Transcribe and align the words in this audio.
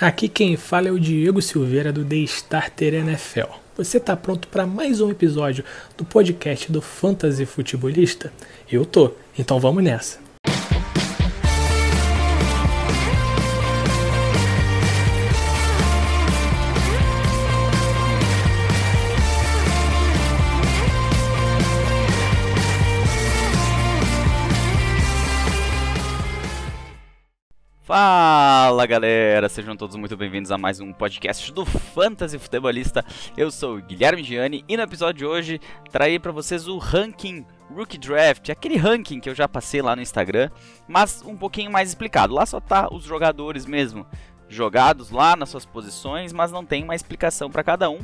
Aqui 0.00 0.28
quem 0.28 0.56
fala 0.56 0.86
é 0.86 0.92
o 0.92 1.00
Diego 1.00 1.42
Silveira 1.42 1.92
do 1.92 2.04
The 2.04 2.18
Starter 2.18 2.94
NFL. 2.94 3.50
Você 3.76 3.96
está 3.96 4.16
pronto 4.16 4.46
para 4.46 4.64
mais 4.64 5.00
um 5.00 5.10
episódio 5.10 5.64
do 5.96 6.04
podcast 6.04 6.70
do 6.70 6.80
Fantasy 6.80 7.44
Futebolista? 7.44 8.32
Eu 8.70 8.86
tô, 8.86 9.10
então 9.36 9.58
vamos 9.58 9.82
nessa. 9.82 10.27
Fala 27.88 28.84
galera, 28.84 29.48
sejam 29.48 29.74
todos 29.74 29.96
muito 29.96 30.14
bem-vindos 30.14 30.52
a 30.52 30.58
mais 30.58 30.78
um 30.78 30.92
podcast 30.92 31.50
do 31.50 31.64
Fantasy 31.64 32.38
Futebolista. 32.38 33.02
Eu 33.34 33.50
sou 33.50 33.78
o 33.78 33.80
Guilherme 33.80 34.22
Gianni 34.22 34.62
e 34.68 34.76
no 34.76 34.82
episódio 34.82 35.20
de 35.20 35.24
hoje 35.24 35.60
traí 35.90 36.18
para 36.18 36.30
vocês 36.30 36.68
o 36.68 36.76
ranking 36.76 37.46
Rookie 37.74 37.96
Draft, 37.96 38.50
aquele 38.50 38.76
ranking 38.76 39.20
que 39.20 39.30
eu 39.30 39.34
já 39.34 39.48
passei 39.48 39.80
lá 39.80 39.96
no 39.96 40.02
Instagram, 40.02 40.50
mas 40.86 41.22
um 41.22 41.34
pouquinho 41.34 41.72
mais 41.72 41.88
explicado. 41.88 42.34
Lá 42.34 42.44
só 42.44 42.60
tá 42.60 42.90
os 42.92 43.04
jogadores 43.04 43.64
mesmo 43.64 44.06
jogados 44.50 45.10
lá 45.10 45.34
nas 45.34 45.48
suas 45.48 45.64
posições, 45.64 46.30
mas 46.30 46.52
não 46.52 46.66
tem 46.66 46.84
uma 46.84 46.94
explicação 46.94 47.50
para 47.50 47.64
cada 47.64 47.88
um. 47.88 48.00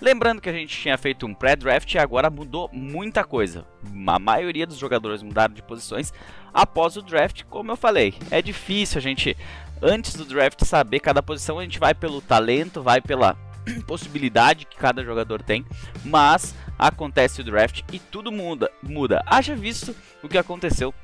Lembrando 0.00 0.40
que 0.40 0.48
a 0.48 0.52
gente 0.52 0.76
tinha 0.76 0.96
feito 0.96 1.26
um 1.26 1.34
pré-draft 1.34 1.92
e 1.92 1.98
agora 1.98 2.30
mudou 2.30 2.70
muita 2.72 3.24
coisa. 3.24 3.66
A 4.06 4.18
maioria 4.18 4.66
dos 4.66 4.78
jogadores 4.78 5.22
mudaram 5.22 5.52
de 5.52 5.62
posições 5.62 6.12
após 6.54 6.96
o 6.96 7.02
draft, 7.02 7.42
como 7.44 7.72
eu 7.72 7.76
falei. 7.76 8.14
É 8.30 8.40
difícil 8.40 8.98
a 8.98 9.00
gente, 9.00 9.36
antes 9.82 10.14
do 10.14 10.24
draft, 10.24 10.64
saber 10.64 11.00
cada 11.00 11.22
posição. 11.22 11.58
A 11.58 11.62
gente 11.62 11.80
vai 11.80 11.94
pelo 11.94 12.20
talento, 12.20 12.82
vai 12.82 13.00
pela 13.00 13.36
possibilidade 13.86 14.66
que 14.66 14.76
cada 14.76 15.04
jogador 15.04 15.42
tem, 15.42 15.66
mas 16.04 16.54
acontece 16.78 17.40
o 17.40 17.44
draft 17.44 17.82
e 17.92 17.98
tudo 17.98 18.30
muda. 18.30 18.70
muda. 18.82 19.22
Haja 19.26 19.56
visto 19.56 19.94
o 20.22 20.28
que 20.28 20.38
aconteceu 20.38 20.94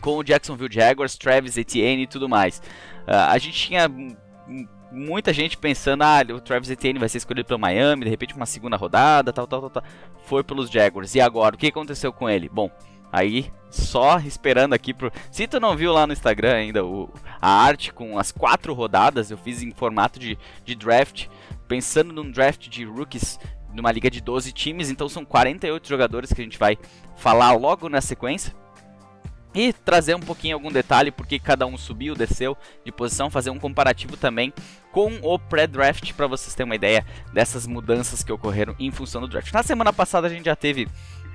com 0.00 0.18
o 0.18 0.24
Jacksonville 0.24 0.72
Jaguars, 0.72 1.16
Travis 1.16 1.56
Etienne 1.56 2.02
e 2.02 2.06
tudo 2.06 2.28
mais. 2.28 2.58
Uh, 3.06 3.30
a 3.30 3.38
gente 3.38 3.54
tinha 3.54 3.88
muita 4.96 5.32
gente 5.32 5.58
pensando, 5.58 6.02
ah, 6.02 6.20
o 6.34 6.40
Travis 6.40 6.70
Etienne 6.70 6.98
vai 6.98 7.08
ser 7.08 7.18
escolhido 7.18 7.46
pelo 7.46 7.60
Miami, 7.60 8.04
de 8.04 8.10
repente 8.10 8.34
uma 8.34 8.46
segunda 8.46 8.76
rodada, 8.76 9.32
tal, 9.32 9.46
tal, 9.46 9.60
tal, 9.60 9.70
tal. 9.70 9.82
Foi 10.24 10.42
pelos 10.42 10.70
Jaguars. 10.70 11.14
E 11.14 11.20
agora, 11.20 11.54
o 11.54 11.58
que 11.58 11.66
aconteceu 11.66 12.12
com 12.12 12.28
ele? 12.28 12.48
Bom, 12.48 12.70
aí 13.12 13.52
só 13.70 14.18
esperando 14.20 14.72
aqui 14.72 14.94
pro. 14.94 15.12
Se 15.30 15.46
tu 15.46 15.60
não 15.60 15.76
viu 15.76 15.92
lá 15.92 16.06
no 16.06 16.14
Instagram 16.14 16.54
ainda 16.54 16.84
o, 16.84 17.10
a 17.40 17.50
arte 17.50 17.92
com 17.92 18.18
as 18.18 18.32
quatro 18.32 18.72
rodadas, 18.72 19.30
eu 19.30 19.36
fiz 19.36 19.62
em 19.62 19.70
formato 19.70 20.18
de, 20.18 20.38
de 20.64 20.74
draft, 20.74 21.26
pensando 21.68 22.12
num 22.12 22.30
draft 22.30 22.68
de 22.68 22.84
rookies 22.84 23.38
numa 23.74 23.92
liga 23.92 24.10
de 24.10 24.22
12 24.22 24.52
times, 24.52 24.88
então 24.88 25.06
são 25.06 25.22
48 25.22 25.86
jogadores 25.86 26.32
que 26.32 26.40
a 26.40 26.44
gente 26.44 26.58
vai 26.58 26.78
falar 27.14 27.52
logo 27.52 27.90
na 27.90 28.00
sequência 28.00 28.54
e 29.56 29.72
trazer 29.72 30.14
um 30.14 30.20
pouquinho 30.20 30.54
algum 30.54 30.70
detalhe 30.70 31.10
porque 31.10 31.38
cada 31.38 31.66
um 31.66 31.78
subiu, 31.78 32.14
desceu 32.14 32.56
de 32.84 32.92
posição, 32.92 33.30
fazer 33.30 33.48
um 33.48 33.58
comparativo 33.58 34.16
também 34.16 34.52
com 34.96 35.12
o 35.20 35.38
pré-draft 35.38 36.14
para 36.14 36.26
vocês 36.26 36.54
terem 36.54 36.70
uma 36.70 36.74
ideia 36.74 37.04
dessas 37.30 37.66
mudanças 37.66 38.24
que 38.24 38.32
ocorreram 38.32 38.74
em 38.78 38.90
função 38.90 39.20
do 39.20 39.28
draft. 39.28 39.52
Na 39.52 39.62
semana 39.62 39.92
passada 39.92 40.26
a 40.26 40.30
gente 40.30 40.46
já 40.46 40.56
teve 40.56 40.88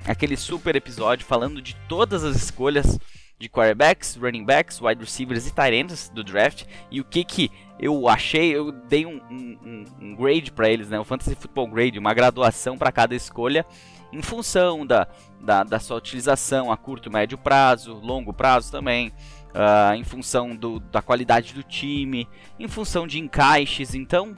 aquele 0.04 0.36
super 0.36 0.74
episódio 0.74 1.24
falando 1.24 1.62
de 1.62 1.76
todas 1.88 2.24
as 2.24 2.34
escolhas 2.34 2.98
de 3.38 3.48
quarterbacks, 3.48 4.16
running 4.16 4.44
backs, 4.44 4.80
wide 4.80 5.00
receivers 5.00 5.46
e 5.46 5.54
tight 5.54 5.76
ends 5.76 6.08
do 6.08 6.24
draft 6.24 6.64
e 6.90 7.00
o 7.00 7.04
que 7.04 7.22
que 7.22 7.52
eu 7.78 8.08
achei, 8.08 8.50
eu 8.52 8.72
dei 8.72 9.06
um, 9.06 9.20
um, 9.30 9.84
um 10.00 10.16
grade 10.16 10.50
para 10.50 10.68
eles, 10.68 10.88
né, 10.88 10.98
o 10.98 11.04
Fantasy 11.04 11.36
Football 11.36 11.68
Grade, 11.68 12.00
uma 12.00 12.12
graduação 12.12 12.76
para 12.76 12.90
cada 12.90 13.14
escolha 13.14 13.64
em 14.12 14.22
função 14.22 14.84
da, 14.84 15.06
da, 15.40 15.62
da, 15.62 15.78
sua 15.78 15.98
utilização 15.98 16.72
a 16.72 16.76
curto, 16.76 17.12
médio 17.12 17.38
prazo, 17.38 17.94
longo 17.94 18.32
prazo 18.32 18.72
também, 18.72 19.12
uh, 19.54 19.94
em 19.94 20.04
função 20.04 20.54
do, 20.54 20.80
da 20.80 21.02
qualidade 21.02 21.54
do 21.54 21.62
time, 21.62 22.28
em 22.58 22.68
função 22.68 23.06
de 23.06 23.18
encaixes. 23.18 23.94
Então, 23.94 24.34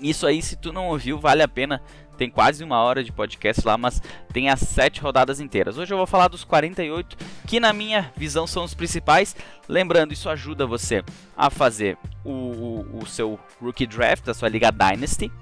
isso 0.00 0.26
aí, 0.26 0.42
se 0.42 0.56
tu 0.56 0.72
não 0.72 0.88
ouviu, 0.88 1.18
vale 1.18 1.42
a 1.42 1.48
pena. 1.48 1.82
Tem 2.16 2.30
quase 2.30 2.62
uma 2.62 2.78
hora 2.78 3.02
de 3.02 3.10
podcast 3.10 3.66
lá, 3.66 3.76
mas 3.76 4.00
tem 4.32 4.48
as 4.48 4.60
sete 4.60 5.00
rodadas 5.00 5.40
inteiras. 5.40 5.78
Hoje 5.78 5.92
eu 5.92 5.96
vou 5.96 6.06
falar 6.06 6.28
dos 6.28 6.44
48, 6.44 7.16
que 7.46 7.58
na 7.58 7.72
minha 7.72 8.12
visão 8.16 8.46
são 8.46 8.64
os 8.64 8.74
principais. 8.74 9.34
Lembrando, 9.68 10.12
isso 10.12 10.28
ajuda 10.28 10.66
você 10.66 11.02
a 11.36 11.48
fazer 11.50 11.96
o, 12.22 12.30
o, 12.30 12.98
o 12.98 13.06
seu 13.06 13.40
Rookie 13.60 13.86
Draft, 13.86 14.28
a 14.28 14.34
sua 14.34 14.48
Liga 14.48 14.70
Dynasty 14.70 15.32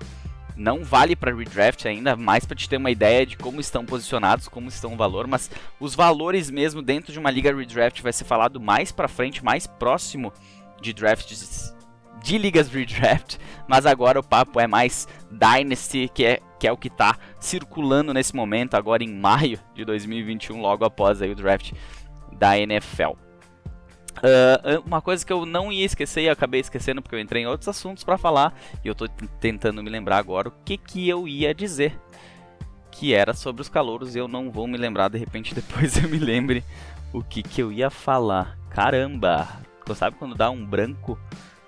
não 0.57 0.85
vale 0.85 1.17
para 1.17 1.35
redraft 1.35 1.87
ainda, 1.87 2.17
mais 2.17 2.45
para 2.45 2.57
te 2.57 2.69
ter 2.69 2.77
uma 2.77 2.91
ideia 2.91 3.25
de 3.27 3.37
como 3.37 3.61
estão 3.61 3.85
posicionados, 3.85 4.49
como 4.49 4.69
estão 4.69 4.95
o 4.95 4.97
valor, 4.97 5.27
mas 5.27 5.51
os 5.79 5.95
valores 5.95 6.51
mesmo 6.51 6.83
dentro 6.83 7.13
de 7.13 7.19
uma 7.19 7.31
liga 7.31 7.55
redraft 7.55 8.03
vai 8.03 8.13
ser 8.13 8.25
falado 8.25 8.61
mais 8.61 8.93
para 8.93 9.09
frente, 9.09 9.45
mais 9.45 9.67
próximo 9.67 10.33
de 10.81 10.93
drafts 10.93 11.75
de 12.23 12.39
ligas 12.39 12.69
redraft, 12.69 13.39
mas 13.67 13.87
agora 13.87 14.21
o 14.21 14.23
papo 14.23 14.61
é 14.61 14.67
mais 14.67 15.09
Dynasty, 15.31 16.11
que 16.13 16.25
é, 16.25 16.41
que 16.59 16.67
é 16.67 16.73
o 16.73 16.77
que 16.77 16.89
está 16.89 17.17
circulando 17.39 18.13
nesse 18.13 18.35
momento, 18.35 18.75
agora 18.75 19.03
em 19.03 19.13
maio 19.13 19.59
de 19.75 19.85
2021, 19.85 20.61
logo 20.61 20.85
após 20.85 21.23
aí 21.23 21.31
o 21.31 21.35
draft 21.35 21.73
da 22.33 22.59
NFL. 22.59 23.30
Uh, 24.19 24.83
uma 24.85 25.01
coisa 25.01 25.25
que 25.25 25.33
eu 25.33 25.47
não 25.47 25.73
ia 25.73 25.85
esquecer 25.85 26.23
e 26.23 26.29
acabei 26.29 26.61
esquecendo 26.61 27.01
porque 27.01 27.15
eu 27.15 27.21
entrei 27.21 27.43
em 27.43 27.47
outros 27.47 27.69
assuntos 27.69 28.05
para 28.05 28.19
falar 28.19 28.55
e 28.85 28.89
eu 28.89 28.95
tô 28.95 29.09
tentando 29.41 29.83
me 29.83 29.89
lembrar 29.89 30.19
agora 30.19 30.49
o 30.49 30.53
que 30.65 30.77
que 30.77 31.09
eu 31.09 31.27
ia 31.27 31.55
dizer 31.55 31.99
que 32.91 33.15
era 33.15 33.33
sobre 33.33 33.63
os 33.63 33.69
calouros 33.69 34.15
e 34.15 34.19
eu 34.19 34.29
não 34.29 34.51
vou 34.51 34.67
me 34.67 34.77
lembrar, 34.77 35.09
de 35.09 35.19
repente 35.19 35.55
depois 35.57 35.97
eu 36.03 36.09
me 36.09 36.19
lembre 36.19 36.63
o 37.13 37.23
que 37.23 37.43
que 37.43 37.63
eu 37.63 37.73
ia 37.73 37.91
falar. 37.91 38.59
Caramba! 38.71 39.49
Sabe 39.95 40.17
quando 40.17 40.37
dá 40.37 40.51
um 40.51 40.65
branco 40.65 41.19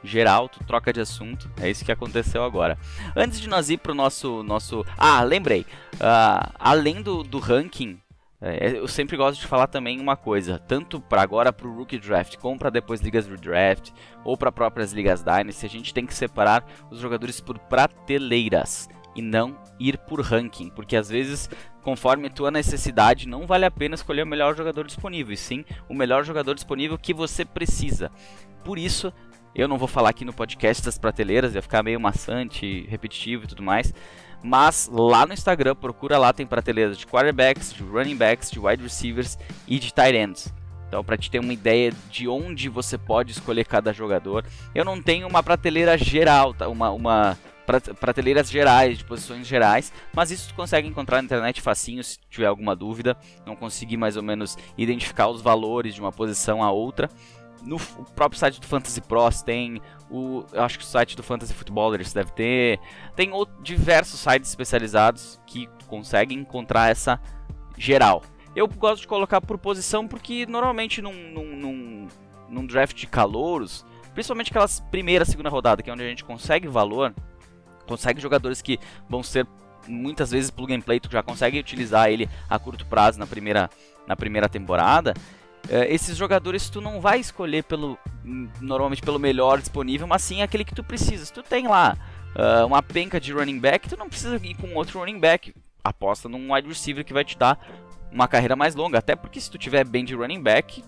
geral, 0.05 0.49
tu 0.49 0.63
troca 0.65 0.93
de 0.93 1.01
assunto. 1.01 1.51
É 1.61 1.71
isso 1.71 1.85
que 1.85 1.93
aconteceu 1.93 2.45
agora. 2.45 2.79
Antes 3.17 3.41
de 3.41 3.49
nós 3.49 3.71
ir 3.71 3.79
pro 3.79 3.95
nosso 3.95 4.43
nosso, 4.43 4.85
ah, 4.97 5.23
lembrei. 5.23 5.63
Uh, 5.95 6.53
além 6.59 7.03
do, 7.03 7.23
do 7.23 7.39
ranking 7.39 7.99
é, 8.43 8.79
eu 8.79 8.89
sempre 8.89 9.17
gosto 9.17 9.41
de 9.41 9.47
falar 9.47 9.69
também 9.69 10.01
uma 10.01 10.17
coisa, 10.17 10.59
tanto 10.59 11.01
para 11.01 11.23
agora 11.23 11.53
para 11.53 11.69
o 11.69 11.77
Rookie 11.77 11.99
Draft, 11.99 12.37
como 12.39 12.59
para 12.59 12.71
depois 12.71 13.01
ligas 13.01 13.29
Redraft, 13.29 13.93
ou 14.25 14.37
para 14.37 14.51
próprias 14.51 14.93
ligas 14.93 15.23
Dynasty, 15.23 15.65
a 15.65 15.69
gente 15.69 15.95
tem 15.95 16.05
que 16.05 16.13
separar 16.13 16.65
os 16.91 16.99
jogadores 16.99 17.41
por 17.41 17.57
prateleiras 17.59 18.89
e 19.15 19.23
não 19.23 19.57
ir 19.79 19.97
por 19.97 20.21
ranking, 20.21 20.71
porque 20.71 20.97
às 20.97 21.09
vezes, 21.09 21.49
conforme 21.83 22.31
tua 22.31 22.51
necessidade, 22.51 23.29
não 23.29 23.47
vale 23.47 23.65
a 23.65 23.71
pena 23.71 23.95
escolher 23.95 24.25
o 24.25 24.27
melhor 24.27 24.57
jogador 24.57 24.87
disponível, 24.87 25.33
e 25.33 25.37
sim 25.37 25.65
o 25.89 25.95
melhor 25.95 26.25
jogador 26.25 26.55
disponível 26.55 26.99
que 26.99 27.15
você 27.15 27.45
precisa. 27.45 28.11
Por 28.65 28.77
isso, 28.77 29.13
eu 29.55 29.69
não 29.69 29.79
vou 29.79 29.87
falar 29.87 30.11
aqui 30.11 30.25
no 30.25 30.33
podcast 30.33 30.85
das 30.85 30.99
prateleiras, 30.99 31.55
ia 31.55 31.63
ficar 31.63 31.83
meio 31.83 32.01
maçante, 32.01 32.87
repetitivo 32.89 33.45
e 33.45 33.47
tudo 33.47 33.63
mais. 33.63 33.95
Mas 34.43 34.91
lá 34.93 35.25
no 35.25 35.33
Instagram, 35.33 35.75
procura 35.75 36.19
lá, 36.19 36.33
tem 36.33 36.47
prateleiras 36.47 36.99
de 36.99 37.07
quarterbacks, 37.07 37.73
de 37.73 37.83
running 37.83 38.17
backs, 38.17 38.51
de 38.51 38.59
wide 38.59 38.83
receivers 38.83 39.39
e 39.69 39.79
de 39.79 39.93
tight 39.93 40.17
ends. 40.17 40.53
Então, 40.89 41.03
para 41.03 41.17
te 41.17 41.31
ter 41.31 41.39
uma 41.39 41.53
ideia 41.53 41.91
de 42.11 42.29
onde 42.29 42.69
você 42.69 42.99
pode 42.99 43.33
escolher 43.33 43.65
cada 43.65 43.93
jogador, 43.93 44.45
eu 44.75 44.85
não 44.85 45.01
tenho 45.01 45.27
uma 45.27 45.43
prateleira 45.43 45.97
geral, 45.97 46.53
tá? 46.53 46.69
uma, 46.69 46.91
uma 46.91 47.39
prateleiras 47.99 48.51
gerais, 48.51 48.99
de 48.99 49.05
posições 49.05 49.47
gerais, 49.47 49.93
mas 50.13 50.31
isso 50.31 50.49
tu 50.49 50.55
consegue 50.55 50.89
encontrar 50.89 51.19
na 51.19 51.25
internet 51.25 51.61
facinho 51.61 52.03
se 52.03 52.19
tiver 52.29 52.47
alguma 52.47 52.75
dúvida, 52.75 53.17
não 53.47 53.57
conseguir 53.57 53.97
mais 53.97 54.17
ou 54.17 54.23
menos 54.23 54.57
identificar 54.77 55.29
os 55.29 55.41
valores 55.41 55.95
de 55.95 56.01
uma 56.01 56.13
posição 56.13 56.63
a 56.63 56.71
outra. 56.71 57.09
No 57.65 57.79
próprio 58.17 58.39
site 58.39 58.61
do 58.61 58.67
Fantasy 58.67 59.01
Pros 59.01 59.43
tem 59.43 59.81
o, 60.11 60.45
eu 60.53 60.63
acho 60.63 60.79
que 60.79 60.85
o 60.85 60.87
site 60.87 61.17
do 61.17 61.23
Fantasy 61.23 61.55
Footballers 61.55 62.13
deve 62.13 62.33
ter. 62.33 62.81
Tem 63.15 63.31
diversos 63.63 64.19
sites 64.19 64.51
especializados 64.51 65.41
que 65.47 65.69
conseguem 65.87 66.39
encontrar 66.39 66.91
essa 66.91 67.21
geral. 67.79 68.23
Eu 68.55 68.69
gosto 68.69 69.03
de 69.03 69.09
colocar 69.09 69.41
por 69.41 69.57
posição 69.59 70.07
porque 70.07 70.45
normalmente 70.47 71.01
num, 71.01 71.13
num, 71.13 71.57
num, 71.57 72.09
num 72.49 72.67
draft 72.67 72.97
de 72.97 73.07
calouros, 73.07 73.85
principalmente 74.13 74.51
aquelas 74.51 74.81
primeira, 74.91 75.25
segunda 75.25 75.49
rodada, 75.49 75.83
que 75.83 75.89
é 75.89 75.93
onde 75.93 76.03
a 76.03 76.09
gente 76.09 76.25
consegue 76.25 76.69
valor, 76.69 77.15
consegue 77.87 78.21
jogadores 78.21 78.61
que 78.61 78.79
vão 79.09 79.23
ser 79.23 79.47
muitas 79.89 80.31
vezes 80.31 80.51
plug 80.51 80.73
and 80.75 80.81
play, 80.81 81.01
tu 81.01 81.11
já 81.11 81.23
consegue 81.23 81.59
utilizar 81.59 82.11
ele 82.11 82.29
a 82.49 82.59
curto 82.59 82.87
prazo 82.87 83.19
na 83.19 83.27
primeira, 83.27 83.71
na 84.07 84.17
primeira 84.17 84.49
temporada. 84.49 85.15
É, 85.69 85.93
esses 85.93 86.17
jogadores 86.17 86.69
tu 86.69 86.81
não 86.81 87.01
vai 87.01 87.21
escolher 87.21 87.65
pelo 87.65 87.99
normalmente 88.61 89.03
pelo 89.03 89.19
melhor 89.19 89.59
disponível, 89.59 90.07
mas 90.07 90.23
sim 90.23 90.43
aquele 90.43 90.65
que 90.65 90.75
tu 90.75 90.85
precisa. 90.85 91.25
Se 91.25 91.33
tu 91.33 91.43
tem 91.43 91.69
lá 91.69 91.97
uh, 92.37 92.67
uma 92.67 92.83
penca 92.83 93.21
de 93.21 93.33
running 93.33 93.59
back, 93.59 93.89
tu 93.89 93.97
não 93.97 94.09
precisa 94.09 94.37
ir 94.37 94.55
com 94.55 94.75
outro 94.75 94.99
running 94.99 95.19
back. 95.19 95.55
Aposta 95.85 96.29
num 96.29 96.53
wide 96.53 96.69
receiver 96.69 97.05
que 97.05 97.13
vai 97.13 97.25
te 97.25 97.37
dar 97.37 97.59
uma 98.11 98.29
carreira 98.29 98.55
mais 98.55 98.75
longa. 98.75 98.99
Até 98.99 99.17
porque 99.17 99.41
se 99.41 99.51
tu 99.51 99.59
tiver 99.59 99.85
bem 99.85 100.05
de 100.05 100.15
running 100.15 100.43
back, 100.43 100.83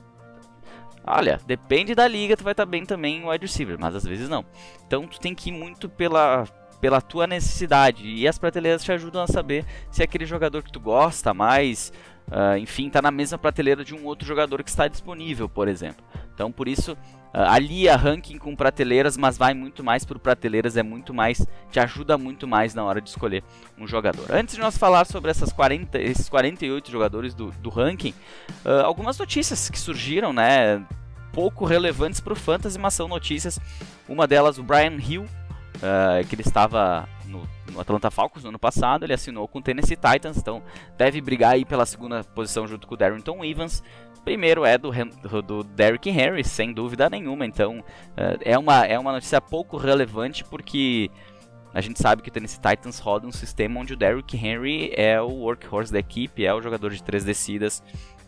Olha, 1.07 1.39
depende 1.47 1.95
da 1.95 2.09
liga, 2.09 2.35
tu 2.35 2.43
vai 2.43 2.55
estar 2.55 2.65
tá 2.65 2.71
bem 2.71 2.87
também 2.87 3.19
em 3.19 3.29
wide 3.29 3.45
receiver, 3.45 3.77
mas 3.79 3.95
às 3.95 4.05
vezes 4.05 4.27
não. 4.27 4.43
Então 4.87 5.07
tu 5.07 5.21
tem 5.21 5.35
que 5.35 5.51
ir 5.51 5.53
muito 5.53 5.87
pela, 5.87 6.47
pela 6.81 7.01
tua 7.01 7.27
necessidade. 7.27 8.09
E 8.09 8.27
as 8.27 8.39
prateleiras 8.39 8.83
te 8.83 8.91
ajudam 8.91 9.23
a 9.23 9.27
saber 9.27 9.67
se 9.91 10.01
é 10.01 10.05
aquele 10.05 10.25
jogador 10.25 10.63
que 10.63 10.73
tu 10.73 10.81
gosta 10.81 11.35
mais, 11.35 11.93
uh, 12.29 12.57
enfim, 12.59 12.89
está 12.89 13.01
na 13.01 13.11
mesma 13.11 13.39
prateleira 13.39 13.85
de 13.85 13.95
um 13.95 14.05
outro 14.05 14.27
jogador 14.27 14.63
que 14.63 14.71
está 14.71 14.89
disponível, 14.89 15.49
por 15.49 15.69
exemplo. 15.69 16.05
Então 16.35 16.51
por 16.51 16.67
isso 16.67 16.93
uh, 16.93 16.97
alia 17.33 17.97
ranking 17.97 18.39
com 18.39 18.55
prateleiras, 18.57 19.17
mas 19.17 19.39
vai 19.39 19.55
muito 19.55 19.85
mais 19.85 20.05
por 20.05 20.19
prateleiras, 20.19 20.77
é 20.77 20.83
muito 20.83 21.15
mais, 21.15 21.47
te 21.71 21.81
ajuda 21.81 22.19
muito 22.19 22.47
mais 22.47 22.75
na 22.75 22.85
hora 22.85 23.01
de 23.01 23.09
escolher 23.09 23.43
um 23.79 23.87
jogador. 23.87 24.27
Antes 24.31 24.55
de 24.55 24.61
nós 24.61 24.77
falar 24.77 25.07
sobre 25.07 25.31
essas 25.31 25.53
40, 25.53 25.99
esses 25.99 26.29
48 26.29 26.91
jogadores 26.91 27.35
do, 27.35 27.51
do 27.53 27.71
ranking, 27.71 28.15
uh, 28.65 28.85
algumas 28.85 29.19
notícias 29.19 29.71
que 29.71 29.79
surgiram, 29.79 30.33
né? 30.33 30.85
pouco 31.35 31.65
relevantes 31.65 32.21
para 32.21 32.33
o 32.33 32.37
Fantasy, 32.37 32.79
mas 32.79 32.95
são 32.95 33.09
notícias. 33.09 33.59
Uma 34.09 34.27
delas, 34.27 34.57
o 34.57 34.63
Brian 34.63 34.97
Hill, 34.97 35.25
uh, 35.25 36.27
que 36.29 36.35
ele 36.37 36.43
estava 36.43 37.09
no, 37.35 37.73
no, 37.73 37.81
Atlanta 37.81 38.11
Falcons 38.11 38.45
no 38.45 38.51
ano 38.51 38.59
passado, 38.59 39.05
ele 39.05 39.13
assinou 39.13 39.49
com 39.49 39.59
o 39.59 39.63
Tennessee 39.63 39.97
Titans, 39.97 40.37
então 40.37 40.63
deve 40.97 41.21
brigar 41.21 41.55
aí 41.55 41.65
pela 41.65 41.85
segunda 41.85 42.23
posição 42.23 42.67
junto 42.67 42.87
com 42.87 42.95
o 42.95 42.97
Darrington 42.97 43.45
Evans. 43.45 43.83
Primeiro 44.25 44.65
é 44.65 44.79
do, 44.79 44.91
do, 45.43 45.63
Derrick 45.63 46.09
Henry, 46.09 46.43
sem 46.45 46.73
dúvida 46.73 47.11
nenhuma, 47.11 47.45
então 47.45 47.81
uh, 47.81 48.41
é, 48.41 48.59
uma, 48.59 48.87
é 48.87 48.99
uma 48.99 49.13
notícia 49.13 49.41
pouco 49.41 49.77
relevante 49.77 50.43
porque 50.45 51.11
a 51.75 51.81
gente 51.81 52.01
sabe 52.01 52.23
que 52.23 52.31
o 52.31 52.33
Tennessee 52.33 52.61
Titans 52.61 52.99
roda 53.01 53.27
um 53.27 53.33
sistema 53.33 53.81
onde 53.81 53.93
o 53.93 53.97
Derrick 53.97 54.37
Henry 54.37 54.93
é 54.95 55.21
o 55.21 55.29
workhorse 55.29 55.93
da 55.93 55.99
equipe, 55.99 56.47
é 56.47 56.55
o 56.55 56.63
jogador 56.63 56.91
de 56.91 57.03
três 57.03 57.25
descidas 57.25 57.83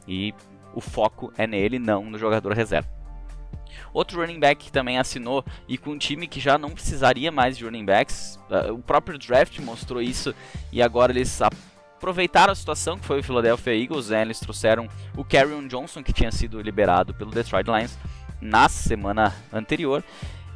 e 0.07 0.35
o 0.75 0.81
foco 0.81 1.33
é 1.39 1.47
nele, 1.47 1.79
não 1.79 2.05
no 2.05 2.19
jogador 2.19 2.53
reserva. 2.53 2.89
Outro 3.93 4.21
running 4.21 4.41
back 4.41 4.65
que 4.65 4.73
também 4.73 4.99
assinou 4.99 5.45
e 5.69 5.79
com 5.79 5.91
um 5.91 5.99
time 5.99 6.27
que 6.27 6.41
já 6.41 6.59
não 6.59 6.71
precisaria 6.71 7.31
mais 7.31 7.57
de 7.57 7.65
running 7.65 7.85
backs, 7.85 8.39
uh, 8.51 8.73
o 8.73 8.79
próprio 8.79 9.19
draft 9.19 9.59
mostrou 9.61 10.01
isso 10.01 10.35
e 10.73 10.83
agora 10.83 11.13
eles 11.13 11.41
aproveitaram 11.41 12.53
a 12.53 12.57
situação 12.57 12.99
que 12.99 13.07
foi 13.07 13.21
o 13.21 13.23
Philadelphia 13.23 13.75
Eagles, 13.75 14.11
né? 14.11 14.23
eles 14.23 14.41
trouxeram 14.41 14.89
o 15.17 15.25
Carrion 15.25 15.67
Johnson 15.67 16.03
que 16.03 16.13
tinha 16.13 16.31
sido 16.31 16.61
liberado 16.61 17.15
pelo 17.15 17.31
Detroit 17.31 17.67
Lions 17.67 17.99
na 18.41 18.69
semana 18.69 19.35
anterior. 19.53 20.05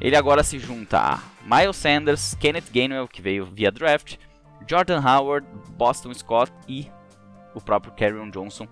Ele 0.00 0.16
agora 0.16 0.42
se 0.42 0.58
junta 0.58 0.98
a 0.98 1.20
Miles 1.44 1.76
Sanders, 1.76 2.34
Kenneth 2.34 2.70
Gainwell 2.72 3.08
que 3.08 3.20
veio 3.20 3.46
via 3.46 3.70
draft, 3.70 4.16
Jordan 4.66 5.00
Howard, 5.00 5.46
Boston 5.76 6.14
Scott 6.14 6.52
e 6.68 6.90
o 7.54 7.60
próprio 7.60 7.92
Carrion 7.92 8.30
Johnson 8.30 8.66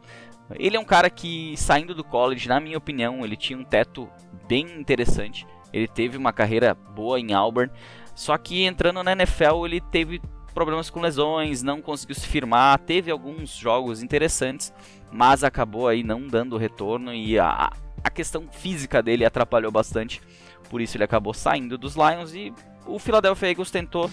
ele 0.54 0.76
é 0.76 0.80
um 0.80 0.84
cara 0.84 1.10
que, 1.10 1.54
saindo 1.56 1.94
do 1.94 2.04
college, 2.04 2.48
na 2.48 2.60
minha 2.60 2.78
opinião, 2.78 3.24
ele 3.24 3.36
tinha 3.36 3.58
um 3.58 3.64
teto 3.64 4.08
bem 4.46 4.78
interessante. 4.78 5.46
Ele 5.72 5.86
teve 5.86 6.16
uma 6.16 6.32
carreira 6.32 6.74
boa 6.74 7.20
em 7.20 7.32
Auburn, 7.34 7.70
só 8.14 8.36
que 8.38 8.64
entrando 8.64 9.02
na 9.02 9.12
NFL 9.12 9.66
ele 9.66 9.80
teve 9.80 10.20
problemas 10.54 10.90
com 10.90 11.00
lesões, 11.00 11.62
não 11.62 11.80
conseguiu 11.80 12.16
se 12.16 12.26
firmar, 12.26 12.78
teve 12.80 13.10
alguns 13.10 13.54
jogos 13.54 14.02
interessantes, 14.02 14.72
mas 15.12 15.44
acabou 15.44 15.86
aí 15.86 16.02
não 16.02 16.26
dando 16.26 16.56
retorno 16.56 17.14
e 17.14 17.38
a, 17.38 17.70
a 18.02 18.10
questão 18.10 18.48
física 18.50 19.02
dele 19.02 19.24
atrapalhou 19.24 19.70
bastante. 19.70 20.20
Por 20.68 20.80
isso 20.80 20.96
ele 20.96 21.04
acabou 21.04 21.32
saindo 21.32 21.78
dos 21.78 21.94
Lions 21.94 22.34
e 22.34 22.52
o 22.86 22.98
Philadelphia 22.98 23.50
Eagles 23.50 23.70
tentou 23.70 24.10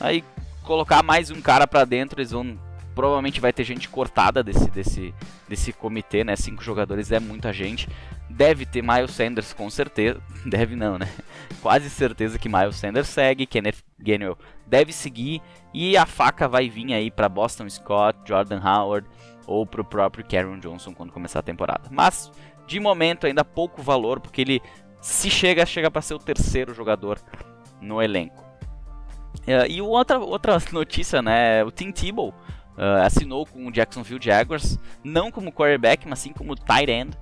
aí 0.00 0.22
colocar 0.62 1.02
mais 1.02 1.30
um 1.30 1.40
cara 1.40 1.66
para 1.66 1.84
dentro, 1.84 2.20
eles 2.20 2.32
vão 2.32 2.58
provavelmente 2.96 3.42
vai 3.42 3.52
ter 3.52 3.62
gente 3.62 3.90
cortada 3.90 4.42
desse, 4.42 4.70
desse, 4.70 5.14
desse 5.46 5.70
comitê, 5.70 6.24
né? 6.24 6.34
Cinco 6.34 6.64
jogadores 6.64 7.12
é 7.12 7.20
muita 7.20 7.52
gente. 7.52 7.86
Deve 8.30 8.64
ter 8.64 8.82
Miles 8.82 9.10
Sanders 9.10 9.52
com 9.52 9.68
certeza. 9.68 10.18
Deve 10.46 10.74
não, 10.74 10.98
né? 10.98 11.06
Quase 11.60 11.90
certeza 11.90 12.38
que 12.38 12.48
Miles 12.48 12.76
Sanders 12.76 13.06
segue. 13.06 13.44
Kenneth 13.44 13.84
Gainwell 14.00 14.38
deve 14.66 14.94
seguir. 14.94 15.42
E 15.74 15.94
a 15.94 16.06
faca 16.06 16.48
vai 16.48 16.70
vir 16.70 16.94
aí 16.94 17.10
para 17.10 17.28
Boston 17.28 17.68
Scott, 17.68 18.18
Jordan 18.24 18.62
Howard 18.64 19.06
ou 19.46 19.66
para 19.66 19.82
o 19.82 19.84
próprio 19.84 20.24
Karen 20.24 20.58
Johnson 20.58 20.94
quando 20.94 21.12
começar 21.12 21.40
a 21.40 21.42
temporada. 21.42 21.90
Mas 21.90 22.32
de 22.66 22.80
momento 22.80 23.26
ainda 23.26 23.44
pouco 23.44 23.82
valor, 23.82 24.20
porque 24.20 24.40
ele 24.40 24.62
se 25.02 25.28
chega, 25.28 25.66
chega 25.66 25.90
para 25.90 26.00
ser 26.00 26.14
o 26.14 26.18
terceiro 26.18 26.72
jogador 26.72 27.20
no 27.78 28.02
elenco. 28.02 28.42
Uh, 29.42 29.68
e 29.68 29.82
outra, 29.82 30.18
outra 30.18 30.56
notícia, 30.72 31.20
né? 31.20 31.62
O 31.62 31.70
Tim 31.70 31.92
Tebow 31.92 32.34
Uh, 32.76 33.02
assinou 33.04 33.46
com 33.46 33.66
o 33.66 33.72
Jacksonville 33.72 34.20
Jaguars, 34.22 34.78
não 35.02 35.30
como 35.30 35.50
quarterback, 35.50 36.06
mas 36.06 36.18
sim 36.18 36.32
como 36.32 36.54
tight 36.54 36.90
end. 36.90 37.16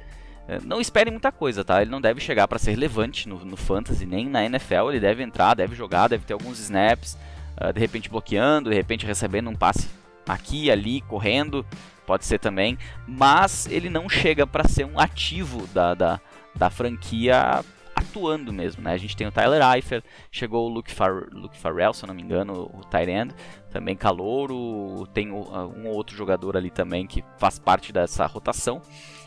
Uh, 0.48 0.64
não 0.64 0.80
esperem 0.80 1.12
muita 1.12 1.30
coisa, 1.30 1.64
tá? 1.64 1.80
Ele 1.80 1.90
não 1.90 2.00
deve 2.00 2.20
chegar 2.20 2.48
para 2.48 2.58
ser 2.58 2.72
relevante 2.72 3.28
no, 3.28 3.44
no, 3.44 3.56
fantasy 3.56 4.04
nem 4.04 4.28
na 4.28 4.44
NFL. 4.44 4.90
Ele 4.90 5.00
deve 5.00 5.22
entrar, 5.22 5.54
deve 5.54 5.76
jogar, 5.76 6.08
deve 6.08 6.24
ter 6.24 6.32
alguns 6.32 6.58
snaps, 6.58 7.16
uh, 7.60 7.72
de 7.72 7.78
repente 7.78 8.10
bloqueando, 8.10 8.70
de 8.70 8.76
repente 8.76 9.06
recebendo 9.06 9.48
um 9.48 9.54
passe 9.54 9.88
aqui, 10.28 10.70
ali, 10.70 11.00
correndo, 11.02 11.64
pode 12.04 12.24
ser 12.24 12.38
também. 12.38 12.76
Mas 13.06 13.66
ele 13.66 13.88
não 13.88 14.08
chega 14.08 14.46
para 14.46 14.66
ser 14.66 14.84
um 14.84 14.98
ativo 14.98 15.66
da, 15.68 15.94
da, 15.94 16.20
da 16.56 16.68
franquia 16.68 17.62
atuando 17.94 18.52
mesmo, 18.52 18.82
né? 18.82 18.92
A 18.92 18.96
gente 18.96 19.16
tem 19.16 19.26
o 19.26 19.32
Tyler 19.32 19.62
Eifert, 19.74 20.04
chegou 20.30 20.68
o 20.68 20.72
Luke, 20.72 20.92
Far 20.92 21.28
Luke 21.32 21.56
Farrell, 21.56 21.92
se 21.92 22.04
eu 22.04 22.08
não 22.08 22.14
me 22.14 22.22
engano, 22.22 22.70
o 22.72 22.80
Tyrend, 22.84 23.34
também 23.74 23.96
calouro, 23.96 25.04
tem 25.12 25.32
um 25.32 25.88
outro 25.88 26.16
jogador 26.16 26.56
ali 26.56 26.70
também 26.70 27.08
que 27.08 27.24
faz 27.36 27.58
parte 27.58 27.92
dessa 27.92 28.24
rotação, 28.24 28.80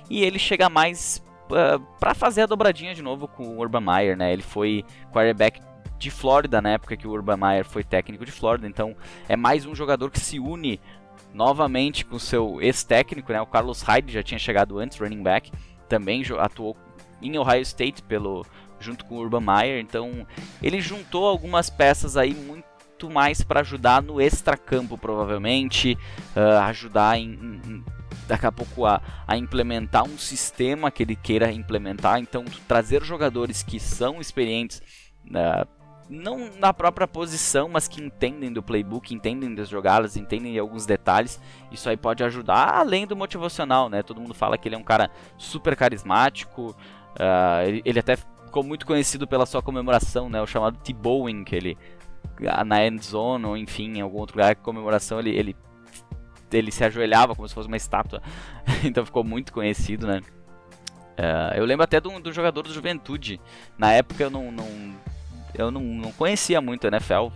e 0.09 0.23
ele 0.23 0.39
chega 0.39 0.69
mais 0.69 1.21
uh, 1.51 1.77
para 1.99 2.15
fazer 2.15 2.43
a 2.43 2.45
dobradinha 2.45 2.95
de 2.95 3.01
novo 3.01 3.27
com 3.27 3.43
o 3.43 3.59
Urban 3.59 3.81
Meyer, 3.81 4.15
né? 4.15 4.31
Ele 4.31 4.41
foi 4.41 4.85
quarterback 5.11 5.59
de 5.99 6.09
Flórida 6.09 6.61
na 6.61 6.69
época 6.69 6.95
que 6.95 7.05
o 7.05 7.11
Urban 7.11 7.35
Meyer 7.35 7.65
foi 7.65 7.83
técnico 7.83 8.25
de 8.25 8.31
Flórida, 8.31 8.65
então 8.69 8.95
é 9.27 9.35
mais 9.35 9.65
um 9.65 9.75
jogador 9.75 10.09
que 10.09 10.19
se 10.19 10.39
une 10.39 10.79
novamente 11.33 12.05
com 12.05 12.17
seu 12.17 12.61
ex-técnico, 12.61 13.33
né? 13.33 13.41
O 13.41 13.45
Carlos 13.45 13.81
Hyde 13.81 14.13
já 14.13 14.23
tinha 14.23 14.39
chegado 14.39 14.79
antes, 14.79 14.97
running 14.97 15.21
back, 15.23 15.51
também 15.89 16.23
atuou 16.39 16.77
em 17.21 17.37
Ohio 17.37 17.63
State 17.63 18.01
pelo 18.01 18.45
junto 18.79 19.03
com 19.03 19.15
o 19.15 19.19
Urban 19.19 19.41
Meyer. 19.41 19.81
Então 19.81 20.25
ele 20.63 20.79
juntou 20.79 21.27
algumas 21.27 21.69
peças 21.69 22.15
aí 22.15 22.33
muito 22.33 22.66
mais 23.03 23.41
para 23.41 23.61
ajudar 23.61 24.01
no 24.01 24.19
extracampo, 24.19 24.97
provavelmente, 24.97 25.97
uh, 26.35 26.59
ajudar 26.63 27.17
em, 27.17 27.33
em, 27.33 27.83
daqui 28.27 28.45
a 28.45 28.51
pouco 28.51 28.85
a, 28.85 29.01
a, 29.27 29.37
implementar 29.37 30.03
um 30.03 30.17
sistema 30.17 30.89
que 30.89 31.03
ele 31.03 31.15
queira 31.15 31.51
implementar. 31.51 32.19
Então 32.19 32.43
trazer 32.67 33.03
jogadores 33.03 33.61
que 33.61 33.79
são 33.79 34.19
experientes. 34.19 34.81
Uh, 35.27 35.77
não 36.09 36.49
na 36.57 36.73
própria 36.73 37.05
posição, 37.05 37.67
mas 37.67 37.85
que 37.85 38.01
entendem 38.01 38.51
do 38.51 38.63
playbook, 38.63 39.13
entendem 39.13 39.53
das 39.53 39.67
jogadas, 39.67 40.15
entendem 40.15 40.53
de 40.53 40.59
alguns 40.59 40.85
detalhes. 40.85 41.37
Isso 41.69 41.89
aí 41.89 41.97
pode 41.97 42.23
ajudar, 42.23 42.75
além 42.75 43.05
do 43.05 43.13
motivacional, 43.13 43.89
né? 43.89 44.01
Todo 44.01 44.21
mundo 44.21 44.33
fala 44.33 44.57
que 44.57 44.69
ele 44.69 44.75
é 44.75 44.77
um 44.77 44.83
cara 44.83 45.11
super 45.37 45.75
carismático, 45.75 46.73
Uh, 47.17 47.67
ele, 47.67 47.81
ele, 47.83 47.99
até 47.99 48.15
ficou 48.15 48.63
muito 48.63 48.85
conhecido 48.85 49.27
pela 49.27 49.45
sua 49.45 49.61
comemoração, 49.61 50.29
né? 50.29 50.39
O 50.39 50.45
chamado 50.45 50.77
T-Bowing, 50.77 51.43
que 51.43 51.55
ele 51.55 51.77
na 52.65 52.85
end 52.85 53.03
zone 53.03 53.45
ou 53.45 53.57
enfim 53.57 53.97
em 53.97 54.01
algum 54.01 54.19
outro 54.19 54.37
lugar 54.37 54.55
comemoração 54.55 55.19
ele, 55.19 55.31
ele 55.31 55.55
ele 56.51 56.71
se 56.71 56.83
ajoelhava 56.83 57.35
como 57.35 57.47
se 57.47 57.53
fosse 57.53 57.67
uma 57.67 57.77
estátua, 57.77 58.21
então 58.83 59.05
ficou 59.05 59.23
muito 59.23 59.51
conhecido, 59.51 60.07
né? 60.07 60.21
Uh, 61.17 61.55
eu 61.55 61.65
lembro 61.65 61.83
até 61.83 61.99
do, 61.99 62.19
do 62.19 62.31
jogador 62.31 62.61
do 62.61 62.71
Juventude. 62.71 63.41
Na 63.77 63.91
época 63.91 64.23
eu 64.23 64.29
não, 64.29 64.51
não 64.51 64.95
eu 65.53 65.71
não, 65.71 65.81
não, 65.81 66.11
conhecia 66.11 66.61
muito 66.61 66.85
a 66.85 66.89
NFL, 66.89 67.27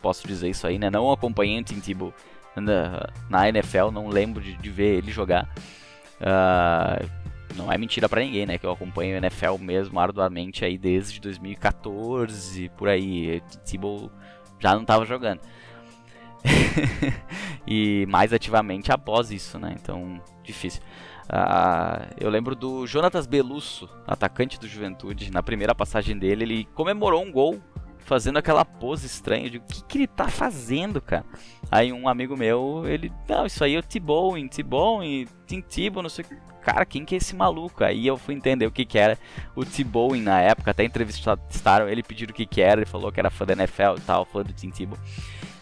posso 0.00 0.26
dizer 0.26 0.48
isso 0.48 0.66
aí, 0.66 0.78
né? 0.78 0.90
Não 0.90 1.12
acompanhei 1.12 1.60
o 1.60 1.62
Tim 1.62 1.78
Tebow 1.78 2.12
na, 2.56 3.08
na 3.28 3.48
NFL, 3.48 3.90
não 3.92 4.08
lembro 4.08 4.42
de, 4.42 4.54
de 4.56 4.70
ver 4.70 4.96
ele 4.96 5.12
jogar. 5.12 5.48
Uh, 6.20 7.06
não 7.54 7.70
é 7.70 7.78
mentira 7.78 8.08
para 8.08 8.20
ninguém, 8.20 8.46
né? 8.46 8.58
Que 8.58 8.66
eu 8.66 8.70
acompanho 8.70 9.14
o 9.14 9.18
NFL 9.18 9.58
mesmo 9.58 9.98
arduamente 10.00 10.64
aí 10.64 10.76
desde 10.76 11.20
2014, 11.20 12.70
por 12.76 12.88
aí. 12.88 13.42
Tebow 13.64 14.10
já 14.58 14.74
não 14.74 14.84
tava 14.84 15.04
jogando. 15.04 15.40
e 17.66 18.06
mais 18.08 18.32
ativamente 18.32 18.92
após 18.92 19.30
isso, 19.30 19.58
né? 19.58 19.74
Então, 19.80 20.20
difícil. 20.42 20.82
Uh, 21.24 22.14
eu 22.20 22.30
lembro 22.30 22.54
do 22.54 22.86
Jonatas 22.86 23.26
Belusso, 23.26 23.88
atacante 24.06 24.60
do 24.60 24.68
Juventude, 24.68 25.32
na 25.32 25.42
primeira 25.42 25.74
passagem 25.74 26.16
dele, 26.16 26.44
ele 26.44 26.68
comemorou 26.74 27.24
um 27.24 27.32
gol 27.32 27.60
fazendo 28.06 28.38
aquela 28.38 28.64
pose 28.64 29.06
estranha. 29.06 29.50
de 29.50 29.58
o 29.58 29.60
que, 29.60 29.84
que 29.84 29.98
ele 29.98 30.06
tá 30.06 30.28
fazendo, 30.28 31.00
cara? 31.00 31.24
Aí 31.70 31.92
um 31.92 32.08
amigo 32.08 32.36
meu, 32.36 32.84
ele, 32.86 33.12
não, 33.28 33.44
isso 33.44 33.62
aí 33.62 33.74
é 33.74 33.78
o 33.78 33.82
T-Bowing, 33.82 34.48
T-Bowing, 34.48 35.26
Tim 35.46 35.60
Tebow, 35.60 36.02
não 36.02 36.08
sei 36.08 36.24
o 36.24 36.28
que 36.28 36.36
cara, 36.66 36.84
quem 36.84 37.04
que 37.04 37.14
é 37.14 37.18
esse 37.18 37.36
maluco? 37.36 37.84
Aí 37.84 38.04
eu 38.04 38.16
fui 38.16 38.34
entender 38.34 38.66
o 38.66 38.72
que 38.72 38.84
que 38.84 38.98
era 38.98 39.16
o 39.54 39.64
T-Bowing 39.64 40.20
na 40.20 40.40
época, 40.40 40.72
até 40.72 40.82
entrevistaram 40.82 41.88
ele, 41.88 42.02
pediram 42.02 42.32
o 42.32 42.34
que 42.34 42.44
que 42.44 42.60
era, 42.60 42.80
ele 42.80 42.90
falou 42.90 43.12
que 43.12 43.20
era 43.20 43.30
fã 43.30 43.46
da 43.46 43.52
NFL 43.52 43.98
e 43.98 44.00
tal, 44.00 44.24
fã 44.24 44.42
do 44.42 44.52
Tim 44.52 44.70
Tebow. 44.70 44.98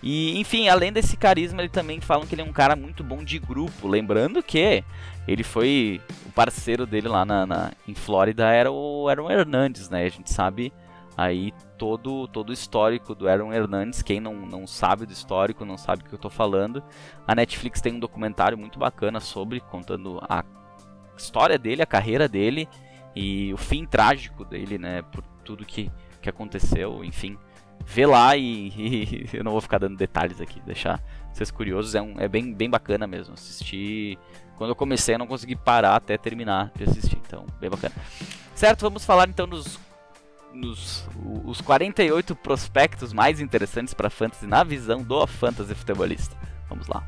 E, 0.03 0.39
enfim, 0.39 0.69
além 0.69 0.93
desse 0.93 1.17
carisma, 1.17 1.61
ele 1.61 1.71
também 1.71 2.01
falam 2.01 2.27
que 2.27 2.35
ele 2.35 2.43
é 2.43 2.45
um 2.45 2.53
cara 2.53 2.77
muito 2.77 3.03
bom 3.03 3.25
de 3.25 3.39
grupo. 3.39 3.89
Lembrando 3.89 4.43
que 4.43 4.85
ele 5.27 5.43
foi. 5.43 5.99
O 6.27 6.33
parceiro 6.33 6.85
dele 6.85 7.09
lá 7.09 7.25
na, 7.25 7.47
na 7.47 7.73
em 7.89 7.95
Flórida 7.95 8.51
era 8.51 8.71
o 8.71 9.09
Aaron 9.09 9.31
Hernandes, 9.31 9.89
né? 9.89 10.05
A 10.05 10.09
gente 10.11 10.31
sabe 10.31 10.71
aí 11.17 11.55
todo, 11.85 12.26
todo 12.29 12.49
o 12.49 12.53
histórico 12.55 13.14
do 13.14 13.29
Aaron 13.29 13.53
Hernandes. 13.53 14.00
Quem 14.00 14.19
não, 14.19 14.35
não 14.35 14.67
sabe 14.67 15.05
do 15.05 15.12
histórico, 15.12 15.67
não 15.67 15.76
sabe 15.76 16.03
o 16.03 16.07
que 16.07 16.14
eu 16.14 16.19
tô 16.19 16.31
falando. 16.31 16.83
A 17.26 17.35
Netflix 17.35 17.79
tem 17.83 17.93
um 17.93 18.00
documentário 18.00 18.57
muito 18.57 18.79
bacana 18.79 19.21
sobre, 19.21 19.61
contando 19.61 20.19
a 20.26 20.43
história 21.14 21.59
dele, 21.59 21.83
a 21.83 21.87
carreira 21.87 22.26
dele 22.26 22.67
e 23.14 23.53
o 23.53 23.59
fim 23.59 23.85
trágico 23.85 24.47
dele, 24.47 24.79
né? 24.79 25.03
Por 25.03 25.23
tudo 25.45 25.67
que, 25.67 25.93
que 26.23 26.31
aconteceu, 26.31 27.05
enfim 27.05 27.37
vê 27.87 28.07
lá 28.07 28.35
e, 28.35 28.69
e, 28.79 29.29
eu 29.35 29.45
não 29.45 29.53
vou 29.53 29.61
ficar 29.61 29.76
dando 29.76 29.97
detalhes 29.97 30.41
aqui, 30.41 30.59
deixar 30.61 31.03
vocês 31.35 31.50
curiosos. 31.50 31.95
É, 31.95 32.00
um, 32.00 32.14
é 32.19 32.26
bem, 32.26 32.55
bem 32.55 32.71
bacana 32.71 33.07
mesmo. 33.07 33.35
Assistir. 33.35 34.19
Quando 34.57 34.71
eu 34.71 34.76
comecei, 34.76 35.17
eu 35.17 35.19
não 35.19 35.26
consegui 35.26 35.57
parar 35.57 35.97
até 35.97 36.17
terminar 36.17 36.71
de 36.75 36.85
assistir. 36.85 37.19
Então, 37.26 37.45
bem 37.61 37.69
bacana. 37.69 37.95
Certo, 38.55 38.83
vamos 38.83 39.05
falar 39.05 39.29
então 39.29 39.47
dos, 39.49 39.79
nos 40.54 41.06
os 41.44 41.61
48 41.61 42.34
prospectos 42.37 43.12
mais 43.12 43.40
interessantes 43.40 43.92
para 43.92 44.08
fantasy 44.08 44.46
na 44.46 44.62
visão 44.64 45.02
do 45.02 45.26
fantasy 45.26 45.75
futebolista. 45.75 46.37
Vamos 46.68 46.87
lá. 46.88 47.06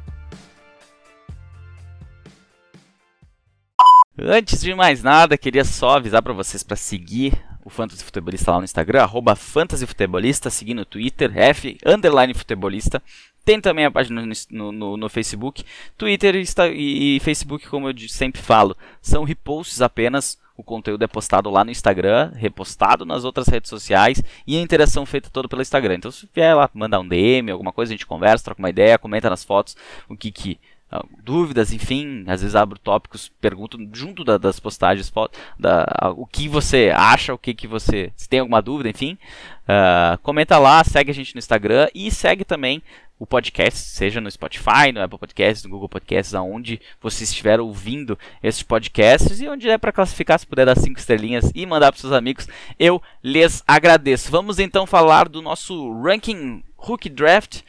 Antes 4.18 4.62
de 4.62 4.74
mais 4.74 5.02
nada, 5.02 5.36
queria 5.36 5.64
só 5.64 5.96
avisar 5.96 6.22
para 6.22 6.32
vocês 6.32 6.62
para 6.62 6.76
seguir 6.76 7.38
o 7.66 7.68
Fantasy 7.68 8.04
Futebolista 8.04 8.52
lá 8.52 8.58
no 8.58 8.64
Instagram, 8.64 9.02
arroba 9.02 9.34
Fantasy 9.34 9.84
Futebolista, 9.86 10.48
seguindo 10.48 10.78
no 10.78 10.84
Twitter, 10.84 11.36
F, 11.36 11.76
underline 11.84 12.32
Futebolista. 12.32 13.02
Tem 13.44 13.60
também 13.60 13.84
a 13.84 13.90
página 13.90 14.24
no, 14.50 14.72
no, 14.72 14.96
no 14.96 15.08
Facebook. 15.08 15.64
Twitter 15.98 16.36
e, 16.36 17.16
e, 17.16 17.20
Facebook, 17.20 17.68
como 17.68 17.90
eu 17.90 18.08
sempre 18.08 18.40
falo, 18.40 18.76
são 19.02 19.24
reposts 19.24 19.82
apenas. 19.82 20.38
O 20.56 20.62
conteúdo 20.62 21.02
é 21.02 21.06
postado 21.06 21.50
lá 21.50 21.64
no 21.64 21.70
Instagram, 21.70 22.32
repostado 22.34 23.04
nas 23.04 23.24
outras 23.24 23.46
redes 23.46 23.68
sociais 23.68 24.22
e 24.46 24.56
a 24.56 24.60
interação 24.60 25.04
feita 25.04 25.28
toda 25.30 25.48
pelo 25.48 25.62
Instagram. 25.62 25.96
Então, 25.96 26.10
se 26.10 26.28
vier 26.34 26.56
lá 26.56 26.70
mandar 26.72 27.00
um 27.00 27.06
DM, 27.06 27.50
alguma 27.50 27.72
coisa, 27.72 27.92
a 27.92 27.94
gente 27.94 28.06
conversa, 28.06 28.44
troca 28.44 28.60
uma 28.60 28.70
ideia, 28.70 28.98
comenta 28.98 29.28
nas 29.28 29.44
fotos 29.44 29.76
o 30.08 30.16
que, 30.16 30.30
que 30.32 30.58
ah, 30.90 31.04
dúvidas, 31.24 31.72
enfim, 31.72 32.24
às 32.28 32.42
vezes 32.42 32.54
abro 32.54 32.78
tópicos, 32.78 33.28
pergunto 33.40 33.76
junto 33.92 34.22
da, 34.22 34.38
das 34.38 34.60
postagens 34.60 35.12
da, 35.58 35.84
o 36.16 36.24
que 36.24 36.48
você 36.48 36.92
acha, 36.94 37.34
o 37.34 37.38
que, 37.38 37.52
que 37.54 37.66
você. 37.66 38.12
Se 38.14 38.28
tem 38.28 38.38
alguma 38.38 38.62
dúvida, 38.62 38.88
enfim. 38.88 39.18
Uh, 39.64 40.16
comenta 40.22 40.58
lá, 40.58 40.84
segue 40.84 41.10
a 41.10 41.14
gente 41.14 41.34
no 41.34 41.40
Instagram 41.40 41.88
e 41.92 42.08
segue 42.08 42.44
também 42.44 42.80
o 43.18 43.26
podcast, 43.26 43.78
seja 43.78 44.20
no 44.20 44.30
Spotify, 44.30 44.92
no 44.92 45.02
Apple 45.02 45.18
Podcasts, 45.18 45.64
no 45.64 45.70
Google 45.70 45.88
Podcasts, 45.88 46.34
aonde 46.34 46.80
você 47.00 47.24
estiver 47.24 47.60
ouvindo 47.60 48.18
esses 48.42 48.62
podcasts 48.62 49.40
e 49.40 49.48
onde 49.48 49.68
é 49.68 49.78
para 49.78 49.92
classificar, 49.92 50.38
se 50.38 50.46
puder 50.46 50.66
dar 50.66 50.76
cinco 50.76 50.98
estrelinhas 50.98 51.50
e 51.54 51.64
mandar 51.64 51.92
para 51.92 52.00
seus 52.00 52.12
amigos, 52.12 52.46
eu 52.78 53.02
lhes 53.22 53.62
agradeço. 53.66 54.30
Vamos 54.30 54.58
então 54.58 54.86
falar 54.86 55.28
do 55.28 55.40
nosso 55.40 55.92
ranking 56.02 56.62
Rookie 56.76 57.08
Draft 57.08 57.62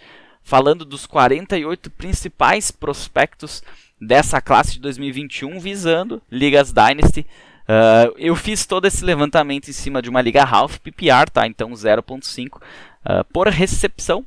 falando 0.44 0.86
dos 0.86 1.06
48 1.06 1.89
principais 1.92 2.72
prospectos 2.72 3.62
dessa 4.00 4.39
classe 4.39 4.74
de 4.74 4.80
2021 4.80 5.60
visando 5.60 6.22
ligas 6.32 6.72
Dynasty. 6.72 7.25
Uh, 7.68 8.16
eu 8.18 8.34
fiz 8.34 8.66
todo 8.66 8.86
esse 8.86 9.04
levantamento 9.04 9.68
em 9.68 9.74
cima 9.74 10.01
de 10.01 10.10
uma 10.10 10.22
liga 10.22 10.44
half 10.44 10.77
PPR, 10.80 11.30
tá? 11.32 11.46
Então 11.46 11.72
0.5 11.72 12.56
uh, 12.56 12.62
ah, 13.04 13.24
por 13.25 13.48
recepção, 13.48 14.25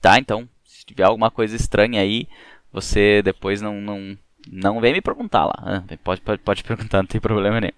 tá? 0.00 0.18
Então 0.18 0.48
se 0.64 0.84
tiver 0.84 1.04
alguma 1.04 1.30
coisa 1.30 1.56
estranha 1.56 2.00
aí, 2.00 2.28
você 2.72 3.22
depois 3.22 3.60
não 3.60 3.80
não 3.80 4.18
não 4.50 4.80
vem 4.80 4.92
me 4.92 5.00
perguntar 5.00 5.44
lá. 5.44 5.82
Uh, 5.90 5.98
pode, 5.98 6.20
pode, 6.20 6.42
pode 6.42 6.64
perguntar, 6.64 6.98
não 6.98 7.06
tem 7.06 7.20
problema 7.20 7.60
nenhum. 7.60 7.72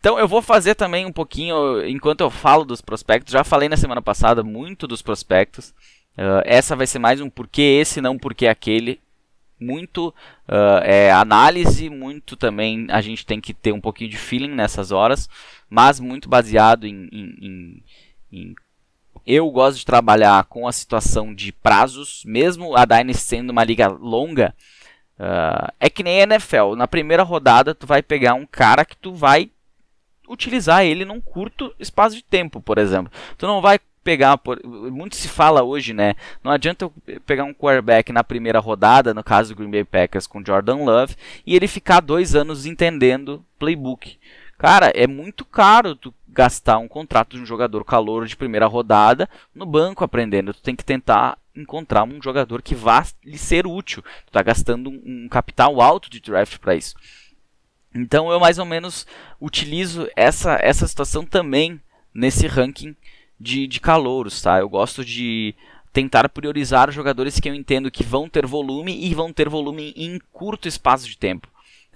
Então 0.00 0.18
eu 0.18 0.28
vou 0.28 0.40
fazer 0.40 0.74
também 0.74 1.06
um 1.06 1.12
pouquinho, 1.12 1.86
enquanto 1.86 2.20
eu 2.20 2.30
falo 2.30 2.64
dos 2.64 2.80
prospectos, 2.80 3.32
já 3.32 3.42
falei 3.42 3.68
na 3.68 3.76
semana 3.76 4.00
passada 4.00 4.42
muito 4.42 4.86
dos 4.86 5.02
prospectos. 5.02 5.70
Uh, 6.16 6.42
essa 6.44 6.76
vai 6.76 6.86
ser 6.86 6.98
mais 6.98 7.20
um 7.20 7.30
porquê 7.30 7.62
esse, 7.80 8.00
não 8.00 8.18
porquê 8.18 8.46
aquele. 8.46 9.00
Muito 9.60 10.08
uh, 10.48 10.78
é 10.84 11.10
análise, 11.10 11.90
muito 11.90 12.36
também 12.36 12.86
a 12.90 13.00
gente 13.00 13.26
tem 13.26 13.40
que 13.40 13.52
ter 13.52 13.72
um 13.72 13.80
pouquinho 13.80 14.10
de 14.10 14.16
feeling 14.16 14.54
nessas 14.54 14.92
horas, 14.92 15.28
mas 15.68 15.98
muito 15.98 16.28
baseado 16.28 16.86
em, 16.86 17.08
em, 17.10 17.34
em, 17.40 17.82
em 18.32 18.54
eu 19.28 19.50
gosto 19.50 19.76
de 19.76 19.84
trabalhar 19.84 20.42
com 20.44 20.66
a 20.66 20.72
situação 20.72 21.34
de 21.34 21.52
prazos, 21.52 22.22
mesmo 22.24 22.74
a 22.74 22.86
Dynasty 22.86 23.22
sendo 23.22 23.50
uma 23.50 23.62
liga 23.62 23.86
longa, 23.86 24.54
uh, 25.18 25.70
é 25.78 25.90
que 25.90 26.02
nem 26.02 26.20
a 26.20 26.22
NFL. 26.22 26.74
Na 26.74 26.88
primeira 26.88 27.22
rodada, 27.22 27.74
tu 27.74 27.86
vai 27.86 28.02
pegar 28.02 28.32
um 28.32 28.46
cara 28.46 28.86
que 28.86 28.96
tu 28.96 29.12
vai 29.12 29.50
utilizar 30.26 30.82
ele 30.82 31.04
num 31.04 31.20
curto 31.20 31.74
espaço 31.78 32.16
de 32.16 32.22
tempo, 32.22 32.58
por 32.58 32.78
exemplo. 32.78 33.12
Tu 33.36 33.46
não 33.46 33.60
vai 33.60 33.78
pegar, 34.02 34.38
por, 34.38 34.58
muito 34.64 35.14
se 35.16 35.28
fala 35.28 35.62
hoje, 35.62 35.92
né? 35.92 36.14
Não 36.42 36.50
adianta 36.50 36.86
eu 36.86 37.20
pegar 37.26 37.44
um 37.44 37.52
quarterback 37.52 38.10
na 38.10 38.24
primeira 38.24 38.58
rodada, 38.58 39.12
no 39.12 39.22
caso 39.22 39.50
do 39.50 39.58
Green 39.58 39.70
Bay 39.70 39.84
Packers 39.84 40.26
com 40.26 40.42
Jordan 40.42 40.84
Love, 40.84 41.14
e 41.44 41.54
ele 41.54 41.68
ficar 41.68 42.00
dois 42.00 42.34
anos 42.34 42.64
entendendo 42.64 43.44
playbook. 43.58 44.18
Cara, 44.58 44.90
é 44.92 45.06
muito 45.06 45.44
caro 45.44 45.94
tu 45.94 46.12
gastar 46.26 46.78
um 46.78 46.88
contrato 46.88 47.36
de 47.36 47.42
um 47.42 47.46
jogador 47.46 47.84
calor 47.84 48.26
de 48.26 48.36
primeira 48.36 48.66
rodada 48.66 49.30
no 49.54 49.64
banco 49.64 50.02
aprendendo. 50.02 50.52
Tu 50.52 50.60
tem 50.60 50.74
que 50.74 50.84
tentar 50.84 51.38
encontrar 51.54 52.02
um 52.02 52.20
jogador 52.20 52.60
que 52.60 52.74
vá 52.74 53.06
lhe 53.24 53.38
ser 53.38 53.68
útil. 53.68 54.02
Tu 54.26 54.32
tá 54.32 54.42
gastando 54.42 54.90
um, 54.90 55.28
capital 55.28 55.80
alto 55.80 56.10
de 56.10 56.20
draft 56.20 56.58
para 56.58 56.74
isso. 56.74 56.96
Então 57.94 58.32
eu 58.32 58.40
mais 58.40 58.58
ou 58.58 58.64
menos 58.64 59.06
utilizo 59.40 60.08
essa, 60.16 60.58
essa 60.60 60.88
situação 60.88 61.24
também 61.24 61.80
nesse 62.12 62.48
ranking 62.48 62.96
de, 63.38 63.66
de 63.68 63.78
calouros, 63.78 64.42
tá? 64.42 64.58
Eu 64.58 64.68
gosto 64.68 65.04
de 65.04 65.54
tentar 65.92 66.28
priorizar 66.28 66.90
jogadores 66.90 67.38
que 67.38 67.48
eu 67.48 67.54
entendo 67.54 67.92
que 67.92 68.02
vão 68.02 68.28
ter 68.28 68.44
volume 68.44 69.06
e 69.06 69.14
vão 69.14 69.32
ter 69.32 69.48
volume 69.48 69.94
em 69.96 70.18
curto 70.32 70.66
espaço 70.66 71.08
de 71.08 71.16
tempo. 71.16 71.48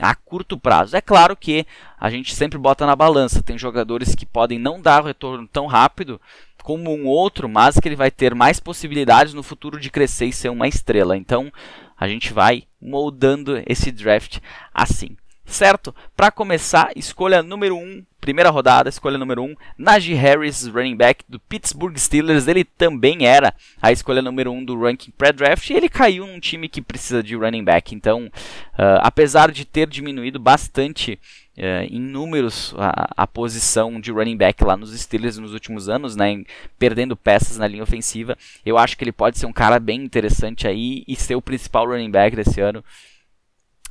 A 0.02 0.14
curto 0.14 0.58
prazo. 0.58 0.96
É 0.96 1.00
claro 1.00 1.36
que 1.36 1.66
a 1.98 2.10
gente 2.10 2.34
sempre 2.34 2.58
bota 2.58 2.84
na 2.84 2.96
balança. 2.96 3.42
Tem 3.42 3.56
jogadores 3.56 4.14
que 4.14 4.26
podem 4.26 4.58
não 4.58 4.80
dar 4.80 5.02
o 5.02 5.06
retorno 5.06 5.46
tão 5.46 5.66
rápido 5.66 6.20
como 6.62 6.94
um 6.94 7.06
outro, 7.06 7.48
mas 7.48 7.78
que 7.78 7.88
ele 7.88 7.96
vai 7.96 8.10
ter 8.10 8.34
mais 8.34 8.60
possibilidades 8.60 9.32
no 9.32 9.42
futuro 9.42 9.80
de 9.80 9.90
crescer 9.90 10.26
e 10.26 10.32
ser 10.32 10.48
uma 10.48 10.68
estrela. 10.68 11.16
Então 11.16 11.52
a 11.98 12.08
gente 12.08 12.32
vai 12.32 12.64
moldando 12.80 13.62
esse 13.66 13.90
draft 13.90 14.38
assim 14.74 15.16
certo? 15.44 15.94
Para 16.16 16.30
começar, 16.30 16.90
escolha 16.96 17.42
número 17.42 17.76
1, 17.76 17.78
um, 17.78 18.04
primeira 18.22 18.50
rodada, 18.50 18.88
escolha 18.88 19.18
número 19.18 19.42
1, 19.42 19.44
um, 19.44 19.56
Najee 19.76 20.14
Harris, 20.14 20.64
running 20.68 20.96
back 20.96 21.24
do 21.28 21.40
Pittsburgh 21.40 21.98
Steelers. 21.98 22.46
Ele 22.46 22.64
também 22.64 23.26
era 23.26 23.52
a 23.82 23.90
escolha 23.90 24.22
número 24.22 24.52
1 24.52 24.56
um 24.56 24.64
do 24.64 24.80
ranking 24.80 25.10
pré-draft 25.10 25.68
e 25.68 25.74
ele 25.74 25.88
caiu 25.88 26.24
num 26.24 26.38
time 26.38 26.68
que 26.68 26.80
precisa 26.80 27.20
de 27.20 27.34
running 27.34 27.64
back. 27.64 27.92
Então, 27.92 28.26
uh, 28.26 29.02
apesar 29.02 29.50
de 29.50 29.64
ter 29.64 29.88
diminuído 29.88 30.38
bastante 30.38 31.18
uh, 31.58 31.84
em 31.90 32.00
números 32.00 32.72
a, 32.78 33.10
a, 33.16 33.26
posição 33.26 34.00
de 34.00 34.12
running 34.12 34.36
back 34.36 34.62
lá 34.62 34.76
nos 34.76 34.96
Steelers 34.96 35.36
nos 35.36 35.52
últimos 35.52 35.88
anos, 35.88 36.14
né, 36.14 36.30
em, 36.30 36.46
perdendo 36.78 37.16
peças 37.16 37.58
na 37.58 37.66
linha 37.66 37.82
ofensiva, 37.82 38.38
eu 38.64 38.78
acho 38.78 38.96
que 38.96 39.02
ele 39.02 39.10
pode 39.10 39.36
ser 39.36 39.46
um 39.46 39.52
cara 39.52 39.80
bem 39.80 40.00
interessante 40.00 40.68
aí 40.68 41.02
e 41.08 41.16
ser 41.16 41.34
o 41.34 41.42
principal 41.42 41.88
running 41.88 42.10
back 42.10 42.36
desse 42.36 42.60
ano. 42.60 42.84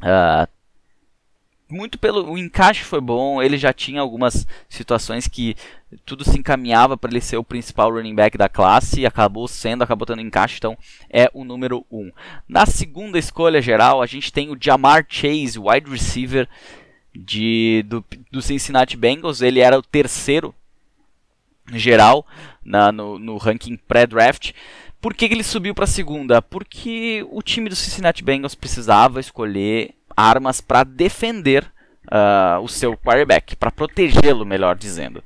Uh, 0.02 0.48
muito 1.72 1.98
pelo 1.98 2.32
o 2.32 2.38
encaixe 2.38 2.84
foi 2.84 3.02
bom, 3.02 3.42
ele 3.42 3.58
já 3.58 3.74
tinha 3.74 4.02
algumas 4.02 4.46
situações 4.70 5.28
que 5.28 5.56
tudo 6.06 6.24
se 6.24 6.38
encaminhava 6.38 6.98
para 6.98 7.12
ele 7.12 7.22
ser 7.22 7.38
o 7.38 7.44
principal 7.44 7.92
running 7.92 8.16
back 8.16 8.38
da 8.38 8.50
classe 8.50 9.02
e 9.02 9.06
acabou 9.06 9.48
sendo, 9.48 9.84
acabou 9.84 10.06
tendo 10.06 10.22
encaixe, 10.22 10.58
então 10.58 10.78
é 11.10 11.30
o 11.34 11.44
número 11.44 11.86
1. 11.92 11.98
Um. 11.98 12.12
Na 12.48 12.66
segunda 12.66 13.18
escolha 13.18 13.62
geral, 13.62 14.02
a 14.02 14.06
gente 14.06 14.32
tem 14.32 14.50
o 14.50 14.58
Jamar 14.60 15.06
Chase, 15.08 15.60
wide 15.60 15.90
receiver 15.90 16.48
de, 17.14 17.84
do, 17.88 18.04
do 18.32 18.42
Cincinnati 18.42 18.96
Bengals, 18.96 19.42
ele 19.42 19.60
era 19.60 19.78
o 19.78 19.84
terceiro 19.84 20.56
geral 21.74 22.26
na, 22.64 22.92
no, 22.92 23.20
no 23.20 23.38
ranking 23.38 23.78
pré-draft. 23.78 24.54
Por 25.02 25.14
que, 25.14 25.28
que 25.28 25.34
ele 25.34 25.44
subiu 25.44 25.74
para 25.74 25.86
a 25.86 25.88
segunda? 25.88 26.42
Porque 26.42 27.26
o 27.32 27.42
time 27.42 27.70
do 27.70 27.76
Cincinnati 27.76 28.24
Bengals 28.24 28.56
precisava 28.56 29.20
escolher 29.20 29.96
armas 30.22 30.62
para 30.62 30.84
defender 30.84 31.72
uh, 32.06 32.62
o 32.62 32.68
seu 32.68 32.98
quarterback, 32.98 33.56
para 33.56 33.72
protegê-lo, 33.72 34.46
melhor 34.46 34.76
dizendo. 34.76 35.24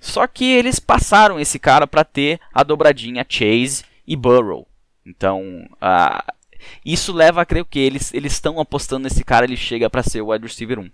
Só 0.00 0.26
que 0.26 0.44
eles 0.44 0.78
passaram 0.78 1.40
esse 1.40 1.58
cara 1.58 1.86
para 1.86 2.04
ter 2.04 2.40
a 2.52 2.62
dobradinha 2.62 3.26
Chase 3.28 3.84
e 4.06 4.16
Burrow. 4.16 4.66
Então, 5.04 5.42
uh, 5.74 6.32
isso 6.84 7.12
leva 7.12 7.42
a 7.42 7.46
crer 7.46 7.64
que 7.64 7.78
eles 7.78 8.12
estão 8.12 8.60
apostando 8.60 9.04
nesse 9.04 9.24
cara, 9.24 9.44
ele 9.44 9.56
chega 9.56 9.88
para 9.88 10.02
ser 10.02 10.20
o 10.20 10.30
wide 10.30 10.46
receiver 10.46 10.78
1. 10.78 10.90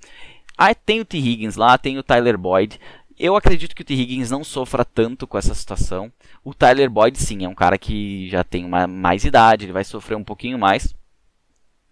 Aí 0.56 0.74
tem 0.74 1.00
o 1.00 1.04
T. 1.04 1.18
Higgins 1.18 1.56
lá, 1.56 1.76
tem 1.76 1.98
o 1.98 2.02
Tyler 2.02 2.38
Boyd. 2.38 2.78
Eu 3.18 3.36
acredito 3.36 3.74
que 3.74 3.82
o 3.82 3.84
T. 3.84 3.94
Higgins 3.94 4.30
não 4.30 4.42
sofra 4.42 4.84
tanto 4.84 5.26
com 5.26 5.38
essa 5.38 5.54
situação. 5.54 6.12
O 6.44 6.54
Tyler 6.54 6.90
Boyd, 6.90 7.18
sim, 7.18 7.44
é 7.44 7.48
um 7.48 7.54
cara 7.54 7.78
que 7.78 8.28
já 8.28 8.44
tem 8.44 8.64
uma, 8.64 8.86
mais 8.86 9.24
idade, 9.24 9.64
ele 9.64 9.72
vai 9.72 9.84
sofrer 9.84 10.16
um 10.16 10.24
pouquinho 10.24 10.58
mais. 10.58 10.94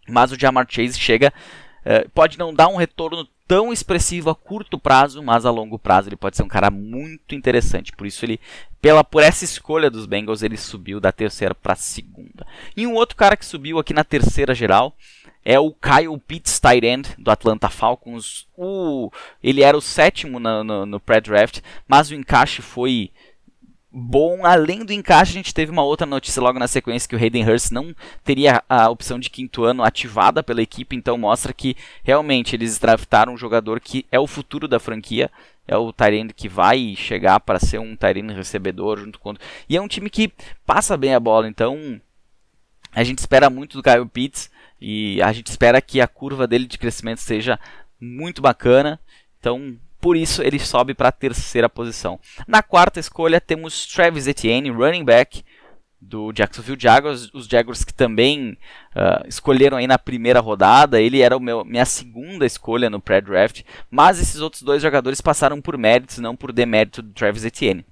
Mas 0.08 0.32
o 0.32 0.38
Jamar 0.38 0.66
Chase 0.68 0.98
chega, 0.98 1.32
uh, 1.84 2.08
pode 2.10 2.38
não 2.38 2.52
dar 2.52 2.68
um 2.68 2.76
retorno 2.76 3.26
tão 3.46 3.72
expressivo 3.72 4.30
a 4.30 4.34
curto 4.34 4.78
prazo, 4.78 5.22
mas 5.22 5.44
a 5.44 5.50
longo 5.50 5.78
prazo 5.78 6.08
ele 6.08 6.16
pode 6.16 6.36
ser 6.36 6.42
um 6.42 6.48
cara 6.48 6.70
muito 6.70 7.34
interessante. 7.34 7.92
Por 7.92 8.06
isso 8.06 8.24
ele, 8.24 8.40
pela 8.80 9.04
por 9.04 9.22
essa 9.22 9.44
escolha 9.44 9.90
dos 9.90 10.06
Bengals, 10.06 10.42
ele 10.42 10.56
subiu 10.56 10.98
da 10.98 11.12
terceira 11.12 11.54
para 11.54 11.74
a 11.74 11.76
segunda. 11.76 12.46
E 12.76 12.86
um 12.86 12.94
outro 12.94 13.16
cara 13.16 13.36
que 13.36 13.44
subiu 13.44 13.78
aqui 13.78 13.92
na 13.92 14.04
terceira 14.04 14.54
geral 14.54 14.96
é 15.44 15.58
o 15.58 15.72
Kyle 15.72 16.18
Pitts, 16.18 16.60
tight 16.60 16.86
end 16.86 17.10
do 17.18 17.30
Atlanta 17.30 17.68
Falcons. 17.68 18.46
O, 18.56 19.10
ele 19.42 19.62
era 19.62 19.76
o 19.76 19.82
sétimo 19.82 20.38
no, 20.40 20.64
no, 20.64 20.86
no 20.86 21.00
pré-draft, 21.00 21.60
mas 21.86 22.10
o 22.10 22.14
encaixe 22.14 22.62
foi 22.62 23.10
bom. 23.92 24.44
Além 24.44 24.84
do 24.84 24.92
encaixe, 24.92 25.32
a 25.32 25.34
gente 25.34 25.54
teve 25.54 25.70
uma 25.70 25.82
outra 25.82 26.06
notícia 26.06 26.40
logo 26.40 26.58
na 26.58 26.66
sequência 26.66 27.08
que 27.08 27.14
o 27.14 27.18
Hayden 27.18 27.48
Hurst 27.48 27.70
não 27.70 27.94
teria 28.24 28.62
a 28.68 28.88
opção 28.88 29.18
de 29.18 29.28
quinto 29.28 29.64
ano 29.64 29.82
ativada 29.82 30.42
pela 30.42 30.62
equipe, 30.62 30.96
então 30.96 31.18
mostra 31.18 31.52
que 31.52 31.76
realmente 32.02 32.56
eles 32.56 32.78
draftaram 32.78 33.34
um 33.34 33.38
jogador 33.38 33.80
que 33.80 34.06
é 34.10 34.18
o 34.18 34.26
futuro 34.26 34.66
da 34.66 34.80
franquia. 34.80 35.30
É 35.66 35.76
o 35.76 35.92
Tyrande 35.92 36.34
que 36.34 36.48
vai 36.48 36.94
chegar 36.96 37.38
para 37.38 37.60
ser 37.60 37.78
um 37.78 37.94
Tyrande 37.94 38.34
recebedor 38.34 38.98
junto 38.98 39.20
com. 39.20 39.34
E 39.68 39.76
é 39.76 39.80
um 39.80 39.86
time 39.86 40.10
que 40.10 40.32
passa 40.66 40.96
bem 40.96 41.14
a 41.14 41.20
bola, 41.20 41.46
então 41.46 42.00
a 42.92 43.04
gente 43.04 43.18
espera 43.18 43.48
muito 43.48 43.76
do 43.76 43.82
Kyle 43.82 44.06
Pitts 44.06 44.50
e 44.80 45.22
a 45.22 45.32
gente 45.32 45.46
espera 45.46 45.80
que 45.80 46.00
a 46.00 46.08
curva 46.08 46.46
dele 46.46 46.66
de 46.66 46.78
crescimento 46.78 47.20
seja 47.20 47.58
muito 48.00 48.42
bacana. 48.42 48.98
Então, 49.38 49.76
por 50.02 50.16
isso 50.16 50.42
ele 50.42 50.58
sobe 50.58 50.94
para 50.94 51.08
a 51.08 51.12
terceira 51.12 51.68
posição. 51.68 52.18
Na 52.46 52.60
quarta 52.60 52.98
escolha 52.98 53.40
temos 53.40 53.86
Travis 53.86 54.26
Etienne, 54.26 54.68
running 54.68 55.04
back 55.04 55.44
do 56.00 56.32
Jacksonville 56.32 56.76
Jaguars, 56.78 57.32
os 57.32 57.46
Jaguars 57.46 57.84
que 57.84 57.94
também 57.94 58.58
uh, 58.96 59.26
escolheram 59.28 59.76
aí 59.76 59.86
na 59.86 60.00
primeira 60.00 60.40
rodada, 60.40 61.00
ele 61.00 61.20
era 61.20 61.36
o 61.36 61.40
meu, 61.40 61.64
minha 61.64 61.84
segunda 61.84 62.44
escolha 62.44 62.90
no 62.90 63.00
pré-draft, 63.00 63.62
mas 63.88 64.18
esses 64.18 64.40
outros 64.40 64.62
dois 64.62 64.82
jogadores 64.82 65.20
passaram 65.20 65.60
por 65.60 65.78
méritos, 65.78 66.18
não 66.18 66.34
por 66.34 66.52
demérito 66.52 67.00
do 67.00 67.12
Travis 67.12 67.44
Etienne. 67.44 67.86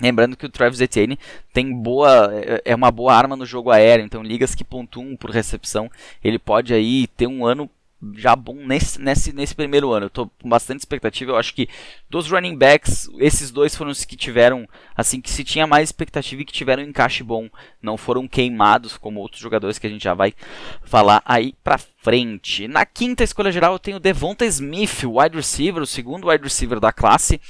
Lembrando 0.00 0.36
que 0.36 0.46
o 0.46 0.48
Travis 0.48 0.80
Etienne 0.80 1.18
tem 1.52 1.72
boa, 1.72 2.30
é, 2.32 2.62
é 2.64 2.74
uma 2.76 2.92
boa 2.92 3.12
arma 3.12 3.34
no 3.34 3.44
jogo 3.44 3.72
aéreo, 3.72 4.04
então 4.04 4.22
ligas 4.22 4.54
que 4.54 4.62
pontuam 4.62 5.16
por 5.16 5.30
recepção, 5.30 5.90
ele 6.22 6.38
pode 6.38 6.72
aí 6.72 7.08
ter 7.08 7.26
um 7.26 7.44
ano 7.44 7.68
já 8.14 8.34
bom 8.34 8.54
nesse, 8.54 9.00
nesse, 9.00 9.32
nesse 9.32 9.54
primeiro 9.54 9.92
ano. 9.92 10.06
Eu 10.06 10.10
tô 10.10 10.26
com 10.26 10.48
bastante 10.48 10.80
expectativa. 10.80 11.32
Eu 11.32 11.36
acho 11.36 11.54
que 11.54 11.68
dos 12.10 12.30
running 12.30 12.56
backs, 12.56 13.08
esses 13.18 13.50
dois 13.50 13.76
foram 13.76 13.90
os 13.90 14.04
que 14.04 14.16
tiveram, 14.16 14.68
assim, 14.96 15.20
que 15.20 15.30
se 15.30 15.44
tinha 15.44 15.66
mais 15.66 15.88
expectativa 15.88 16.42
e 16.42 16.44
que 16.44 16.52
tiveram 16.52 16.82
um 16.82 16.86
encaixe 16.86 17.22
bom. 17.22 17.48
Não 17.80 17.96
foram 17.96 18.26
queimados 18.26 18.96
como 18.96 19.20
outros 19.20 19.40
jogadores 19.40 19.78
que 19.78 19.86
a 19.86 19.90
gente 19.90 20.02
já 20.02 20.14
vai 20.14 20.34
falar 20.82 21.22
aí 21.24 21.54
pra 21.62 21.78
frente. 21.78 22.66
Na 22.66 22.84
quinta 22.84 23.22
escolha 23.22 23.52
geral 23.52 23.74
eu 23.74 23.78
tenho 23.78 24.00
Devonta 24.00 24.44
Smith, 24.46 25.04
wide 25.04 25.36
receiver, 25.36 25.82
o 25.82 25.86
segundo 25.86 26.28
wide 26.28 26.44
receiver 26.44 26.80
da 26.80 26.92
classe. 26.92 27.40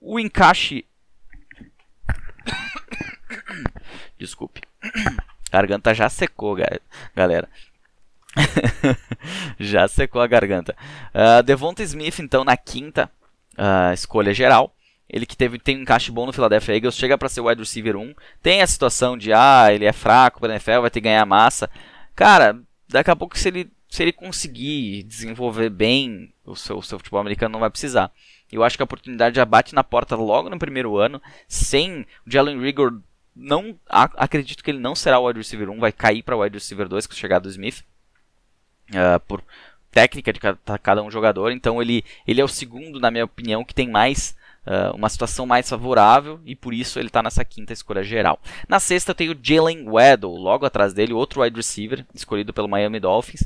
O 0.00 0.18
encaixe 0.18 0.84
Desculpe. 4.18 4.60
Garganta 5.50 5.94
já 5.94 6.08
secou, 6.08 6.56
galera. 7.14 7.48
já 9.58 9.86
secou 9.88 10.20
a 10.20 10.26
garganta. 10.26 10.76
Uh, 11.14 11.42
Devonta 11.42 11.82
Smith, 11.82 12.18
então, 12.18 12.44
na 12.44 12.56
quinta 12.56 13.10
uh, 13.58 13.92
escolha 13.92 14.32
geral. 14.32 14.74
Ele 15.08 15.26
que 15.26 15.36
teve, 15.36 15.58
tem 15.58 15.76
um 15.76 15.82
encaixe 15.82 16.10
bom 16.10 16.24
no 16.24 16.32
Philadelphia 16.32 16.74
Eagles, 16.74 16.96
chega 16.96 17.18
para 17.18 17.28
ser 17.28 17.42
wide 17.42 17.60
receiver 17.60 17.96
1. 17.96 18.14
Tem 18.42 18.62
a 18.62 18.66
situação 18.66 19.16
de, 19.16 19.30
ah, 19.32 19.66
ele 19.70 19.84
é 19.84 19.92
fraco 19.92 20.40
para 20.40 20.54
NFL, 20.54 20.80
vai 20.80 20.90
ter 20.90 21.00
que 21.00 21.04
ganhar 21.04 21.26
massa. 21.26 21.68
Cara, 22.16 22.58
daqui 22.88 23.10
a 23.10 23.16
pouco, 23.16 23.38
se 23.38 23.48
ele, 23.48 23.70
se 23.90 24.02
ele 24.02 24.12
conseguir 24.12 25.02
desenvolver 25.02 25.68
bem 25.68 26.32
o 26.46 26.56
seu, 26.56 26.78
o 26.78 26.82
seu 26.82 26.98
futebol 26.98 27.20
americano, 27.20 27.52
não 27.52 27.60
vai 27.60 27.68
precisar. 27.68 28.10
Eu 28.50 28.64
acho 28.64 28.76
que 28.76 28.82
a 28.82 28.84
oportunidade 28.84 29.36
já 29.36 29.44
bate 29.44 29.74
na 29.74 29.84
porta 29.84 30.16
logo 30.16 30.48
no 30.48 30.58
primeiro 30.58 30.96
ano, 30.96 31.20
sem 31.46 32.06
o 32.26 32.30
Jalen 32.30 32.60
Rigor 32.60 32.98
não 33.34 33.78
acredito 33.88 34.62
que 34.62 34.70
ele 34.70 34.78
não 34.78 34.94
será 34.94 35.18
o 35.18 35.26
wide 35.26 35.38
receiver 35.38 35.70
1, 35.70 35.78
vai 35.78 35.92
cair 35.92 36.22
para 36.22 36.36
o 36.36 36.40
wide 36.40 36.56
receiver 36.56 36.88
2 36.88 37.06
com 37.06 37.14
a 37.14 37.16
chegada 37.16 37.42
do 37.42 37.50
Smith. 37.50 37.82
Uh, 38.92 39.20
por 39.26 39.42
técnica 39.90 40.32
de 40.32 40.40
cada, 40.82 41.02
um 41.02 41.10
jogador, 41.10 41.52
então 41.52 41.80
ele, 41.80 42.02
ele 42.26 42.40
é 42.40 42.44
o 42.44 42.48
segundo, 42.48 42.98
na 42.98 43.10
minha 43.10 43.26
opinião, 43.26 43.62
que 43.62 43.74
tem 43.74 43.88
mais 43.90 44.34
uh, 44.66 44.96
uma 44.96 45.08
situação 45.08 45.44
mais 45.44 45.68
favorável 45.68 46.40
e 46.46 46.56
por 46.56 46.72
isso 46.72 46.98
ele 46.98 47.08
está 47.08 47.22
nessa 47.22 47.44
quinta 47.44 47.74
escolha 47.74 48.02
geral. 48.02 48.40
Na 48.66 48.80
sexta 48.80 49.10
eu 49.10 49.14
tenho 49.14 49.38
Jalen 49.40 49.84
Waddle, 49.84 50.34
logo 50.34 50.64
atrás 50.64 50.94
dele, 50.94 51.12
outro 51.12 51.42
wide 51.42 51.56
receiver, 51.56 52.06
escolhido 52.14 52.54
pelo 52.54 52.68
Miami 52.68 52.98
Dolphins. 52.98 53.44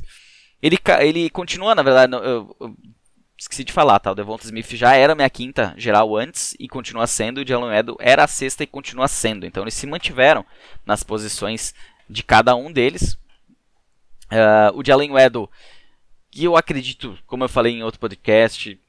Ele, 0.61 0.77
ele 1.01 1.29
continua, 1.29 1.75
na 1.75 1.83
verdade, 1.83 2.13
eu, 2.13 2.55
eu 2.59 2.75
esqueci 3.37 3.63
de 3.63 3.71
falar, 3.71 3.99
tá? 3.99 4.11
O 4.11 4.15
Devonta 4.15 4.45
Smith 4.45 4.71
já 4.71 4.95
era 4.95 5.13
minha 5.13 5.29
quinta 5.29 5.73
geral 5.77 6.15
antes 6.15 6.55
e 6.59 6.67
continua 6.67 7.05
sendo. 7.05 7.39
O 7.41 7.47
Jalen 7.47 7.77
Edo 7.77 7.95
era 7.99 8.23
a 8.23 8.27
sexta 8.27 8.63
e 8.63 8.67
continua 8.67 9.07
sendo. 9.07 9.45
Então 9.45 9.63
eles 9.63 9.75
se 9.75 9.85
mantiveram 9.85 10.43
nas 10.85 11.03
posições 11.03 11.75
de 12.09 12.23
cada 12.23 12.55
um 12.55 12.71
deles. 12.71 13.17
Uh, 14.31 14.77
o 14.77 14.83
Jalen 14.85 15.17
Edo, 15.17 15.49
que 16.29 16.43
eu 16.43 16.55
acredito, 16.55 17.17
como 17.25 17.43
eu 17.43 17.49
falei 17.49 17.73
em 17.73 17.83
outro 17.83 17.99
podcast, 17.99 18.79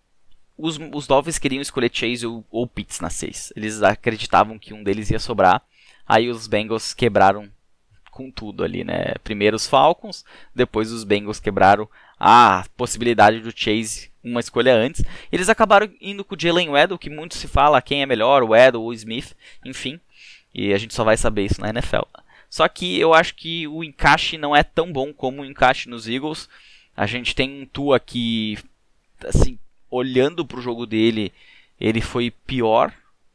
os, 0.57 0.79
os 0.93 1.07
Dolphins 1.07 1.39
queriam 1.39 1.63
escolher 1.63 1.91
Chase 1.93 2.27
ou, 2.27 2.45
ou 2.51 2.67
Pitts 2.67 3.01
na 3.01 3.11
6. 3.11 3.53
Eles 3.57 3.83
acreditavam 3.83 4.59
que 4.59 4.75
um 4.75 4.83
deles 4.83 5.11
ia 5.11 5.19
sobrar. 5.19 5.63
Aí 6.07 6.29
os 6.29 6.47
Bengals 6.47 6.93
quebraram 6.95 7.49
com 8.11 8.31
tudo 8.31 8.65
ali, 8.65 8.83
né? 8.83 9.15
Primeiro 9.23 9.55
os 9.55 9.67
Falcons, 9.67 10.25
depois 10.53 10.91
os 10.91 11.05
Bengals 11.05 11.39
quebraram 11.39 11.89
a 12.19 12.65
possibilidade 12.77 13.41
do 13.41 13.53
Chase 13.57 14.11
uma 14.23 14.41
escolha 14.41 14.75
antes. 14.75 15.05
Eles 15.31 15.49
acabaram 15.49 15.89
indo 16.01 16.25
com 16.25 16.35
o 16.35 16.39
Jalen 16.39 16.71
Weddle, 16.71 16.99
que 16.99 17.11
muito 17.11 17.37
se 17.37 17.49
fala 17.49 17.81
quem 17.81 18.03
é 18.03 18.07
melhor, 18.07 18.43
o 18.43 18.49
Weddle 18.49 18.83
ou 18.83 18.89
o 18.89 18.95
Smith, 18.95 19.35
enfim. 19.65 20.01
E 20.55 20.73
a 20.73 20.79
gente 20.79 20.95
só 20.95 21.05
vai 21.05 21.17
saber 21.17 21.45
isso 21.45 21.61
na 21.61 21.69
NFL. 21.69 22.03
Só 22.49 22.67
que 22.69 22.99
eu 22.99 23.13
acho 23.13 23.35
que 23.35 23.69
o 23.69 23.85
encaixe 23.85 24.39
não 24.39 24.57
é 24.57 24.63
tão 24.63 24.93
bom 24.93 25.13
como 25.13 25.43
o 25.43 25.45
encaixe 25.45 25.89
nos 25.89 26.09
Eagles. 26.09 26.49
A 26.97 27.07
gente 27.07 27.35
tem 27.35 27.63
um 27.63 27.67
Tua 27.67 28.01
que, 28.01 28.59
assim, 29.25 29.59
olhando 29.91 30.47
para 30.47 30.59
o 30.59 30.63
jogo 30.63 30.87
dele, 30.87 31.33
ele 31.81 32.01
foi 32.01 32.31
pior 32.31 32.93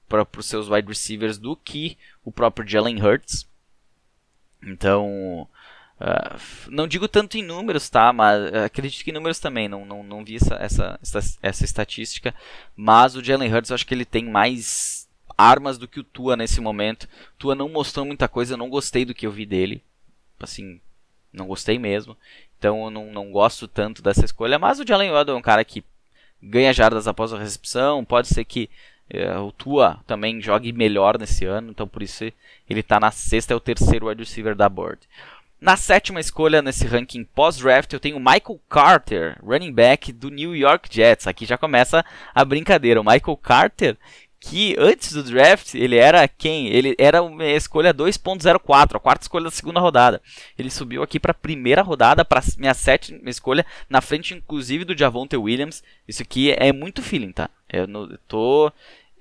para 0.10 0.28
os 0.38 0.46
seus 0.46 0.70
wide 0.70 0.88
receivers 0.88 1.38
do 1.38 1.56
que 1.56 1.98
o 2.24 2.32
próprio 2.32 2.68
Jalen 2.68 3.02
Hurts. 3.02 3.48
Então, 4.62 5.48
uh, 6.00 6.70
não 6.70 6.88
digo 6.88 7.08
tanto 7.08 7.38
em 7.38 7.44
números, 7.44 7.90
tá? 7.90 8.12
Mas 8.14 8.52
uh, 8.52 8.58
acredito 8.66 9.04
que 9.04 9.12
em 9.12 9.14
números 9.14 9.40
também, 9.40 9.68
não, 9.68 9.86
não, 9.86 10.04
não 10.04 10.24
vi 10.24 10.36
essa, 10.36 10.56
essa, 10.56 11.00
essa, 11.02 11.38
essa 11.42 11.66
estatística. 11.66 12.34
Mas 12.76 13.16
o 13.16 13.24
Jalen 13.24 13.54
Hurts 13.54 13.70
eu 13.70 13.76
acho 13.76 13.86
que 13.86 13.94
ele 13.94 14.06
tem 14.06 14.26
mais 14.26 15.03
armas 15.38 15.78
do 15.78 15.88
que 15.88 16.00
o 16.00 16.04
Tua 16.04 16.36
nesse 16.36 16.62
momento. 16.62 17.08
Tua 17.38 17.56
não 17.56 17.70
mostrou 17.70 18.06
muita 18.06 18.28
coisa, 18.28 18.54
eu 18.54 18.58
não 18.58 18.70
gostei 18.70 19.06
do 19.06 19.14
que 19.14 19.26
eu 19.26 19.32
vi 19.32 19.46
dele. 19.46 19.84
Assim, 20.40 20.80
não 21.32 21.48
gostei 21.48 21.80
mesmo. 21.80 22.18
Então 22.58 22.86
eu 22.86 22.90
não, 22.90 23.12
não 23.12 23.32
gosto 23.32 23.68
tanto 23.68 24.02
dessa 24.02 24.26
escolha. 24.26 24.60
Mas 24.60 24.80
o 24.80 24.88
Jalen 24.88 25.12
Waddle 25.12 25.36
é 25.36 25.40
um 25.40 25.44
cara 25.44 25.64
que 25.64 25.84
ganha 26.42 26.74
jardas 26.74 27.08
após 27.08 27.34
a 27.34 27.40
recepção. 27.40 28.06
Pode 28.06 28.28
ser 28.28 28.46
que 28.46 28.70
é, 29.10 29.38
o 29.38 29.52
Tua 29.52 30.00
também 30.08 30.42
jogue 30.42 30.72
melhor 30.72 31.20
nesse 31.20 31.46
ano, 31.46 31.72
então 31.72 31.88
por 31.88 32.02
isso 32.02 32.24
ele 32.70 32.80
está 32.80 33.00
na 33.00 33.12
sexta, 33.12 33.54
é 33.54 33.56
o 33.56 33.60
terceiro 33.60 34.08
wide 34.08 34.22
receiver 34.22 34.56
da 34.56 34.70
board. 34.70 35.02
Na 35.60 35.78
sétima 35.78 36.20
escolha 36.20 36.62
nesse 36.62 36.86
ranking 36.86 37.24
pós-draft, 37.24 37.94
eu 37.94 38.00
tenho 38.00 38.20
Michael 38.20 38.60
Carter, 38.68 39.38
running 39.42 39.72
back 39.72 40.12
do 40.12 40.30
New 40.30 40.54
York 40.54 40.90
Jets. 40.94 41.26
Aqui 41.26 41.46
já 41.46 41.58
começa 41.58 42.04
a 42.36 42.44
brincadeira. 42.44 43.00
O 43.00 43.04
Michael 43.04 43.38
Carter, 43.38 43.98
que 44.44 44.76
antes 44.78 45.14
do 45.14 45.24
draft, 45.24 45.74
ele 45.74 45.96
era 45.96 46.28
quem? 46.28 46.68
Ele 46.68 46.94
era 47.00 47.24
uma 47.24 47.46
escolha 47.46 47.94
2.04, 47.94 48.98
a 48.98 49.00
quarta 49.00 49.24
escolha 49.24 49.46
da 49.46 49.52
segunda 49.52 49.80
rodada. 49.80 50.22
Ele 50.60 50.70
subiu 50.70 51.02
aqui 51.02 51.18
para 51.18 51.32
a 51.32 51.34
primeira 51.34 51.82
rodada, 51.82 52.26
para 52.26 52.44
minha 52.58 52.74
sétima 52.74 53.30
escolha, 53.30 53.66
na 53.90 54.02
frente 54.02 54.34
inclusive 54.34 54.84
do 54.84 54.98
Javonte 54.98 55.38
Williams. 55.38 55.82
Isso 56.06 56.22
aqui 56.22 56.52
é 56.52 56.74
muito 56.74 57.02
feeling, 57.02 57.32
tá? 57.32 57.50
Eu, 57.70 57.88
eu 57.90 58.20
tô 58.28 58.70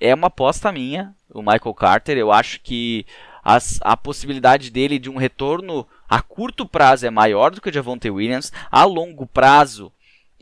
é 0.01 0.13
uma 0.13 0.27
aposta 0.27 0.73
minha, 0.73 1.15
o 1.31 1.41
Michael 1.41 1.75
Carter. 1.75 2.19
Eu 2.19 2.33
acho 2.33 2.61
que 2.61 3.07
as, 3.45 3.79
a 3.83 3.97
possibilidade 3.97 4.71
dele 4.71 4.99
de 4.99 5.09
um 5.09 5.17
retorno 5.17 5.87
a 6.09 6.21
curto 6.21 6.67
prazo 6.67 7.07
é 7.07 7.11
maior 7.11 7.53
do 7.53 7.61
que 7.61 7.71
o 7.71 7.73
Javonte 7.73 8.11
Williams. 8.11 8.53
A 8.73 8.85
longo 8.85 9.25
prazo, 9.25 9.93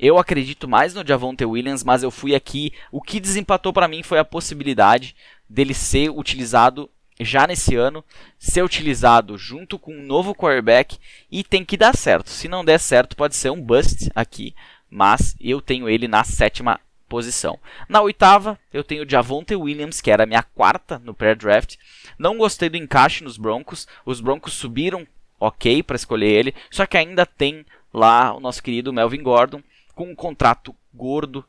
eu 0.01 0.17
acredito 0.17 0.67
mais 0.67 0.95
no 0.95 1.07
Javonte 1.07 1.45
Williams, 1.45 1.85
mas 1.85 2.03
eu 2.03 2.11
fui 2.11 2.35
aqui. 2.35 2.73
O 2.91 3.03
que 3.03 3.21
desempatou 3.21 3.71
para 3.71 3.87
mim 3.87 4.03
foi 4.03 4.19
a 4.19 4.25
possibilidade 4.25 5.15
dele 5.47 5.75
ser 5.75 6.09
utilizado 6.09 6.89
já 7.21 7.47
nesse 7.47 7.77
ano, 7.77 8.03
ser 8.39 8.65
utilizado 8.65 9.37
junto 9.37 9.79
com 9.79 9.93
um 9.93 10.03
novo 10.03 10.35
quarterback 10.35 10.97
e 11.31 11.45
tem 11.45 11.67
que 11.67 11.77
dar 11.77 11.95
certo. 11.95 12.31
Se 12.31 12.49
não 12.49 12.65
der 12.65 12.81
certo, 12.81 13.15
pode 13.15 13.37
ser 13.37 13.51
um 13.51 13.61
bust 13.61 14.11
aqui, 14.15 14.55
mas 14.89 15.37
eu 15.39 15.61
tenho 15.61 15.87
ele 15.87 16.09
na 16.09 16.25
sétima 16.25 16.81
posição. 17.07 17.59
Na 17.87 18.01
oitava, 18.01 18.59
eu 18.73 18.83
tenho 18.83 19.09
Javonte 19.09 19.55
Williams, 19.55 20.01
que 20.01 20.11
era 20.11 20.23
a 20.23 20.27
minha 20.27 20.43
quarta 20.43 20.99
no 20.99 21.13
pré-draft. 21.13 21.77
Não 22.19 22.39
gostei 22.39 22.71
do 22.71 22.79
encaixe 22.79 23.23
nos 23.23 23.37
Broncos. 23.37 23.87
Os 24.07 24.23
Broncos 24.23 24.55
subiram 24.55 25.07
ok 25.39 25.83
para 25.83 25.97
escolher 25.97 26.31
ele, 26.31 26.55
só 26.71 26.87
que 26.87 26.97
ainda 26.97 27.27
tem 27.27 27.67
lá 27.93 28.33
o 28.33 28.41
nosso 28.41 28.63
querido 28.63 28.95
Melvin 28.95 29.23
Gordon 29.23 29.63
com 30.01 30.11
um 30.11 30.15
contrato 30.15 30.75
gordo. 30.95 31.45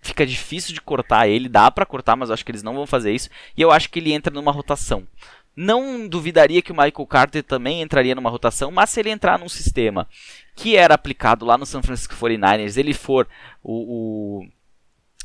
Fica 0.00 0.26
difícil 0.26 0.72
de 0.72 0.80
cortar 0.80 1.28
ele, 1.28 1.50
dá 1.50 1.70
para 1.70 1.84
cortar, 1.84 2.16
mas 2.16 2.30
acho 2.30 2.42
que 2.42 2.50
eles 2.50 2.62
não 2.62 2.74
vão 2.74 2.86
fazer 2.86 3.12
isso. 3.12 3.28
E 3.54 3.60
eu 3.60 3.70
acho 3.70 3.90
que 3.90 3.98
ele 3.98 4.12
entra 4.12 4.32
numa 4.32 4.50
rotação. 4.50 5.06
Não 5.54 6.08
duvidaria 6.08 6.62
que 6.62 6.72
o 6.72 6.74
Michael 6.74 7.06
Carter 7.06 7.42
também 7.42 7.82
entraria 7.82 8.14
numa 8.14 8.30
rotação, 8.30 8.70
mas 8.70 8.88
se 8.88 9.00
ele 9.00 9.10
entrar 9.10 9.38
num 9.38 9.48
sistema 9.48 10.08
que 10.56 10.76
era 10.76 10.94
aplicado 10.94 11.44
lá 11.44 11.58
no 11.58 11.66
San 11.66 11.82
Francisco 11.82 12.14
49ers, 12.14 12.78
ele 12.78 12.94
for 12.94 13.28
o, 13.62 14.46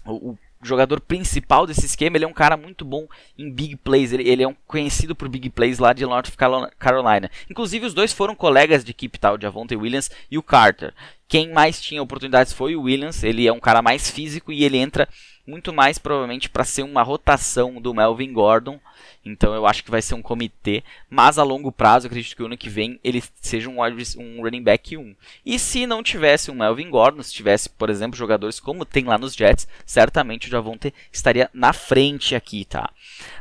o, 0.05 0.31
o 0.31 0.37
jogador 0.61 0.99
principal 0.99 1.65
desse 1.65 1.85
esquema, 1.85 2.17
ele 2.17 2.25
é 2.25 2.27
um 2.27 2.33
cara 2.33 2.57
muito 2.57 2.83
bom 2.83 3.07
em 3.37 3.49
big 3.49 3.77
plays. 3.77 4.11
Ele, 4.11 4.27
ele, 4.27 4.43
é 4.43 4.47
um 4.47 4.55
conhecido 4.67 5.15
por 5.15 5.29
big 5.29 5.49
plays 5.49 5.79
lá 5.79 5.93
de 5.93 6.05
North 6.05 6.33
Carolina. 6.77 7.31
Inclusive, 7.49 7.85
os 7.85 7.93
dois 7.93 8.11
foram 8.11 8.35
colegas 8.35 8.83
de 8.83 8.91
equipe, 8.91 9.19
tá? 9.19 9.31
O 9.31 9.39
Javonte 9.39 9.75
Williams 9.75 10.11
e 10.29 10.37
o 10.37 10.43
Carter. 10.43 10.93
Quem 11.27 11.51
mais 11.51 11.81
tinha 11.81 12.03
oportunidades 12.03 12.53
foi 12.53 12.75
o 12.75 12.83
Williams. 12.83 13.23
Ele 13.23 13.47
é 13.47 13.53
um 13.53 13.59
cara 13.59 13.81
mais 13.81 14.09
físico 14.09 14.51
e 14.51 14.63
ele 14.63 14.77
entra 14.77 15.07
muito 15.45 15.71
mais 15.71 15.97
provavelmente 15.97 16.49
para 16.49 16.63
ser 16.63 16.83
uma 16.83 17.03
rotação 17.03 17.79
do 17.81 17.93
Melvin 17.93 18.33
Gordon. 18.33 18.79
Então 19.23 19.53
eu 19.55 19.65
acho 19.65 19.83
que 19.83 19.89
vai 19.89 20.01
ser 20.01 20.13
um 20.13 20.21
comitê, 20.21 20.83
mas 21.09 21.39
a 21.39 21.43
longo 21.43 21.71
prazo 21.71 22.05
acredito 22.05 22.35
que 22.35 22.43
o 22.43 22.45
ano 22.45 22.57
que 22.57 22.69
vem 22.69 22.99
ele 23.03 23.23
seja 23.41 23.69
um, 23.69 23.77
um 23.81 24.41
running 24.41 24.61
back 24.61 24.95
1. 24.95 25.15
E 25.43 25.57
se 25.57 25.87
não 25.87 26.03
tivesse 26.03 26.51
um 26.51 26.55
Melvin 26.55 26.89
Gordon, 26.89 27.23
se 27.23 27.33
tivesse, 27.33 27.69
por 27.69 27.89
exemplo, 27.89 28.17
jogadores 28.17 28.59
como 28.59 28.85
tem 28.85 29.05
lá 29.05 29.17
nos 29.17 29.33
Jets, 29.33 29.67
certamente 29.85 30.47
o 30.47 30.51
Javonte 30.51 30.93
estaria 31.11 31.49
na 31.53 31.73
frente 31.73 32.35
aqui, 32.35 32.65
tá? 32.65 32.91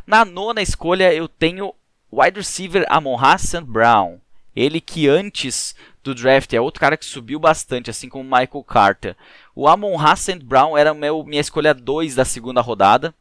Na 0.07 0.25
nona 0.25 0.63
escolha 0.63 1.13
eu 1.13 1.29
tenho 1.29 1.75
wide 2.11 2.39
receiver 2.39 2.87
Amon 2.89 3.19
Hassan 3.19 3.65
Brown. 3.65 4.24
Ele 4.55 4.81
que 4.81 5.09
antes 5.09 5.75
do 6.03 6.15
draft 6.15 6.53
é 6.53 6.61
outro 6.61 6.81
cara 6.81 6.97
que 6.97 7.05
subiu 7.05 7.39
bastante, 7.39 7.91
assim 7.91 8.09
como 8.09 8.25
Michael 8.25 8.65
Carter. 8.65 9.17
O 9.55 9.67
Amon 9.67 9.99
Hassan 9.99 10.39
Brown 10.39 10.77
era 10.77 10.95
meu, 10.95 11.25
minha 11.25 11.41
escolha 11.41 11.75
2 11.75 12.15
da 12.15 12.25
segunda 12.25 12.61
rodada. 12.61 13.15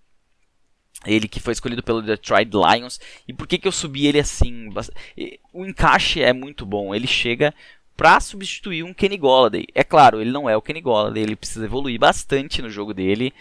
Ele 1.06 1.28
que 1.28 1.40
foi 1.40 1.54
escolhido 1.54 1.84
pelo 1.84 2.02
Detroit 2.02 2.50
Lions. 2.52 3.00
E 3.28 3.34
por 3.34 3.48
que, 3.48 3.58
que 3.58 3.68
eu 3.68 3.72
subi 3.72 4.08
ele 4.08 4.20
assim? 4.20 4.70
O 5.52 5.66
encaixe 5.66 6.22
é 6.22 6.32
muito 6.32 6.66
bom. 6.66 6.94
Ele 6.94 7.08
chega 7.08 7.54
para 7.96 8.20
substituir 8.20 8.84
um 8.84 8.94
Kenny 8.94 9.18
Golladay. 9.18 9.66
É 9.74 9.84
claro, 9.84 10.22
ele 10.22 10.32
não 10.32 10.50
é 10.50 10.58
o 10.58 10.62
Kenny 10.62 10.82
Golladay, 10.82 11.24
ele 11.24 11.36
precisa 11.36 11.66
evoluir 11.66 12.00
bastante 12.00 12.62
no 12.62 12.70
jogo 12.70 12.94
dele, 12.94 13.34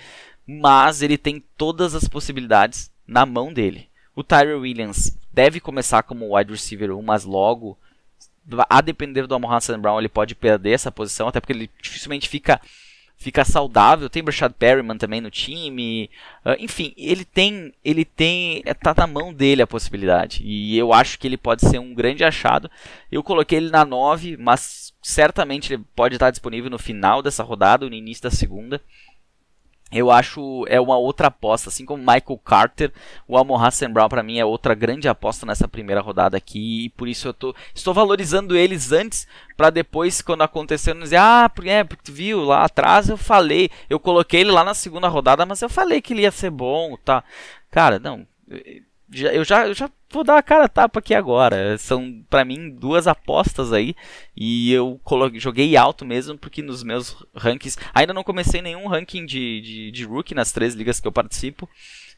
mas 0.47 1.03
ele 1.03 1.17
tem 1.17 1.43
todas 1.57 1.95
as 1.95 2.07
possibilidades 2.07 2.91
na 3.07 3.25
mão 3.25 3.53
dele. 3.53 3.89
O 4.15 4.23
Tyrell 4.23 4.61
Williams 4.61 5.17
deve 5.33 5.59
começar 5.59 6.03
como 6.03 6.37
wide 6.37 6.53
receiver 6.53 6.95
1, 6.95 7.01
mas 7.03 7.25
logo, 7.25 7.79
a 8.69 8.81
depender 8.81 9.27
do 9.27 9.35
Amon 9.35 9.53
Hassan 9.53 9.79
Brown, 9.79 9.99
ele 9.99 10.09
pode 10.09 10.35
perder 10.35 10.73
essa 10.73 10.91
posição, 10.91 11.29
até 11.29 11.41
porque 11.41 11.53
ele 11.53 11.71
dificilmente 11.81 12.29
fica 12.29 12.61
fica 13.23 13.45
saudável. 13.45 14.11
Tem 14.11 14.23
Brashad 14.23 14.53
Perryman 14.53 14.99
também 14.99 15.21
no 15.21 15.31
time. 15.31 16.11
Uh, 16.45 16.57
enfim, 16.59 16.93
ele 16.97 17.25
tem. 17.25 17.73
Ele 17.85 18.05
tem. 18.05 18.63
É, 18.67 18.75
tá 18.75 18.93
na 18.97 19.07
mão 19.07 19.33
dele 19.33 19.63
a 19.63 19.67
possibilidade. 19.67 20.43
E 20.45 20.77
eu 20.77 20.93
acho 20.93 21.19
que 21.19 21.27
ele 21.27 21.37
pode 21.37 21.67
ser 21.67 21.79
um 21.79 21.95
grande 21.95 22.25
achado. 22.25 22.71
Eu 23.11 23.23
coloquei 23.23 23.59
ele 23.59 23.71
na 23.71 23.85
9, 23.85 24.37
mas 24.37 24.93
certamente 25.01 25.73
ele 25.73 25.85
pode 25.95 26.17
estar 26.17 26.31
disponível 26.31 26.71
no 26.71 26.79
final 26.79 27.23
dessa 27.23 27.43
rodada 27.43 27.89
no 27.89 27.95
início 27.95 28.25
da 28.25 28.31
segunda 28.31 28.81
eu 29.93 30.11
acho 30.11 30.65
é 30.69 30.81
uma 30.81 30.97
outra 30.97 31.29
aposta, 31.29 31.69
assim 31.69 31.85
como 31.85 32.03
Michael 32.03 32.41
Carter, 32.45 32.93
o 33.29 33.37
Amon 33.37 33.63
Hassan 33.63 33.93
Brown 33.93 34.09
para 34.09 34.23
mim 34.23 34.39
é 34.39 34.45
outra 34.45 34.75
grande 34.75 35.09
aposta 35.09 35.45
nessa 35.45 35.69
primeira 35.69 36.01
rodada 36.01 36.37
aqui 36.37 36.87
e 36.87 36.89
por 36.91 37.09
isso 37.09 37.29
eu 37.29 37.35
tô, 37.35 37.55
estou 37.75 37.93
valorizando 37.93 38.57
eles 38.57 38.93
antes 38.93 39.27
para 39.57 39.71
depois 39.71 40.23
quando 40.23 40.43
acontecer 40.43 40.95
não 40.95 41.03
dizer 41.03 41.17
ah 41.17 41.51
é 41.65 41.85
porque 41.85 42.11
viu 42.11 42.43
lá 42.43 42.65
atrás 42.65 43.09
eu 43.09 43.17
falei, 43.17 43.71
eu 43.89 44.01
coloquei 44.01 44.41
ele 44.41 44.51
lá 44.51 44.65
na 44.65 44.75
segunda 44.75 45.09
rodada, 45.09 45.45
mas 45.45 45.61
eu 45.63 45.69
falei 45.69 46.01
que 46.01 46.13
ele 46.13 46.23
ia 46.23 46.31
ser 46.31 46.51
bom, 46.51 46.97
tá? 47.05 47.23
Cara, 47.71 47.99
não, 47.99 48.27
eu 49.12 49.44
já, 49.44 49.66
eu 49.66 49.75
já 49.75 49.90
vou 50.11 50.25
dar 50.25 50.38
a 50.38 50.42
cara 50.42 50.68
tapa 50.68 50.98
aqui 50.98 51.14
agora. 51.14 51.77
São 51.79 52.25
para 52.31 52.44
mim 52.44 52.70
duas 52.70 53.07
apostas 53.07 53.72
aí 53.72 53.94
e 54.37 54.72
eu 54.72 55.01
coloquei, 55.05 55.38
joguei 55.38 55.77
alto 55.77 56.05
mesmo 56.05 56.38
porque 56.38 56.62
nos 56.62 56.83
meus 56.83 57.16
rankings 57.35 57.79
ainda 57.92 58.14
não 58.14 58.25
comecei 58.25 58.62
nenhum 58.62 58.87
ranking 58.87 59.27
de, 59.27 59.61
de, 59.61 59.90
de 59.90 60.05
rookie 60.05 60.35
nas 60.35 60.53
três 60.53 60.75
ligas 60.75 61.01
que 61.01 61.07
eu 61.07 61.12
participo. 61.12 61.68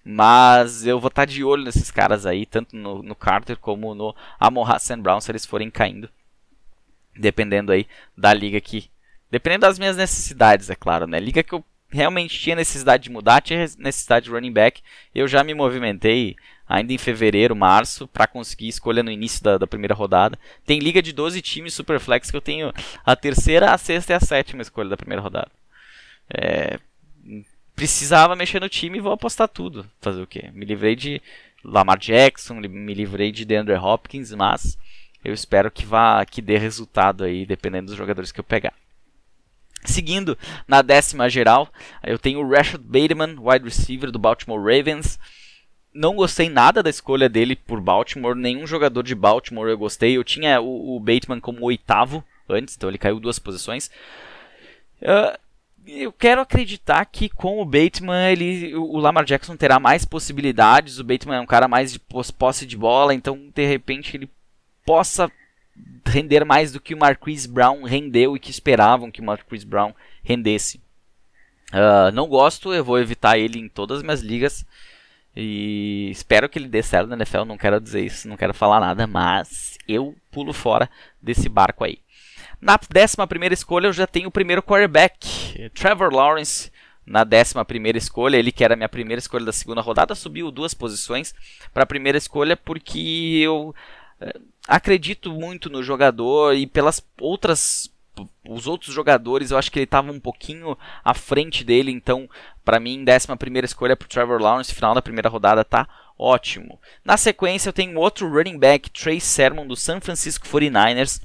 Mas 0.05 0.87
eu 0.87 1.01
vou 1.01 1.09
estar 1.09 1.23
tá 1.23 1.33
de 1.33 1.43
olho 1.43 1.65
nesses 1.65 1.91
caras 1.91 2.27
aí, 2.27 2.45
tanto 2.45 2.77
no, 2.77 3.03
no 3.03 3.15
Carter 3.15 3.57
como 3.57 3.95
no 3.95 4.15
Amon 4.39 4.63
Hassan 4.63 5.01
Brown, 5.01 5.19
se 5.19 5.31
eles 5.31 5.47
forem 5.47 5.71
caindo. 5.71 6.11
Dependendo 7.17 7.73
aí 7.73 7.87
da 8.17 8.35
liga 8.35 8.61
que. 8.61 8.91
Dependendo 9.31 9.63
das 9.63 9.79
minhas 9.79 9.97
necessidades, 9.97 10.69
é 10.69 10.75
claro, 10.75 11.07
né? 11.07 11.19
Liga 11.19 11.43
que 11.43 11.55
eu 11.55 11.65
realmente 11.89 12.39
tinha 12.39 12.57
necessidade 12.57 13.05
de 13.05 13.11
mudar, 13.11 13.41
tinha 13.41 13.61
necessidade 13.79 14.27
de 14.27 14.31
running 14.31 14.53
back. 14.53 14.83
Eu 15.15 15.27
já 15.27 15.43
me 15.43 15.55
movimentei 15.55 16.37
ainda 16.69 16.93
em 16.93 16.99
fevereiro, 16.99 17.55
março, 17.55 18.09
para 18.09 18.27
conseguir 18.27 18.69
escolha 18.69 19.03
no 19.03 19.11
início 19.11 19.43
da, 19.43 19.59
da, 19.59 19.67
primeira 19.67 19.95
rodada. 19.95 20.39
Tem 20.65 20.79
liga 20.79 21.03
de 21.03 21.13
12 21.13 21.41
times 21.43 21.75
Superflex 21.75 22.31
que 22.31 22.37
eu 22.37 22.41
tenho 22.41 22.73
a 23.05 23.15
terceira, 23.15 23.73
a 23.73 23.79
sexta 23.79 24.13
e 24.13 24.17
a 24.17 24.21
sétima 24.21 24.63
escolha 24.63 24.89
da 24.89 24.97
primeira 24.97 25.23
rodada. 25.23 25.51
É, 26.33 26.79
precisava 27.75 28.37
mexer 28.37 28.61
no 28.61 28.69
time 28.69 28.99
e 28.99 29.01
vou 29.01 29.13
apostar 29.13 29.49
tudo. 29.49 29.87
Fazer 30.01 30.23
o 30.23 30.27
quê? 30.27 30.51
Me 30.55 30.65
livrei 30.65 30.97
de 30.97 31.21
Lamar 31.63 31.99
Jackson, 31.99 32.55
me 32.55 32.95
livrei 32.95 33.31
de 33.33 33.45
DeAndre 33.45 33.75
Hopkins, 33.75 34.33
mas 34.33 34.79
eu 35.25 35.33
espero 35.33 35.71
que 35.71 35.85
vá 35.85 36.25
que 36.25 36.43
dê 36.43 36.59
resultado 36.59 37.25
aí, 37.25 37.47
dependendo 37.47 37.87
dos 37.87 37.97
jogadores 37.97 38.31
que 38.33 38.41
eu 38.41 38.45
pegar. 38.45 38.73
Seguindo 39.85 40.39
na 40.67 40.81
décima 40.81 41.29
geral, 41.29 41.69
eu 42.03 42.19
tenho 42.19 42.41
o 42.41 42.49
Rashad 42.49 42.81
Bateman, 42.83 43.37
wide 43.39 43.65
receiver 43.65 44.11
do 44.11 44.19
Baltimore 44.19 44.59
Ravens 44.59 45.19
não 45.95 46.17
gostei 46.17 46.49
nada 46.49 46.83
da 46.83 46.91
escolha 46.91 47.29
dele 47.29 47.55
por 47.55 47.81
Baltimore. 47.81 48.35
Nenhum 48.35 48.67
jogador 48.67 49.03
de 49.03 49.15
Baltimore 49.15 49.69
eu 49.69 49.79
gostei. 49.79 50.17
Eu 50.17 50.25
tinha 50.25 50.61
o, 50.61 50.97
o 50.97 51.01
Bateman 51.01 51.41
como 51.41 51.65
oitavo 51.65 52.25
antes, 52.49 52.77
então 52.77 52.89
ele 52.89 52.99
caiu 52.99 53.21
duas 53.21 53.39
posições. 53.39 53.91
Uh, 55.01 55.39
eu 55.87 56.13
quero 56.13 56.41
acreditar 56.41 57.05
que 57.05 57.29
com 57.29 57.61
o 57.61 57.65
Bateman 57.65 58.31
ele, 58.31 58.75
o 58.75 58.97
Lamar 58.97 59.25
Jackson 59.25 59.57
terá 59.57 59.79
mais 59.79 60.05
possibilidades. 60.05 60.99
O 60.99 61.05
Bateman 61.05 61.37
é 61.37 61.41
um 61.41 61.47
cara 61.47 61.69
mais 61.69 61.93
de 61.93 61.99
posse 61.99 62.67
de 62.67 62.77
bola, 62.77 63.15
então 63.15 63.51
de 63.55 63.65
repente 63.65 64.17
ele 64.17 64.29
possa 64.85 65.31
render 66.07 66.45
mais 66.45 66.73
do 66.73 66.81
que 66.81 66.95
o 66.95 66.99
Marquise 66.99 67.49
Brown 67.49 67.83
rendeu 67.83 68.37
e 68.37 68.41
que 68.41 68.51
esperavam 68.51 69.11
que 69.11 69.21
o 69.21 69.25
Marquise 69.25 69.67
Brown 69.67 69.95
rendesse. 70.23 70.81
Uh, 71.73 72.13
não 72.13 72.29
gosto, 72.29 72.73
eu 72.73 72.85
vou 72.85 72.99
evitar 72.99 73.39
ele 73.39 73.59
em 73.59 73.69
todas 73.69 73.99
as 73.99 74.03
minhas 74.03 74.21
ligas. 74.21 74.65
E 75.37 76.11
espero 76.11 76.49
que 76.49 76.59
ele 76.59 76.69
dê 76.69 76.83
certo 76.83 77.09
na 77.09 77.17
NFL, 77.17 77.45
não 77.45 77.57
quero 77.57 77.81
dizer 77.81 78.05
isso, 78.05 78.29
não 78.29 78.37
quero 78.37 78.55
falar 78.55 78.81
nada, 78.81 79.07
mas 79.07 79.77
eu 79.89 80.15
pulo 80.31 80.53
fora 80.53 80.89
desse 81.21 81.49
barco 81.49 81.85
aí. 81.85 81.99
Na 82.61 82.75
11 82.75 83.53
escolha 83.53 83.89
eu 83.89 83.93
já 83.93 84.07
tenho 84.07 84.29
o 84.29 84.33
primeiro 84.33 84.63
quarterback, 84.63 85.71
Trevor 85.75 86.13
Lawrence. 86.13 86.71
Na 87.07 87.23
11 87.23 87.99
escolha, 87.99 88.39
ele 88.39 88.51
que 88.51 88.65
era 88.65 88.73
a 88.75 88.77
minha 88.77 88.89
primeira 88.89 89.19
escolha 89.19 89.45
da 89.45 89.53
segunda 89.53 89.83
rodada, 89.83 90.15
subiu 90.15 90.51
duas 90.51 90.73
posições 90.73 91.35
para 91.73 91.83
a 91.83 91.87
primeira 91.87 92.17
escolha 92.17 92.57
porque 92.57 93.41
eu 93.43 93.75
eh, 94.21 94.41
acredito 94.67 95.31
muito 95.31 95.69
no 95.69 95.83
jogador 95.83 96.55
e 96.55 96.67
pelas 96.67 97.07
outras 97.21 97.94
os 98.49 98.67
outros 98.67 98.95
jogadores 98.95 99.51
eu 99.51 99.59
acho 99.59 99.71
que 99.71 99.79
ele 99.79 99.85
estava 99.85 100.13
um 100.13 100.21
pouquinho 100.21 100.77
à 101.05 101.15
frente 101.15 101.65
dele, 101.65 101.91
então 101.91 102.29
para 102.65 102.81
mim, 102.81 103.05
11 103.07 103.37
primeira 103.37 103.67
escolha 103.67 103.97
para 103.97 104.09
Trevor 104.09 104.41
Lawrence, 104.41 104.75
final 104.75 104.95
da 104.95 105.03
primeira 105.03 105.29
rodada 105.29 105.65
tá 105.65 105.89
ótimo. 106.19 106.79
Na 107.05 107.17
sequência 107.17 107.69
eu 107.69 107.73
tenho 107.73 107.99
outro 107.99 108.29
running 108.29 108.59
back, 108.59 108.91
Trey 108.91 109.21
Sermon 109.21 109.67
do 109.67 109.77
San 109.77 110.01
Francisco 110.01 110.47
49ers. 110.47 111.21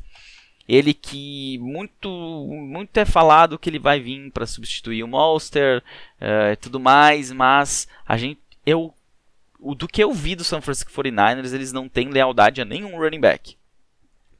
Ele 0.67 0.93
que 0.93 1.57
muito 1.59 2.09
muito 2.47 2.95
é 2.97 3.05
falado 3.05 3.57
que 3.57 3.69
ele 3.69 3.79
vai 3.79 3.99
vir 3.99 4.31
para 4.31 4.45
substituir 4.45 5.03
o 5.03 5.07
Monster 5.07 5.81
eh, 6.21 6.51
e 6.51 6.53
uh, 6.53 6.57
tudo 6.57 6.79
mais, 6.79 7.31
mas 7.31 7.87
a 8.07 8.17
gente 8.17 8.39
eu 8.63 8.93
o 9.59 9.73
do 9.73 9.87
que 9.87 10.03
eu 10.03 10.13
vi 10.13 10.35
do 10.35 10.43
San 10.43 10.61
Francisco 10.61 10.91
49ers, 10.91 11.53
eles 11.53 11.71
não 11.71 11.89
têm 11.89 12.09
lealdade 12.09 12.61
a 12.61 12.65
nenhum 12.65 12.97
running 12.97 13.19
back. 13.19 13.57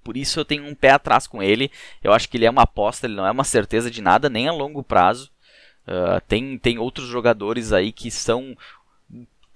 Por 0.03 0.17
isso 0.17 0.39
eu 0.39 0.45
tenho 0.45 0.65
um 0.65 0.75
pé 0.75 0.91
atrás 0.91 1.27
com 1.27 1.41
ele. 1.41 1.71
Eu 2.03 2.13
acho 2.13 2.27
que 2.27 2.37
ele 2.37 2.45
é 2.45 2.49
uma 2.49 2.63
aposta, 2.63 3.07
ele 3.07 3.15
não 3.15 3.25
é 3.25 3.31
uma 3.31 3.43
certeza 3.43 3.89
de 3.91 4.01
nada, 4.01 4.29
nem 4.29 4.47
a 4.47 4.51
longo 4.51 4.83
prazo. 4.83 5.29
Uh, 5.87 6.21
tem, 6.27 6.57
tem 6.57 6.77
outros 6.77 7.07
jogadores 7.07 7.73
aí 7.73 7.91
que 7.91 8.11
são 8.11 8.55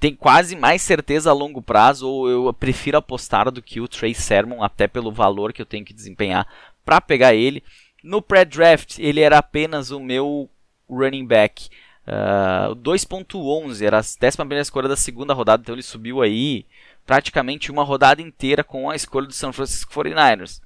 tem 0.04 0.14
quase 0.14 0.54
mais 0.58 0.82
certeza 0.82 1.30
a 1.30 1.34
longo 1.34 1.62
prazo, 1.62 2.10
ou 2.10 2.30
eu 2.30 2.54
prefiro 2.54 2.98
apostar 2.98 3.50
do 3.50 3.62
que 3.62 3.80
o 3.80 3.88
Trey 3.88 4.14
Sermon, 4.14 4.62
até 4.62 4.86
pelo 4.86 5.14
valor 5.14 5.54
que 5.54 5.62
eu 5.62 5.66
tenho 5.66 5.86
que 5.86 5.94
desempenhar 5.94 6.46
para 6.84 7.00
pegar 7.00 7.34
ele. 7.34 7.64
No 8.04 8.22
pré-draft, 8.22 9.00
ele 9.00 9.22
era 9.22 9.38
apenas 9.38 9.92
o 9.92 10.02
meu 10.02 10.50
running 10.90 11.26
back. 11.26 11.70
Uh, 12.06 12.76
2.11 12.76 13.82
era 13.82 14.00
a 14.00 14.02
11 14.02 14.60
escolha 14.60 14.90
da 14.90 14.98
segunda 14.98 15.34
rodada, 15.34 15.62
então 15.62 15.74
ele 15.74 15.82
subiu 15.82 16.22
aí 16.22 16.66
praticamente 17.06 17.72
uma 17.72 17.84
rodada 17.84 18.22
inteira 18.22 18.64
com 18.64 18.90
a 18.90 18.96
escolha 18.96 19.28
do 19.28 19.34
San 19.34 19.52
Francisco 19.52 19.94
49ers. 19.94 20.62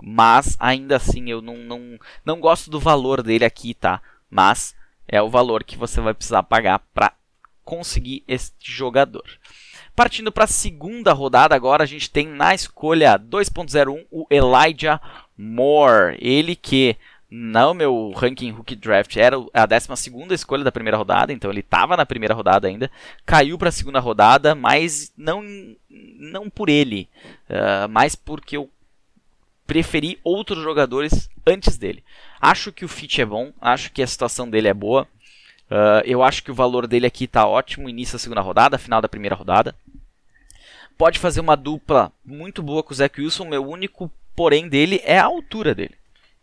Mas 0.00 0.56
ainda 0.60 0.96
assim 0.96 1.28
eu 1.28 1.42
não, 1.42 1.56
não, 1.58 1.98
não 2.24 2.40
gosto 2.40 2.70
do 2.70 2.78
valor 2.78 3.22
dele 3.22 3.44
aqui, 3.44 3.74
tá? 3.74 4.00
Mas 4.30 4.74
é 5.06 5.20
o 5.20 5.30
valor 5.30 5.64
que 5.64 5.76
você 5.76 6.00
vai 6.00 6.14
precisar 6.14 6.42
pagar 6.42 6.80
para 6.94 7.12
conseguir 7.64 8.22
este 8.28 8.72
jogador. 8.72 9.24
Partindo 9.96 10.30
para 10.30 10.44
a 10.44 10.48
segunda 10.48 11.12
rodada, 11.12 11.56
agora 11.56 11.82
a 11.82 11.86
gente 11.86 12.08
tem 12.08 12.28
na 12.28 12.54
escolha 12.54 13.18
2.01 13.18 14.06
o 14.10 14.26
Elijah 14.30 15.00
Moore. 15.36 16.16
Ele 16.20 16.54
que 16.54 16.96
no 17.30 17.74
meu 17.74 18.12
ranking 18.16 18.50
rookie 18.50 18.74
draft 18.74 19.14
era 19.16 19.36
a 19.52 19.66
12 19.66 20.34
escolha 20.34 20.64
da 20.64 20.72
primeira 20.72 20.96
rodada, 20.96 21.32
então 21.32 21.50
ele 21.50 21.60
estava 21.60 21.96
na 21.96 22.06
primeira 22.06 22.34
rodada 22.34 22.66
ainda, 22.66 22.90
caiu 23.26 23.58
para 23.58 23.68
a 23.68 23.72
segunda 23.72 24.00
rodada, 24.00 24.54
mas 24.54 25.12
não, 25.16 25.42
não 25.90 26.48
por 26.48 26.68
ele, 26.68 27.08
uh, 27.50 27.88
mas 27.90 28.14
porque 28.14 28.56
eu 28.56 28.70
preferi 29.66 30.18
outros 30.24 30.62
jogadores 30.62 31.28
antes 31.46 31.76
dele. 31.76 32.02
Acho 32.40 32.72
que 32.72 32.84
o 32.84 32.88
fit 32.88 33.20
é 33.20 33.26
bom, 33.26 33.52
acho 33.60 33.92
que 33.92 34.02
a 34.02 34.06
situação 34.06 34.48
dele 34.48 34.68
é 34.68 34.74
boa. 34.74 35.06
Uh, 35.70 36.00
eu 36.06 36.22
acho 36.22 36.42
que 36.42 36.50
o 36.50 36.54
valor 36.54 36.86
dele 36.86 37.06
aqui 37.06 37.24
está 37.24 37.46
ótimo, 37.46 37.90
início 37.90 38.14
da 38.14 38.18
segunda 38.18 38.40
rodada, 38.40 38.78
final 38.78 39.02
da 39.02 39.08
primeira 39.08 39.36
rodada. 39.36 39.74
Pode 40.96 41.18
fazer 41.18 41.40
uma 41.40 41.56
dupla 41.56 42.10
muito 42.24 42.62
boa 42.62 42.82
com 42.82 42.92
o 42.92 42.96
Zach 42.96 43.20
Wilson. 43.20 43.44
Meu 43.44 43.68
único 43.68 44.10
porém 44.34 44.66
dele 44.68 45.00
é 45.04 45.18
a 45.18 45.24
altura 45.24 45.74
dele. 45.74 45.97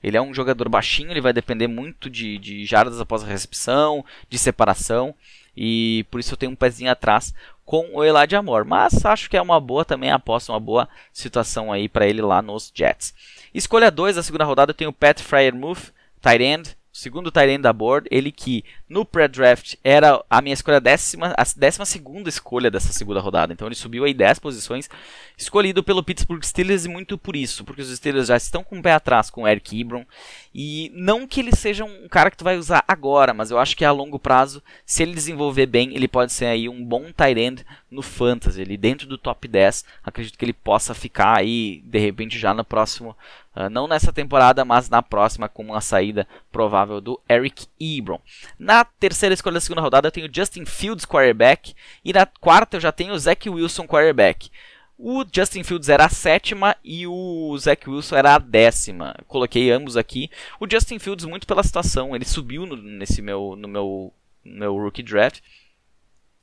Ele 0.06 0.18
é 0.18 0.22
um 0.22 0.36
jogador 0.36 0.70
baixinho, 0.70 1.10
ele 1.10 1.20
vai 1.20 1.34
depender 1.34 1.66
muito 1.66 2.12
de, 2.12 2.38
de 2.38 2.64
jardas 2.64 3.02
após 3.02 3.24
a 3.24 3.26
recepção, 3.26 4.06
de 4.30 4.38
separação. 4.38 5.16
E 5.58 6.06
por 6.12 6.20
isso 6.20 6.32
eu 6.32 6.38
tenho 6.38 6.52
um 6.52 6.56
pezinho 6.56 6.92
atrás 6.92 7.34
com 7.66 7.90
o 7.92 8.04
Elijah 8.04 8.40
Moore. 8.40 8.68
Mas 8.68 9.04
acho 9.04 9.28
que 9.28 9.36
é 9.36 9.42
uma 9.42 9.60
boa 9.60 9.84
também 9.84 10.12
aposta, 10.12 10.52
uma 10.52 10.60
boa 10.60 10.88
situação 11.12 11.72
aí 11.72 11.90
para 11.90 12.06
ele 12.06 12.22
lá 12.22 12.40
nos 12.40 12.72
Jets. 12.72 13.16
Escolha 13.52 13.90
2 13.90 14.18
da 14.18 14.22
segunda 14.22 14.46
rodada 14.46 14.70
eu 14.70 14.76
tenho 14.76 14.92
o 14.92 14.94
Pat 14.94 15.20
Fryermuth, 15.20 15.92
tight 16.22 16.44
end, 16.44 16.78
segundo 16.96 17.30
Tyrene 17.30 17.62
da 17.62 17.74
board, 17.74 18.08
ele 18.10 18.32
que 18.32 18.64
no 18.88 19.04
pré-draft 19.04 19.76
era 19.84 20.24
a 20.30 20.42
minha 20.42 20.54
escolha 20.54 20.80
décima, 20.80 21.36
a 21.38 21.44
décima 21.58 21.86
segunda 21.86 22.30
escolha 22.30 22.72
dessa 22.72 22.94
segunda 22.94 23.20
rodada. 23.20 23.52
Então 23.52 23.68
ele 23.68 23.76
subiu 23.76 24.06
aí 24.06 24.14
10 24.14 24.40
posições, 24.40 24.90
escolhido 25.38 25.84
pelo 25.84 26.02
Pittsburgh 26.02 26.42
Steelers 26.42 26.86
e 26.86 26.90
muito 26.90 27.18
por 27.18 27.36
isso, 27.36 27.66
porque 27.66 27.82
os 27.82 27.94
Steelers 27.94 28.28
já 28.28 28.38
estão 28.38 28.64
com 28.64 28.80
o 28.80 28.82
pé 28.82 28.94
atrás 28.94 29.30
com 29.30 29.42
o 29.42 29.48
Eric 29.48 29.78
Ebron 29.78 30.06
e 30.54 30.90
não 30.96 31.28
que 31.28 31.42
ele 31.42 31.54
seja 31.54 31.84
um 31.84 32.08
cara 32.08 32.32
que 32.32 32.38
tu 32.38 32.46
vai 32.46 32.58
usar 32.58 32.82
agora, 32.88 33.34
mas 33.34 33.52
eu 33.52 33.60
acho 33.60 33.76
que 33.76 33.84
a 33.84 33.92
longo 33.92 34.18
prazo, 34.18 34.64
se 34.86 35.04
ele 35.04 35.14
desenvolver 35.14 35.66
bem, 35.66 35.94
ele 35.94 36.08
pode 36.08 36.32
ser 36.32 36.46
aí 36.46 36.70
um 36.70 36.82
bom 36.82 37.12
tight 37.12 37.38
end 37.38 37.66
no 37.92 38.02
fantasy, 38.02 38.62
ele 38.62 38.78
dentro 38.78 39.06
do 39.06 39.18
top 39.18 39.50
10, 39.50 39.84
acredito 40.02 40.38
que 40.38 40.46
ele 40.46 40.54
possa 40.54 40.94
ficar 40.94 41.38
aí 41.38 41.84
de 41.86 42.00
repente 42.00 42.40
já 42.40 42.54
no 42.54 42.64
próximo 42.64 43.18
Uh, 43.56 43.70
não 43.70 43.88
nessa 43.88 44.12
temporada, 44.12 44.66
mas 44.66 44.90
na 44.90 45.02
próxima, 45.02 45.48
com 45.48 45.64
uma 45.64 45.80
saída 45.80 46.28
provável 46.52 47.00
do 47.00 47.20
Eric 47.30 47.68
Ebron. 47.80 48.20
Na 48.60 48.84
terceira 48.84 49.34
escolha 49.34 49.54
da 49.54 49.62
segunda 49.62 49.82
rodada, 49.82 50.08
eu 50.08 50.12
tenho 50.12 50.30
Justin 50.34 50.66
Fields, 50.66 51.06
quarterback. 51.06 51.74
E 52.04 52.12
na 52.12 52.26
quarta, 52.26 52.76
eu 52.78 52.82
já 52.82 52.92
tenho 52.92 53.18
Zach 53.18 53.50
Wilson, 53.50 53.88
quarterback. 53.88 54.52
O 54.98 55.26
Justin 55.30 55.64
Fields 55.64 55.90
era 55.90 56.06
a 56.06 56.10
sétima 56.10 56.76
e 56.84 57.06
o 57.06 57.56
Zach 57.58 57.90
Wilson 57.90 58.16
era 58.16 58.36
a 58.36 58.40
décima. 58.40 59.14
Coloquei 59.28 59.70
ambos 59.70 59.98
aqui. 59.98 60.30
O 60.60 60.70
Justin 60.70 61.00
Fields 61.00 61.26
muito 61.26 61.46
pela 61.46 61.64
situação, 61.64 62.16
ele 62.16 62.24
subiu 62.24 62.66
no, 62.66 62.78
nesse 62.78 63.22
meu, 63.22 63.56
no 63.58 63.68
meu, 63.68 64.14
meu 64.44 64.74
rookie 64.76 65.04
draft, 65.04 65.40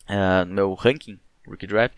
uh, 0.09 0.45
no 0.47 0.55
meu 0.55 0.75
ranking 0.75 1.19
rookie 1.47 1.67
draft, 1.67 1.95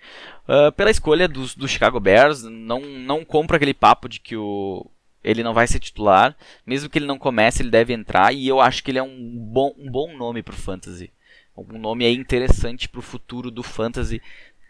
uh, 0.49 0.71
pela 0.73 0.91
escolha 0.91 1.27
dos 1.27 1.57
do 1.57 1.67
Chicago 1.67 1.99
Bears. 1.99 2.45
Não, 2.45 2.81
não 2.81 3.25
compro 3.25 3.57
aquele 3.57 3.75
papo 3.75 4.09
de 4.09 4.21
que 4.21 4.37
o, 4.37 4.89
ele 5.25 5.43
não 5.43 5.55
vai 5.55 5.67
ser 5.67 5.81
titular. 5.81 6.37
Mesmo 6.67 6.91
que 6.91 6.99
ele 6.99 7.07
não 7.07 7.19
comece, 7.19 7.63
ele 7.63 7.71
deve 7.71 7.93
entrar. 7.93 8.33
E 8.33 8.47
eu 8.47 8.61
acho 8.61 8.85
que 8.85 8.91
ele 8.91 8.99
é 8.99 9.03
um 9.03 9.37
bom, 9.37 9.75
um 9.79 9.91
bom 9.91 10.17
nome 10.17 10.43
para 10.43 10.55
o 10.55 10.59
Fantasy. 10.59 11.11
Um 11.57 11.79
nome 11.79 12.05
aí 12.05 12.15
interessante 12.15 12.89
para 12.89 12.99
o 12.99 13.03
futuro 13.03 13.51
do 13.51 13.63
Fantasy. 13.63 14.21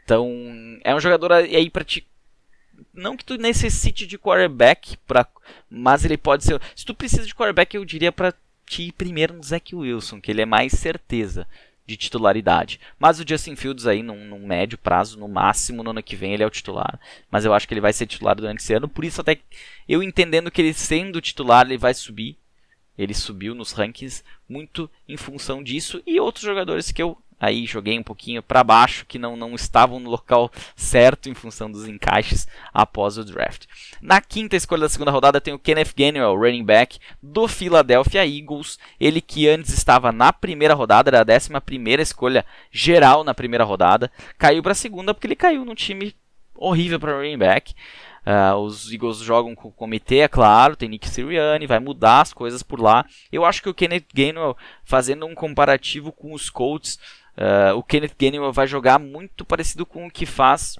Então, 0.05 0.31
é 0.85 0.95
um 0.95 1.01
jogador 1.01 1.33
aí 1.33 1.69
para 1.69 1.85
te. 1.85 2.07
Não 2.93 3.17
que 3.17 3.25
tu 3.25 3.37
necessite 3.37 4.07
de 4.07 4.19
quarterback, 4.19 4.97
pra... 5.07 5.27
mas 5.69 6.05
ele 6.05 6.17
pode 6.17 6.45
ser. 6.45 6.61
Se 6.77 6.85
tu 6.85 6.95
precisa 6.95 7.27
de 7.27 7.35
quarterback, 7.35 7.75
eu 7.75 7.85
diria 7.85 8.12
para 8.12 8.35
te 8.67 8.85
ir 8.85 8.93
primeiro 8.93 9.35
no 9.35 9.43
Zach 9.43 9.75
Wilson, 9.75 10.21
que 10.21 10.31
ele 10.31 10.43
é 10.43 10.47
mais 10.47 10.73
certeza 10.73 11.47
de 11.87 11.97
titularidade. 11.97 12.81
Mas 12.99 13.20
o 13.20 13.25
Justin 13.27 13.57
Fields 13.57 13.87
aí, 13.87 14.03
num, 14.03 14.47
médio 14.47 14.79
prazo, 14.79 15.18
no 15.18 15.29
máximo 15.29 15.83
no 15.83 15.90
ano 15.90 16.03
que 16.03 16.16
vem, 16.16 16.33
ele 16.33 16.42
é 16.42 16.47
o 16.47 16.51
titular. 16.51 16.99
Mas 17.31 17.44
eu 17.44 17.53
acho 17.53 17.68
que 17.68 17.75
ele 17.75 17.81
vai 17.81 17.92
ser 17.92 18.07
titular 18.07 18.35
durante 18.35 18.61
esse 18.61 18.73
ano. 18.73 18.88
Por 18.88 19.05
isso, 19.05 19.20
até 19.20 19.38
eu 19.88 20.03
entendendo 20.03 20.51
que 20.51 20.62
ele 20.62 20.73
sendo 20.73 21.20
titular, 21.20 21.66
ele 21.66 21.79
vai 21.79 21.92
subir. 21.92 22.38
Ele 22.97 23.12
subiu 23.12 23.55
nos 23.55 23.73
rankings 23.73 24.23
muito 24.49 24.88
em 25.09 25.16
função 25.16 25.62
disso. 25.62 26.03
E 26.07 26.20
outros 26.20 26.44
jogadores 26.44 26.92
que 26.92 27.03
eu 27.03 27.18
aí 27.38 27.66
joguei 27.66 27.99
um 27.99 28.03
pouquinho 28.03 28.42
para 28.42 28.64
baixo, 28.64 29.05
que 29.07 29.18
não, 29.18 29.37
não 29.37 29.55
estavam 29.55 29.99
no 29.99 30.11
local 30.11 30.51
certo 30.77 31.29
em 31.29 31.35
função 31.35 31.70
dos 31.70 31.87
encaixes 31.87 32.47
após 32.73 33.18
o 33.18 33.25
draft. 33.25 33.66
Na 34.01 34.20
quinta 34.20 34.57
escolha 34.57 34.83
da 34.83 34.88
segunda 34.88 35.11
rodada 35.11 35.40
tem 35.40 35.55
o 35.55 35.59
Kenneth 35.59 35.94
Gainwell, 35.97 36.37
running 36.37 36.64
back 36.64 36.99
do 37.23 37.47
Philadelphia 37.49 38.27
Eagles, 38.27 38.79
ele 38.99 39.20
que 39.20 39.49
antes 39.49 39.73
estava 39.73 40.12
na 40.12 40.33
primeira 40.33 40.75
rodada, 40.75 41.11
era 41.11 41.20
a 41.20 41.25
décima 41.25 41.61
primeira 41.61 42.03
escolha 42.03 42.44
geral 42.70 43.25
na 43.25 43.35
primeira 43.35 43.64
rodada, 43.64 44.11
caiu 44.38 44.62
para 44.62 44.73
a 44.73 44.77
segunda 44.77 45.12
porque 45.12 45.27
ele 45.27 45.37
caiu 45.37 45.64
num 45.64 45.75
time 45.75 46.14
horrível 46.55 46.99
para 47.01 47.16
running 47.16 47.38
back. 47.38 47.75
Uh, 48.27 48.57
os 48.57 48.90
Eagles 48.90 49.18
jogam 49.18 49.55
com 49.55 49.68
o 49.68 49.73
comitê, 49.73 50.20
é 50.20 50.29
claro, 50.29 50.77
tem 50.77 50.88
Nick 50.88 51.07
Sirianni, 51.11 51.66
vai 51.66 51.79
mudar 51.79 52.23
as 52.23 52.33
coisas 52.33 52.62
por 52.62 52.81
lá. 52.81 53.05
Eu 53.31 53.44
acho 53.44 53.62
que 53.62 53.68
o 53.68 53.75
Kenneth 53.75 54.07
Gainwell, 54.14 54.57
fazendo 54.83 55.27
um 55.27 55.35
comparativo 55.35 56.11
com 56.11 56.33
os 56.33 56.49
Colts, 56.49 56.99
Uh, 57.37 57.77
o 57.77 57.83
Kenneth 57.83 58.14
Gainwell 58.18 58.53
vai 58.53 58.66
jogar 58.66 58.99
muito 58.99 59.44
parecido 59.44 59.85
com 59.85 60.07
o 60.07 60.11
que 60.11 60.25
faz 60.25 60.79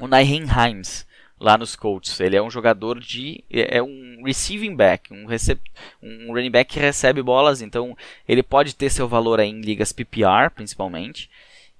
o 0.00 0.06
Nyheim 0.06 0.44
Himes 0.44 1.06
lá 1.42 1.58
nos 1.58 1.74
Colts. 1.74 2.20
Ele 2.20 2.36
é 2.36 2.42
um 2.42 2.50
jogador 2.50 3.00
de 3.00 3.42
é, 3.50 3.78
é 3.78 3.82
um 3.82 4.22
receiving 4.24 4.76
back, 4.76 5.12
um, 5.12 5.26
recep, 5.26 5.60
um 6.02 6.32
running 6.32 6.50
back 6.50 6.72
que 6.72 6.80
recebe 6.80 7.22
bolas, 7.22 7.60
então 7.60 7.96
ele 8.28 8.42
pode 8.42 8.74
ter 8.74 8.90
seu 8.90 9.08
valor 9.08 9.40
em 9.40 9.60
ligas 9.60 9.92
PPR, 9.92 10.50
principalmente. 10.54 11.28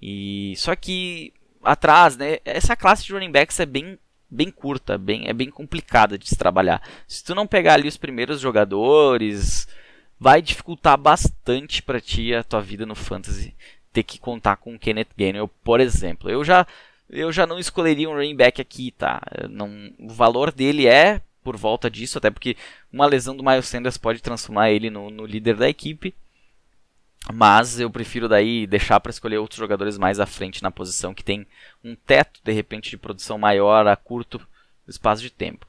E 0.00 0.54
só 0.56 0.74
que 0.74 1.32
atrás, 1.62 2.16
né, 2.16 2.38
essa 2.44 2.74
classe 2.74 3.04
de 3.04 3.12
running 3.12 3.30
backs 3.30 3.60
é 3.60 3.66
bem 3.66 3.98
bem 4.28 4.50
curta, 4.50 4.96
bem 4.96 5.28
é 5.28 5.32
bem 5.34 5.50
complicada 5.50 6.18
de 6.18 6.28
se 6.28 6.36
trabalhar. 6.36 6.82
Se 7.06 7.22
tu 7.22 7.34
não 7.34 7.46
pegar 7.46 7.74
ali 7.74 7.86
os 7.86 7.98
primeiros 7.98 8.40
jogadores, 8.40 9.68
vai 10.18 10.40
dificultar 10.40 10.96
bastante 10.96 11.82
para 11.82 12.00
ti 12.00 12.34
a 12.34 12.42
tua 12.42 12.62
vida 12.62 12.86
no 12.86 12.94
fantasy 12.94 13.54
ter 13.92 14.02
que 14.02 14.18
contar 14.18 14.56
com 14.56 14.74
o 14.74 14.78
Kenneth 14.78 15.08
Gainwell, 15.16 15.48
por 15.62 15.80
exemplo. 15.80 16.30
Eu 16.30 16.44
já 16.44 16.66
eu 17.10 17.30
já 17.30 17.46
não 17.46 17.58
escolheria 17.58 18.08
um 18.08 18.14
running 18.14 18.34
back 18.34 18.60
aqui, 18.60 18.90
tá? 18.92 19.20
Não, 19.50 19.92
o 19.98 20.08
valor 20.08 20.50
dele 20.50 20.86
é 20.86 21.20
por 21.44 21.56
volta 21.56 21.90
disso, 21.90 22.18
até 22.18 22.30
porque 22.30 22.56
uma 22.92 23.06
lesão 23.06 23.36
do 23.36 23.44
Miles 23.44 23.66
Sanders 23.66 23.98
pode 23.98 24.22
transformar 24.22 24.70
ele 24.70 24.88
no, 24.88 25.10
no 25.10 25.26
líder 25.26 25.56
da 25.56 25.68
equipe. 25.68 26.14
Mas 27.32 27.78
eu 27.78 27.88
prefiro 27.90 28.28
daí 28.28 28.66
deixar 28.66 28.98
para 28.98 29.10
escolher 29.10 29.38
outros 29.38 29.58
jogadores 29.58 29.96
mais 29.96 30.18
à 30.18 30.26
frente 30.26 30.62
na 30.62 30.72
posição 30.72 31.14
que 31.14 31.22
tem 31.22 31.46
um 31.84 31.94
teto 31.94 32.40
de 32.42 32.52
repente 32.52 32.90
de 32.90 32.96
produção 32.96 33.38
maior 33.38 33.86
a 33.86 33.94
curto 33.94 34.40
espaço 34.88 35.22
de 35.22 35.30
tempo. 35.30 35.66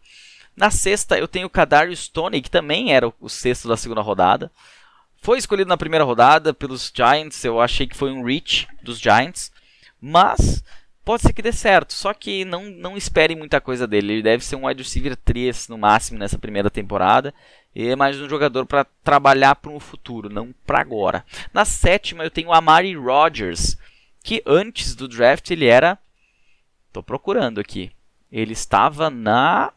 Na 0.56 0.72
sexta 0.72 1.18
eu 1.18 1.28
tenho 1.28 1.48
o 1.48 1.50
Kadarius 1.50 2.06
Stoney, 2.06 2.42
que 2.42 2.50
também 2.50 2.94
era 2.94 3.12
o 3.20 3.30
sexto 3.30 3.68
da 3.68 3.78
segunda 3.78 4.02
rodada. 4.02 4.52
Foi 5.24 5.38
escolhido 5.38 5.70
na 5.70 5.78
primeira 5.78 6.04
rodada 6.04 6.54
pelos 6.54 6.92
Giants, 6.94 7.46
eu 7.46 7.62
achei 7.62 7.88
que 7.88 7.96
foi 7.96 8.12
um 8.12 8.26
reach 8.26 8.68
dos 8.82 9.00
Giants, 9.00 9.54
mas 10.02 10.62
pode 11.06 11.22
ser 11.22 11.32
que 11.32 11.42
dê 11.42 11.54
certo, 11.54 11.94
só 11.94 12.14
que 12.14 12.44
não, 12.44 12.66
não 12.66 12.98
espere 12.98 13.34
muita 13.34 13.62
coisa 13.62 13.88
dele. 13.88 14.16
Ele 14.16 14.22
deve 14.22 14.44
ser 14.44 14.58
um 14.58 14.68
wide 14.68 14.84
receiver 14.84 15.16
3 15.16 15.70
no 15.70 15.78
máximo 15.78 16.20
nessa 16.20 16.38
primeira 16.38 16.70
temporada. 16.70 17.34
E 17.74 17.88
é 17.88 17.96
mais 17.96 18.20
um 18.20 18.28
jogador 18.28 18.66
para 18.66 18.86
trabalhar 19.02 19.56
para 19.56 19.72
o 19.72 19.80
futuro, 19.80 20.30
não 20.30 20.54
para 20.68 20.82
agora. 20.82 21.24
Na 21.54 21.64
sétima 21.64 22.26
eu 22.26 22.30
tenho 22.30 22.50
o 22.50 22.54
Amari 22.54 22.94
Rodgers, 22.94 23.78
que 24.22 24.44
antes 24.46 24.94
do 24.94 25.08
draft 25.08 25.50
ele 25.52 25.68
era. 25.68 25.98
Tô 26.92 27.02
procurando 27.02 27.62
aqui. 27.62 27.94
Ele 28.30 28.52
estava 28.52 29.10
na 29.10 29.72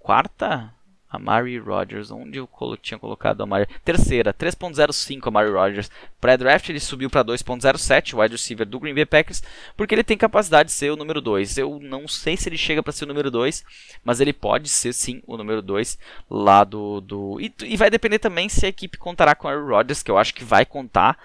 quarta 0.00 0.74
A 1.10 1.18
Mary 1.18 1.58
Rodgers, 1.58 2.10
onde 2.10 2.38
eu 2.38 2.48
tinha 2.80 2.98
colocado 2.98 3.42
a 3.42 3.46
Mary? 3.46 3.66
Terceira, 3.84 4.32
3.05 4.32 5.26
a 5.26 5.30
Mary 5.30 5.50
Rodgers. 5.50 5.90
Pré-draft 6.20 6.68
ele 6.68 6.78
subiu 6.78 7.10
para 7.10 7.24
2.07, 7.24 8.14
o 8.14 8.20
wide 8.20 8.34
receiver 8.34 8.66
do 8.66 8.78
Green 8.78 8.94
Bay 8.94 9.04
Packers, 9.04 9.42
porque 9.76 9.94
ele 9.94 10.04
tem 10.04 10.16
capacidade 10.16 10.68
de 10.68 10.74
ser 10.74 10.90
o 10.90 10.96
número 10.96 11.20
2. 11.20 11.58
Eu 11.58 11.80
não 11.80 12.06
sei 12.06 12.36
se 12.36 12.48
ele 12.48 12.56
chega 12.56 12.82
para 12.82 12.92
ser 12.92 13.04
o 13.04 13.08
número 13.08 13.30
2, 13.30 13.64
mas 14.04 14.20
ele 14.20 14.32
pode 14.32 14.68
ser 14.68 14.92
sim 14.92 15.22
o 15.26 15.36
número 15.36 15.60
2 15.60 15.98
lá 16.30 16.62
do... 16.62 17.00
do... 17.00 17.40
E, 17.40 17.52
e, 17.64 17.76
vai 17.76 17.90
depender 17.90 18.18
também 18.18 18.48
se 18.48 18.64
a 18.64 18.68
equipe 18.68 18.96
contará 18.96 19.34
com 19.34 19.48
a 19.48 19.52
Mary 19.52 19.66
Rodgers, 19.66 20.02
que 20.02 20.10
eu 20.10 20.18
acho 20.18 20.34
que 20.34 20.44
vai 20.44 20.64
contar. 20.64 21.18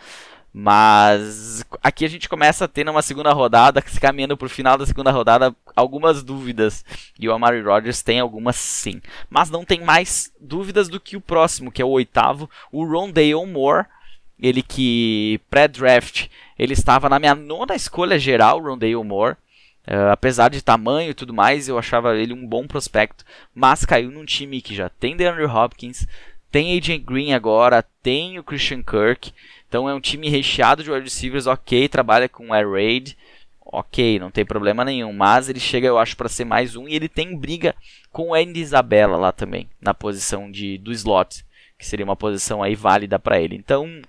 Mas 0.58 1.66
aqui 1.84 2.06
a 2.06 2.08
gente 2.08 2.30
começa 2.30 2.64
a 2.64 2.68
ter 2.70 2.86
numa 2.86 3.02
segunda 3.02 3.34
rodada, 3.34 3.84
se 3.86 4.00
caminhando 4.00 4.38
para 4.38 4.46
o 4.46 4.50
final 4.50 4.78
da 4.78 4.86
segunda 4.86 5.12
rodada, 5.12 5.54
algumas 5.76 6.24
dúvidas. 6.24 6.86
E 7.20 7.28
o 7.28 7.34
Amari 7.34 7.62
Rodgers 7.62 8.02
tem 8.02 8.22
algumas 8.22 8.56
sim. 8.56 9.02
Mas 9.30 9.50
não 9.50 9.66
tem 9.66 9.82
mais 9.82 10.32
dúvidas 10.40 10.88
do 10.88 10.98
que 10.98 11.18
o 11.18 11.22
próximo, 11.22 11.70
que 11.70 11.82
é 11.82 11.86
o 11.86 11.90
oitavo, 11.90 12.50
o 12.72 12.86
Rondale 12.86 13.36
Moore. 13.46 13.86
Ele 14.40 14.62
que 14.62 15.42
pré-draft, 15.50 16.28
ele 16.58 16.72
estava 16.72 17.10
na 17.10 17.20
minha 17.20 17.36
nona 17.36 17.76
escolha 17.76 18.18
geral, 18.18 18.62
Rondale 18.62 18.96
Moore. 18.96 19.36
Uh, 19.86 20.10
apesar 20.14 20.50
de 20.50 20.62
tamanho 20.62 21.12
e 21.12 21.14
tudo 21.14 21.34
mais, 21.34 21.68
eu 21.68 21.78
achava 21.78 22.16
ele 22.16 22.32
um 22.32 22.48
bom 22.48 22.66
prospecto. 22.66 23.26
Mas 23.54 23.84
caiu 23.84 24.10
num 24.10 24.24
time 24.24 24.62
que 24.62 24.74
já 24.74 24.88
tem 24.88 25.18
DeAndre 25.18 25.44
Hopkins, 25.48 26.08
tem 26.50 26.78
AJ 26.78 27.00
Green 27.00 27.34
agora, 27.34 27.84
tem 28.02 28.40
o 28.40 28.44
Christian 28.44 28.82
Kirk. 28.82 29.34
Então 29.76 29.90
é 29.90 29.94
um 29.94 30.00
time 30.00 30.30
recheado 30.30 30.82
de 30.82 30.90
wide 30.90 31.04
receivers, 31.04 31.48
ok, 31.48 31.90
trabalha 31.90 32.30
com 32.30 32.54
air 32.54 32.72
raid, 32.72 33.18
ok, 33.62 34.18
não 34.20 34.32
tem 34.32 34.46
problema 34.46 34.86
nenhum. 34.86 35.12
Mas 35.12 35.50
ele 35.50 35.60
chega, 35.60 35.86
eu 35.86 35.98
acho, 35.98 36.16
para 36.16 36.30
ser 36.30 36.46
mais 36.46 36.78
um 36.78 36.88
e 36.88 36.96
ele 36.96 37.10
tem 37.10 37.36
briga 37.36 37.76
com 38.10 38.30
o 38.30 38.34
Andy 38.34 38.62
Isabella 38.62 39.18
lá 39.18 39.34
também, 39.34 39.70
na 39.82 39.94
posição 39.94 40.50
de, 40.50 40.78
do 40.78 40.94
slot, 40.94 41.46
que 41.78 41.86
seria 41.86 42.06
uma 42.06 42.16
posição 42.16 42.64
aí 42.64 42.74
válida 42.74 43.20
para 43.20 43.38
ele. 43.38 43.58
Então, 43.58 44.02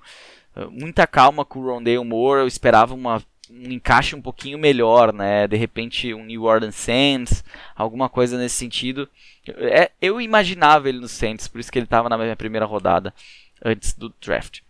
muita 0.70 1.04
calma 1.04 1.44
com 1.44 1.58
o 1.58 1.66
Rondale 1.66 1.98
Moore, 2.04 2.42
eu 2.42 2.46
esperava 2.46 2.94
uma 2.94 3.20
um 3.50 3.72
encaixe 3.72 4.14
um 4.14 4.22
pouquinho 4.22 4.58
melhor, 4.58 5.12
né? 5.12 5.48
De 5.48 5.56
repente 5.56 6.14
um 6.14 6.24
New 6.24 6.44
Orleans 6.44 6.76
Saints, 6.76 7.44
alguma 7.74 8.08
coisa 8.08 8.38
nesse 8.38 8.54
sentido. 8.54 9.08
É, 9.48 9.90
eu 10.00 10.20
imaginava 10.20 10.88
ele 10.88 11.00
no 11.00 11.08
Saints, 11.08 11.48
por 11.48 11.58
isso 11.60 11.72
que 11.72 11.78
ele 11.78 11.86
estava 11.86 12.08
na 12.08 12.16
minha 12.16 12.36
primeira 12.36 12.66
rodada 12.66 13.12
antes 13.64 13.92
do 13.94 14.14
draft. 14.20 14.60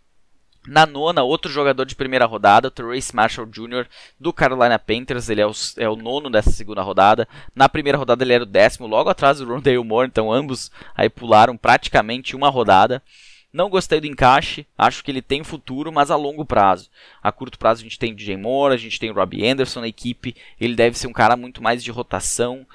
Na 0.66 0.84
nona, 0.84 1.22
outro 1.22 1.50
jogador 1.50 1.84
de 1.84 1.94
primeira 1.94 2.26
rodada, 2.26 2.70
Trace 2.70 3.14
Marshall 3.14 3.46
Jr. 3.46 3.86
do 4.18 4.32
Carolina 4.32 4.78
Panthers. 4.78 5.28
Ele 5.28 5.40
é 5.40 5.46
o, 5.46 5.52
é 5.76 5.88
o, 5.88 5.96
nono 5.96 6.28
dessa 6.28 6.50
segunda 6.50 6.82
rodada. 6.82 7.28
Na 7.54 7.68
primeira 7.68 7.96
rodada 7.96 8.24
ele 8.24 8.32
era 8.32 8.42
o 8.42 8.46
décimo, 8.46 8.86
logo 8.86 9.08
atrás 9.08 9.38
do 9.38 9.46
Rondale 9.46 9.78
Moore. 9.78 10.08
Então 10.08 10.32
ambos 10.32 10.70
aí 10.94 11.08
pularam 11.08 11.56
praticamente 11.56 12.34
uma 12.34 12.48
rodada. 12.48 13.02
Não 13.52 13.70
gostei 13.70 14.00
do 14.00 14.06
encaixe, 14.06 14.66
acho 14.76 15.02
que 15.02 15.10
ele 15.10 15.22
tem 15.22 15.42
futuro, 15.42 15.90
mas 15.90 16.10
a 16.10 16.16
longo 16.16 16.44
prazo. 16.44 16.90
A 17.22 17.32
curto 17.32 17.58
prazo 17.58 17.80
a 17.80 17.84
gente 17.84 17.98
tem 17.98 18.14
DJ 18.14 18.36
Moore, 18.36 18.74
a 18.74 18.76
gente 18.76 19.00
tem 19.00 19.10
Robbie 19.10 19.48
Anderson 19.48 19.80
na 19.80 19.88
equipe. 19.88 20.36
Ele 20.60 20.74
deve 20.74 20.98
ser 20.98 21.06
um 21.06 21.12
cara 21.12 21.36
muito 21.36 21.62
mais 21.62 21.82
de 21.82 21.90
rotação. 21.90 22.66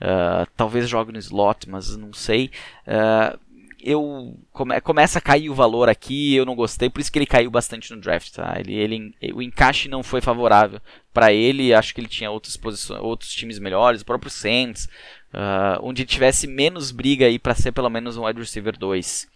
Uh, 0.00 0.46
talvez 0.56 0.88
jogue 0.88 1.10
no 1.10 1.18
slot, 1.18 1.68
mas 1.68 1.96
não 1.96 2.12
sei. 2.12 2.52
Uh, 2.86 3.36
eu 3.80 4.36
come, 4.52 4.80
começa 4.80 5.18
a 5.18 5.22
cair 5.22 5.48
o 5.48 5.54
valor 5.54 5.88
aqui, 5.88 6.34
eu 6.34 6.44
não 6.44 6.54
gostei, 6.54 6.90
por 6.90 7.00
isso 7.00 7.12
que 7.12 7.18
ele 7.18 7.26
caiu 7.26 7.50
bastante 7.50 7.94
no 7.94 8.00
draft, 8.00 8.32
tá? 8.32 8.56
Ele, 8.58 8.74
ele, 8.74 9.14
o 9.32 9.42
encaixe 9.42 9.88
não 9.88 10.02
foi 10.02 10.20
favorável 10.20 10.80
para 11.12 11.32
ele, 11.32 11.74
acho 11.74 11.94
que 11.94 12.00
ele 12.00 12.08
tinha 12.08 12.30
outras 12.30 12.56
posições, 12.56 13.00
outros 13.00 13.32
times 13.32 13.58
melhores, 13.58 14.02
o 14.02 14.04
próprio 14.04 14.30
Saints, 14.30 14.86
uh, 15.32 15.78
onde 15.82 16.04
tivesse 16.04 16.46
menos 16.46 16.90
briga 16.90 17.26
aí 17.26 17.38
para 17.38 17.54
ser 17.54 17.72
pelo 17.72 17.90
menos 17.90 18.16
um 18.16 18.24
wide 18.24 18.40
receiver 18.40 18.76
2. 18.76 19.28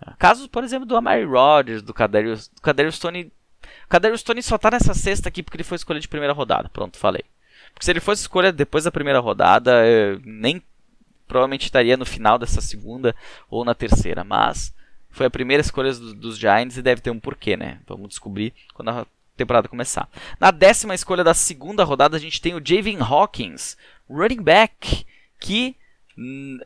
Uh, 0.00 0.16
casos, 0.18 0.46
por 0.46 0.64
exemplo, 0.64 0.86
do 0.86 0.96
Amari 0.96 1.24
Rodgers, 1.24 1.82
do 1.82 1.92
Kadarius, 1.92 2.48
do 2.48 2.60
Kadarius 2.62 2.98
Tony, 2.98 3.32
o 3.84 3.88
Kadarius 3.88 4.22
Tony 4.22 4.42
só 4.42 4.56
tá 4.56 4.70
nessa 4.70 4.94
sexta 4.94 5.28
aqui 5.28 5.42
porque 5.42 5.56
ele 5.56 5.64
foi 5.64 5.76
escolha 5.76 6.00
de 6.00 6.08
primeira 6.08 6.32
rodada, 6.32 6.68
pronto, 6.70 6.98
falei. 6.98 7.24
Porque 7.72 7.84
se 7.84 7.90
ele 7.90 8.00
fosse 8.00 8.22
escolha 8.22 8.52
depois 8.52 8.84
da 8.84 8.92
primeira 8.92 9.18
rodada, 9.18 9.82
nem 10.24 10.62
provavelmente 11.26 11.64
estaria 11.64 11.96
no 11.96 12.06
final 12.06 12.38
dessa 12.38 12.60
segunda 12.60 13.14
ou 13.48 13.64
na 13.64 13.74
terceira, 13.74 14.24
mas 14.24 14.74
foi 15.10 15.26
a 15.26 15.30
primeira 15.30 15.60
escolha 15.60 15.92
do, 15.92 16.14
dos 16.14 16.38
Giants 16.38 16.76
e 16.76 16.82
deve 16.82 17.00
ter 17.00 17.10
um 17.10 17.20
porquê, 17.20 17.56
né? 17.56 17.80
Vamos 17.86 18.08
descobrir 18.08 18.52
quando 18.72 18.90
a 18.90 19.06
temporada 19.36 19.68
começar. 19.68 20.08
Na 20.38 20.50
décima 20.50 20.94
escolha 20.94 21.24
da 21.24 21.34
segunda 21.34 21.84
rodada 21.84 22.16
a 22.16 22.20
gente 22.20 22.40
tem 22.40 22.54
o 22.54 22.62
Javin 22.64 22.98
Hawkins, 23.00 23.76
running 24.08 24.42
back, 24.42 25.06
que 25.40 25.76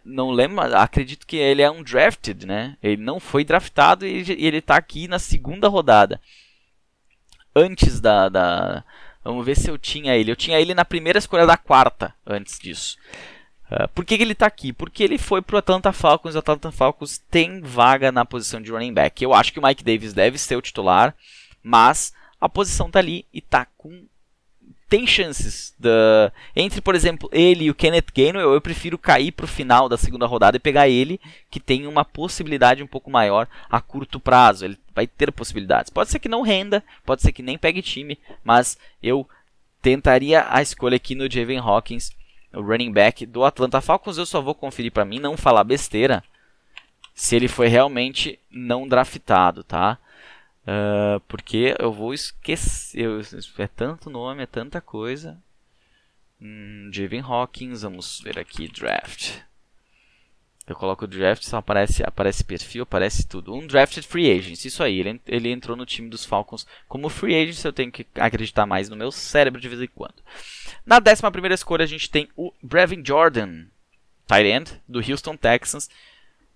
não 0.05 0.31
lembro, 0.31 0.61
acredito 0.77 1.27
que 1.27 1.37
ele 1.37 1.62
é 1.62 1.71
um 1.71 1.83
drafted, 1.83 2.47
né? 2.47 2.77
Ele 2.83 3.03
não 3.03 3.18
foi 3.18 3.44
draftado 3.44 4.07
e 4.07 4.31
ele 4.31 4.59
está 4.59 4.77
aqui 4.77 5.09
na 5.09 5.18
segunda 5.18 5.68
rodada. 5.68 6.21
Antes 7.57 7.99
da, 7.99 8.29
da, 8.29 8.85
Vamos 9.29 9.44
ver 9.44 9.57
se 9.57 9.71
eu 9.71 9.77
tinha 9.77 10.16
ele. 10.16 10.31
Eu 10.31 10.37
tinha 10.37 10.59
ele 10.59 10.75
na 10.75 10.87
primeira 10.87 11.18
escolha 11.18 11.47
da 11.47 11.57
quarta, 11.57 12.14
antes 12.27 12.59
disso. 12.59 12.97
Uh, 13.70 13.88
por 13.88 14.04
que, 14.04 14.16
que 14.16 14.22
ele 14.22 14.33
está 14.33 14.46
aqui? 14.46 14.72
Porque 14.72 15.02
ele 15.02 15.18
foi 15.18 15.42
para 15.42 15.57
o 15.57 15.59
Atlanta 15.59 15.92
Falcons. 15.92 16.35
O 16.35 16.38
Atlanta 16.38 16.72
Falcons 16.72 17.18
tem 17.31 17.61
vaga 17.61 18.11
na 18.11 18.24
posição 18.24 18.61
de 18.61 18.70
running 18.70 18.94
back. 18.94 19.22
Eu 19.22 19.35
acho 19.35 19.52
que 19.52 19.59
o 19.59 19.62
Mike 19.62 19.85
Davis 19.85 20.14
deve 20.14 20.38
ser 20.38 20.57
o 20.57 20.62
titular, 20.62 21.14
mas 21.62 22.12
a 22.40 22.48
posição 22.48 22.87
está 22.87 22.98
ali 22.98 23.26
e 23.33 23.38
está 23.38 23.66
com 23.76 24.07
tem 24.88 25.07
chances 25.07 25.74
da 25.78 26.33
entre 26.57 26.81
por 26.81 26.94
exemplo 26.94 27.28
ele 27.31 27.64
e 27.64 27.70
o 27.70 27.74
Kenneth 27.74 28.07
Gainwell 28.14 28.54
eu 28.54 28.61
prefiro 28.61 28.96
cair 28.96 29.33
para 29.33 29.44
o 29.44 29.48
final 29.48 29.87
da 29.87 29.98
segunda 29.98 30.24
rodada 30.24 30.57
e 30.57 30.61
pegar 30.61 30.88
ele 30.88 31.20
que 31.50 31.61
tem 31.61 31.87
uma 31.87 32.07
possibilidade 32.07 32.83
um 32.83 32.87
pouco 32.87 33.11
maior 33.11 33.46
a 33.68 33.83
curto 33.83 34.18
prazo 34.18 34.64
ele 34.64 34.78
vai 34.94 35.07
ter 35.07 35.31
possibilidades 35.31 35.90
pode 35.90 36.11
ser 36.11 36.18
que 36.18 36.28
não 36.28 36.40
renda 36.40 36.83
pode 37.04 37.20
ser 37.20 37.33
que 37.33 37.42
nem 37.42 37.59
pegue 37.59 37.83
time 37.83 38.18
mas 38.42 38.78
eu 39.02 39.28
tentaria 39.83 40.46
a 40.48 40.62
escolha 40.62 40.96
aqui 40.96 41.14
no 41.14 41.31
Javen 41.31 41.59
Hawkins 41.59 42.11
o 42.53 42.61
running 42.61 42.93
back 42.93 43.27
do 43.27 43.45
Atlanta 43.45 43.81
Falcons. 43.81 44.19
Eu 44.19 44.27
só 44.27 44.41
vou 44.41 44.55
conferir 44.55 44.93
para 44.93 45.05
mim 45.05 45.19
não 45.19 45.37
falar 45.37 45.65
besteira 45.65 46.23
se 47.15 47.35
ele 47.35 47.49
foi 47.49 47.69
realmente 47.69 48.39
não 48.51 48.87
draftado, 48.87 49.65
tá? 49.65 49.99
Uh, 50.63 51.19
porque 51.27 51.75
eu 51.79 51.93
vou 51.93 52.13
esquecer. 52.13 53.09
É 53.59 53.67
tanto 53.67 54.11
nome, 54.11 54.43
é 54.43 54.47
tanta 54.47 54.81
coisa. 54.81 55.37
Hum, 56.41 56.91
Javin 56.93 57.21
Hawkins, 57.21 57.83
vamos 57.83 58.21
ver 58.21 58.39
aqui, 58.39 58.69
draft. 58.69 59.41
Eu 60.68 60.76
coloco 60.76 61.07
o 61.07 61.09
draft, 61.09 61.42
só 61.44 61.57
aparece, 61.57 62.02
aparece 62.04 62.44
perfil, 62.44 62.83
aparece 62.83 63.26
tudo. 63.26 63.54
Um 63.54 63.66
drafted 63.66 64.07
free 64.07 64.31
agent, 64.31 64.62
isso 64.66 64.83
aí. 64.83 65.00
Ele, 65.00 65.20
ele 65.26 65.50
entrou 65.50 65.74
no 65.74 65.87
time 65.87 66.11
dos 66.11 66.26
Falcons 66.26 66.66
como 66.87 67.09
free 67.09 67.35
agent, 67.35 67.64
eu 67.64 67.72
tenho 67.72 67.90
que 67.90 68.07
acreditar 68.14 68.66
mais 68.66 68.90
no 68.90 68.96
meu 68.96 69.11
cérebro 69.11 69.61
de 69.61 69.68
vez 69.68 69.81
em 69.81 69.87
quando. 69.87 70.16
Na 70.85 70.98
11 70.98 71.54
escolha 71.54 71.85
a 71.85 71.87
gente 71.87 72.11
tem 72.11 72.28
o 72.37 72.52
Brevin 72.62 73.02
Jordan, 73.02 73.64
tight 74.26 74.46
end, 74.46 74.83
do 74.87 75.00
Houston 75.00 75.37
Texans. 75.38 75.88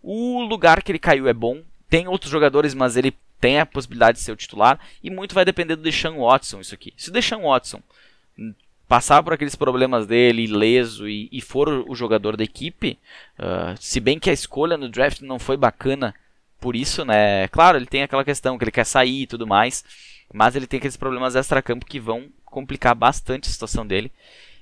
O 0.03 0.43
lugar 0.43 0.83
que 0.83 0.93
ele 0.93 0.99
caiu 0.99 1.27
é 1.27 1.33
bom. 1.33 1.63
Tem 1.89 2.07
outros 2.07 2.31
jogadores, 2.31 2.75
mas 2.75 2.99
ele 2.99 3.17
tem 3.41 3.59
a 3.61 3.67
possibilidade 3.67 4.19
de 4.19 4.25
ser 4.25 4.33
o 4.33 4.37
titular. 4.37 4.79
E 5.03 5.11
muito 5.11 5.35
vai 5.35 5.45
depender 5.45 5.75
do 5.75 5.83
Deshaun 5.83 6.21
Watson 6.21 6.61
isso 6.61 6.75
aqui. 6.75 6.93
Se 6.99 7.09
o 7.09 7.13
Deshaun 7.13 7.49
Watson 7.49 7.83
passar 8.89 9.23
por 9.23 9.33
aqueles 9.33 9.55
problemas 9.55 10.07
dele, 10.07 10.45
ileso, 10.45 11.09
e, 11.09 11.29
e 11.33 11.41
for 11.41 11.69
o, 11.89 11.95
jogador 11.95 12.37
da 12.37 12.45
equipe, 12.45 12.99
uh, 13.39 13.77
se 13.81 14.01
bem 14.01 14.19
que 14.19 14.31
a 14.31 14.33
escolha 14.33 14.77
no 14.77 14.89
draft 14.89 15.21
não 15.23 15.39
foi 15.39 15.57
bacana 15.57 16.15
por 16.61 16.77
isso, 16.77 17.05
né? 17.05 17.49
Claro, 17.49 17.79
ele 17.79 17.87
tem 17.87 18.03
aquela 18.03 18.25
questão 18.25 18.57
que 18.57 18.65
ele 18.65 18.71
quer 18.71 18.85
sair 18.85 19.23
e 19.23 19.27
tudo 19.27 19.47
mais, 19.47 19.85
mas 20.33 20.55
ele 20.55 20.67
tem 20.67 20.79
aqueles 20.79 20.97
problemas 20.97 21.35
extra-campo 21.35 21.87
que 21.87 21.99
vão 21.99 22.29
complicar 22.45 22.95
bastante 22.95 23.49
a 23.49 23.53
situação 23.53 23.87
dele. 23.87 24.13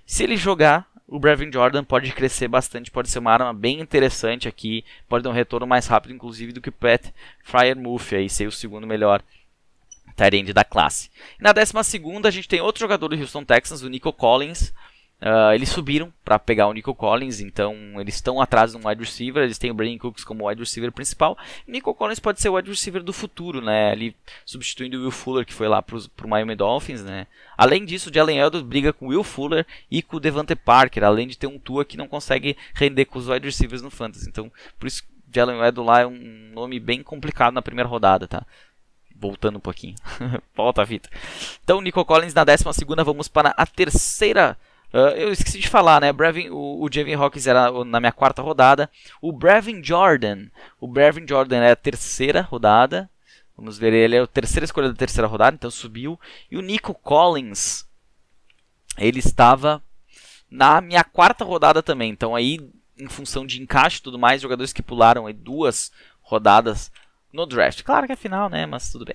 Se 0.07 0.23
ele 0.25 0.37
jogar, 0.37 0.87
o 1.07 1.19
Brevin 1.19 1.53
Jordan 1.53 1.83
pode 1.83 2.13
crescer 2.13 2.47
bastante, 2.47 2.91
pode 2.91 3.11
ser 3.11 3.19
uma 3.19 3.33
arma 3.33 3.53
bem 3.53 3.81
interessante 3.81 4.49
aqui, 4.49 4.85
pode 5.09 5.25
dar 5.25 5.31
um 5.31 5.35
retorno 5.35 5.67
mais 5.67 5.87
rápido, 5.89 6.15
inclusive, 6.15 6.53
do 6.53 6.61
que 6.61 6.69
o 6.69 6.73
Pat 6.73 7.13
Fryer 7.43 7.77
Murphy, 7.77 8.17
aí 8.17 8.31
ser 8.31 8.47
o 8.47 8.53
segundo 8.53 8.87
melhor 8.87 9.23
Da 10.53 10.65
classe. 10.65 11.11
E 11.39 11.43
na 11.43 11.53
12 11.53 11.73
a 12.25 12.31
gente 12.31 12.49
tem 12.49 12.61
outro 12.61 12.81
jogador 12.81 13.09
do 13.09 13.17
Houston 13.17 13.45
Texans, 13.45 13.83
o 13.83 13.89
Nico 13.89 14.13
Collins. 14.13 14.73
Uh, 15.21 15.53
eles 15.53 15.69
subiram 15.69 16.11
para 16.25 16.39
pegar 16.39 16.67
o 16.67 16.73
Nico 16.73 16.95
Collins, 16.95 17.41
então 17.41 17.75
eles 18.01 18.15
estão 18.15 18.41
atrás 18.41 18.73
de 18.73 18.79
um 18.79 18.89
wide 18.89 19.03
receiver. 19.03 19.43
Eles 19.43 19.59
têm 19.59 19.71
o 19.71 19.75
Brandon 19.75 19.99
Cooks 19.99 20.25
como 20.25 20.49
wide 20.49 20.61
receiver 20.61 20.91
principal. 20.91 21.37
Nico 21.67 21.95
Collins 21.95 22.19
pode 22.19 22.41
ser 22.41 22.49
o 22.49 22.55
wide 22.55 22.71
receiver 22.71 23.03
do 23.03 23.13
futuro, 23.13 23.61
né? 23.61 23.91
Ali 23.91 24.17
substituindo 24.47 24.97
o 24.97 25.03
Will 25.03 25.11
Fuller, 25.11 25.45
que 25.45 25.53
foi 25.53 25.69
lá 25.69 25.83
para 25.83 25.97
o 25.97 26.29
Miami 26.29 26.57
Dolphins, 26.57 27.03
né? 27.05 27.27
Além 27.57 27.85
disso, 27.85 28.09
o 28.09 28.15
Jalen 28.15 28.39
Edwards 28.39 28.67
briga 28.67 28.95
com 28.95 29.07
o 29.07 29.09
Will 29.09 29.23
Fuller 29.23 29.67
e 29.91 30.01
com 30.01 30.17
o 30.17 30.21
Devante 30.21 30.55
Parker, 30.55 31.05
além 31.05 31.29
de 31.29 31.37
ter 31.37 31.47
um 31.47 31.59
Tua 31.59 31.85
que 31.85 31.99
não 31.99 32.09
consegue 32.09 32.57
render 32.75 33.05
com 33.05 33.19
os 33.19 33.29
wide 33.29 33.45
receivers 33.45 33.83
no 33.83 33.91
Fantasy. 33.91 34.27
Então, 34.27 34.51
por 34.79 34.87
isso, 34.87 35.03
Jalen 35.33 35.57
Edwards 35.57 35.87
lá 35.87 36.01
é 36.01 36.07
um 36.07 36.51
nome 36.55 36.81
bem 36.81 37.03
complicado 37.03 37.53
na 37.53 37.61
primeira 37.61 37.89
rodada, 37.89 38.27
tá? 38.27 38.47
Voltando 39.21 39.57
um 39.57 39.61
pouquinho. 39.61 39.95
Volta 40.57 40.83
a 40.83 40.87
fita. 40.87 41.09
Então, 41.63 41.81
Nico 41.81 42.05
Collins 42.05 42.35
na 42.35 42.45
12 42.45 42.65
vamos 43.05 43.29
para 43.29 43.51
a 43.57 43.67
terceira 43.67 44.57
Uh, 44.93 45.15
eu 45.15 45.31
esqueci 45.31 45.61
de 45.61 45.69
falar, 45.69 46.01
né? 46.01 46.13
Brevin, 46.13 46.51
o, 46.51 46.83
o 46.83 46.89
Javin 46.93 47.15
Hawkins 47.15 47.47
era 47.47 47.71
na 47.85 48.01
minha 48.01 48.11
quarta 48.11 48.43
rodada. 48.43 48.91
O 49.23 49.31
Brevin 49.31 49.83
Jordan. 49.85 50.47
O 50.81 50.89
Brevin 50.89 51.25
Jordan 51.29 51.59
é 51.59 51.71
a 51.71 51.77
terceira 51.77 52.41
rodada. 52.41 53.09
Vamos 53.57 53.79
ver, 53.79 53.93
ele 53.93 54.17
é 54.17 54.21
a 54.21 54.27
terceira 54.27 54.65
escolha 54.65 54.89
da 54.89 54.95
terceira 54.95 55.29
rodada, 55.29 55.55
então 55.55 55.71
subiu. 55.71 56.19
E 56.51 56.57
o 56.57 56.61
Nico 56.61 56.93
Collins. 56.93 57.87
Ele 58.99 59.21
estava 59.21 59.81
na 60.51 60.81
minha 60.81 61.05
quarta 61.05 61.45
rodada 61.45 61.83
também. 61.83 62.11
Então 62.11 62.35
aí, 62.35 62.59
em 62.99 63.09
função 63.09 63.47
de 63.47 63.63
encaixe 63.63 63.99
e 63.99 64.03
tudo 64.03 64.19
mais, 64.19 64.43
jogadores 64.43 64.73
que 64.73 64.83
pularam 64.83 65.27
aí 65.27 65.33
duas 65.33 65.93
rodadas 66.21 66.91
no 67.33 67.47
draft. 67.47 67.83
Claro 67.83 68.07
que 68.07 68.13
é 68.13 68.17
final, 68.17 68.49
né? 68.49 68.67
Mas 68.67 68.91
tudo 68.91 69.05
bem. 69.05 69.15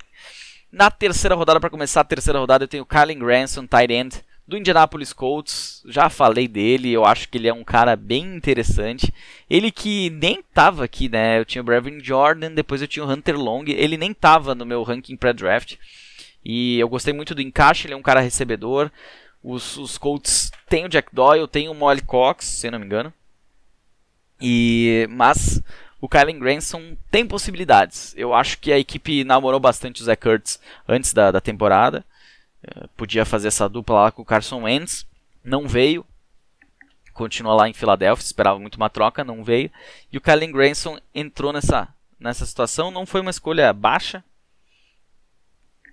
Na 0.71 0.91
terceira 0.91 1.35
rodada, 1.35 1.59
para 1.59 1.69
começar 1.69 2.01
a 2.01 2.05
terceira 2.05 2.39
rodada, 2.39 2.63
eu 2.63 2.67
tenho 2.67 2.83
o 2.83 2.85
Kylen 2.85 3.19
Granson, 3.19 3.65
tight 3.65 3.93
end 3.93 4.23
do 4.47 4.57
Indianapolis 4.57 5.11
Colts, 5.11 5.81
já 5.87 6.07
falei 6.07 6.47
dele, 6.47 6.91
eu 6.91 7.03
acho 7.03 7.27
que 7.27 7.37
ele 7.37 7.47
é 7.47 7.53
um 7.53 7.63
cara 7.63 7.95
bem 7.95 8.35
interessante. 8.35 9.11
Ele 9.49 9.71
que 9.71 10.09
nem 10.11 10.43
tava 10.53 10.83
aqui, 10.83 11.09
né? 11.09 11.39
Eu 11.39 11.45
tinha 11.45 11.61
o 11.61 11.65
Brevin 11.65 11.99
Jordan, 11.99 12.51
depois 12.51 12.81
eu 12.81 12.87
tinha 12.87 13.03
o 13.03 13.09
Hunter 13.09 13.37
Long, 13.39 13.63
ele 13.67 13.97
nem 13.97 14.13
tava 14.13 14.53
no 14.53 14.65
meu 14.65 14.83
ranking 14.83 15.17
pré-draft. 15.17 15.77
E 16.43 16.79
eu 16.79 16.87
gostei 16.87 17.11
muito 17.11 17.33
do 17.33 17.41
encaixe, 17.41 17.87
ele 17.87 17.95
é 17.95 17.97
um 17.97 18.03
cara 18.03 18.19
recebedor. 18.19 18.91
Os, 19.43 19.77
os 19.77 19.97
Colts 19.97 20.51
têm 20.69 20.85
o 20.85 20.89
Jack 20.89 21.09
Doyle, 21.13 21.47
tem 21.47 21.67
o 21.67 21.73
Molly 21.73 22.01
Cox, 22.01 22.45
se 22.45 22.69
não 22.69 22.79
me 22.79 22.85
engano. 22.85 23.11
E 24.39 25.07
mas 25.09 25.61
o 26.05 26.07
Kylen 26.07 26.37
Granson 26.37 26.95
tem 27.09 27.25
possibilidades. 27.25 28.13
Eu 28.15 28.31
acho 28.31 28.59
que 28.59 28.71
a 28.71 28.77
equipe 28.77 29.23
namorou 29.23 29.59
bastante 29.59 30.03
o 30.03 30.05
Zach 30.05 30.21
Kurtz 30.21 30.59
antes 30.87 31.11
da, 31.13 31.31
da 31.31 31.41
temporada. 31.41 32.05
Eh, 32.63 32.87
podia 32.95 33.25
fazer 33.25 33.47
essa 33.47 33.67
dupla 33.67 34.03
lá 34.03 34.11
com 34.11 34.21
o 34.21 34.25
Carson 34.25 34.61
Wentz, 34.61 35.03
não 35.43 35.67
veio. 35.67 36.05
Continua 37.11 37.55
lá 37.55 37.67
em 37.67 37.73
Filadélfia, 37.73 38.23
esperava 38.23 38.59
muito 38.59 38.75
uma 38.75 38.87
troca, 38.87 39.23
não 39.23 39.43
veio. 39.43 39.71
E 40.11 40.17
o 40.19 40.21
Kylen 40.21 40.51
Granson 40.51 40.99
entrou 41.13 41.51
nessa, 41.51 41.87
nessa 42.19 42.45
situação, 42.45 42.91
não 42.91 43.07
foi 43.07 43.21
uma 43.21 43.31
escolha 43.31 43.73
baixa, 43.73 44.23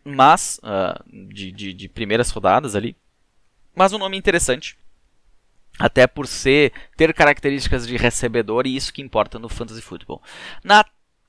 mas 0.05 0.61
uh, 0.63 1.03
de, 1.33 1.51
de, 1.51 1.73
de 1.73 1.89
primeiras 1.89 2.31
rodadas 2.31 2.77
ali. 2.77 2.95
Mas 3.75 3.95
um 3.95 3.99
nome 3.99 4.19
interessante. 4.19 4.77
Até 5.83 6.07
por 6.07 6.29
ser 6.29 6.73
ter 6.97 7.13
características 7.13 7.87
de 7.87 7.97
recebedor 7.97 8.67
e 8.67 8.77
isso 8.77 8.93
que 8.93 9.03
importa 9.03 9.37
no 9.39 9.49
fantasy 9.49 9.83
football. 9.83 10.23
Na 10.63 10.85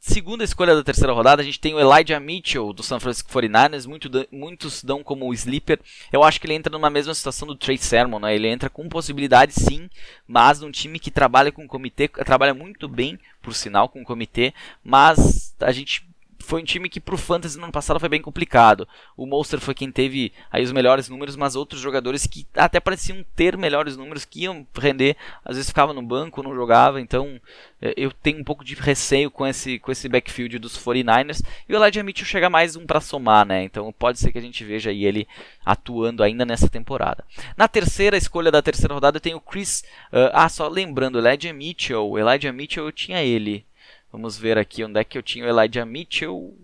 Segunda 0.06 0.44
escolha 0.44 0.76
da 0.76 0.84
terceira 0.84 1.14
rodada, 1.14 1.42
a 1.42 1.46
gente 1.46 1.62
tem 1.62 1.74
o 1.74 1.80
Elijah 1.80 2.20
Mitchell 2.20 2.74
do 2.74 2.84
San 2.84 3.00
Francisco 3.00 3.32
49ers, 3.32 3.88
muito, 3.88 4.10
muitos 4.34 4.84
dão 4.84 5.02
como 5.02 5.34
sleeper. 5.34 5.80
Eu 6.12 6.26
acho 6.26 6.42
que 6.42 6.46
ele 6.46 6.56
entra 6.56 6.70
numa 6.70 6.90
mesma 6.90 7.14
situação 7.14 7.48
do 7.48 7.56
Trey 7.56 7.78
Sermon, 7.78 8.20
né? 8.20 8.36
ele 8.36 8.50
entra 8.50 8.70
com 8.70 8.90
possibilidade 8.90 9.54
sim, 9.54 9.90
mas 10.28 10.60
num 10.60 10.72
time 10.72 11.00
que 11.00 11.10
trabalha 11.10 11.54
com 11.54 11.66
comitê, 11.66 12.10
trabalha 12.10 12.54
muito 12.54 12.90
bem, 12.90 13.18
por 13.42 13.54
sinal, 13.56 13.88
com 13.88 14.04
comitê, 14.04 14.54
mas 14.84 15.56
a 15.62 15.72
gente 15.72 16.06
foi 16.44 16.62
um 16.62 16.66
time 16.66 16.90
que 16.90 17.00
pro 17.00 17.18
Fantasy 17.18 17.58
no 17.58 17.64
ano 17.64 17.72
passado 17.72 18.00
foi 18.00 18.10
bem 18.10 18.22
complicado. 18.22 18.88
O 19.16 19.26
Monster 19.26 19.60
foi 19.60 19.74
quem 19.74 19.92
teve 19.92 20.34
aí 20.52 20.62
os 20.62 20.72
melhores 20.72 21.08
números, 21.08 21.36
mas 21.36 21.56
outros 21.56 21.82
jogadores 21.82 22.28
que 22.28 22.46
até 22.54 22.80
pareciam 22.80 23.24
ter 23.36 23.58
melhores 23.58 23.96
números, 23.96 24.26
que 24.26 24.42
iam 24.42 24.68
render, 24.78 25.16
às 25.44 25.56
vezes 25.56 25.70
ficava 25.70 25.94
no 25.94 26.02
banco, 26.02 26.44
não 26.44 26.54
jogava, 26.54 27.00
então 27.00 27.40
é, 27.82 27.94
eu 27.96 28.12
tenho 28.12 28.40
um 28.40 28.44
pouco 28.44 28.64
de 28.64 28.76
receio 28.76 29.32
com 29.32 29.48
esse, 29.48 29.80
com 29.80 29.92
esse 29.92 30.10
backfield 30.10 30.60
dos 30.60 30.78
49ers. 30.78 31.42
E 31.68 31.74
o 31.74 31.78
Elijah 31.78 32.04
Mitchell 32.04 32.26
chega 32.26 32.50
mais 32.50 32.76
um 32.76 32.86
para 32.86 33.00
somar, 33.00 33.46
né? 33.46 33.64
Então 33.64 33.92
pode 33.92 34.20
ser 34.20 34.32
que 34.32 34.38
a 34.38 34.42
gente 34.42 34.64
veja 34.66 34.90
aí 34.90 35.06
ele 35.06 35.28
atuando 35.66 36.24
ainda 36.24 36.46
nessa 36.46 36.68
temporada. 36.68 37.24
Na 37.56 37.68
terceira 37.68 38.18
escolha 38.18 38.52
da 38.52 38.62
terceira 38.62 38.94
rodada 38.94 39.20
tem 39.20 39.34
o 39.34 39.42
Chris. 39.42 39.84
Uh, 40.12 40.30
ah, 40.34 40.50
só 40.50 40.68
lembrando, 40.68 41.18
Elijah 41.18 41.54
Mitchell. 41.54 42.18
Elijah 42.18 42.52
Mitchell 42.52 42.86
eu 42.86 42.92
tinha 42.92 43.24
ele. 43.24 43.66
Vamos 44.14 44.38
ver 44.38 44.60
aqui 44.60 44.84
onde 44.84 45.00
é 45.00 45.04
que 45.04 45.18
eu 45.18 45.24
tinha 45.24 45.44
o 45.44 45.50
Elijah 45.50 45.84
Mitchell. 45.88 46.56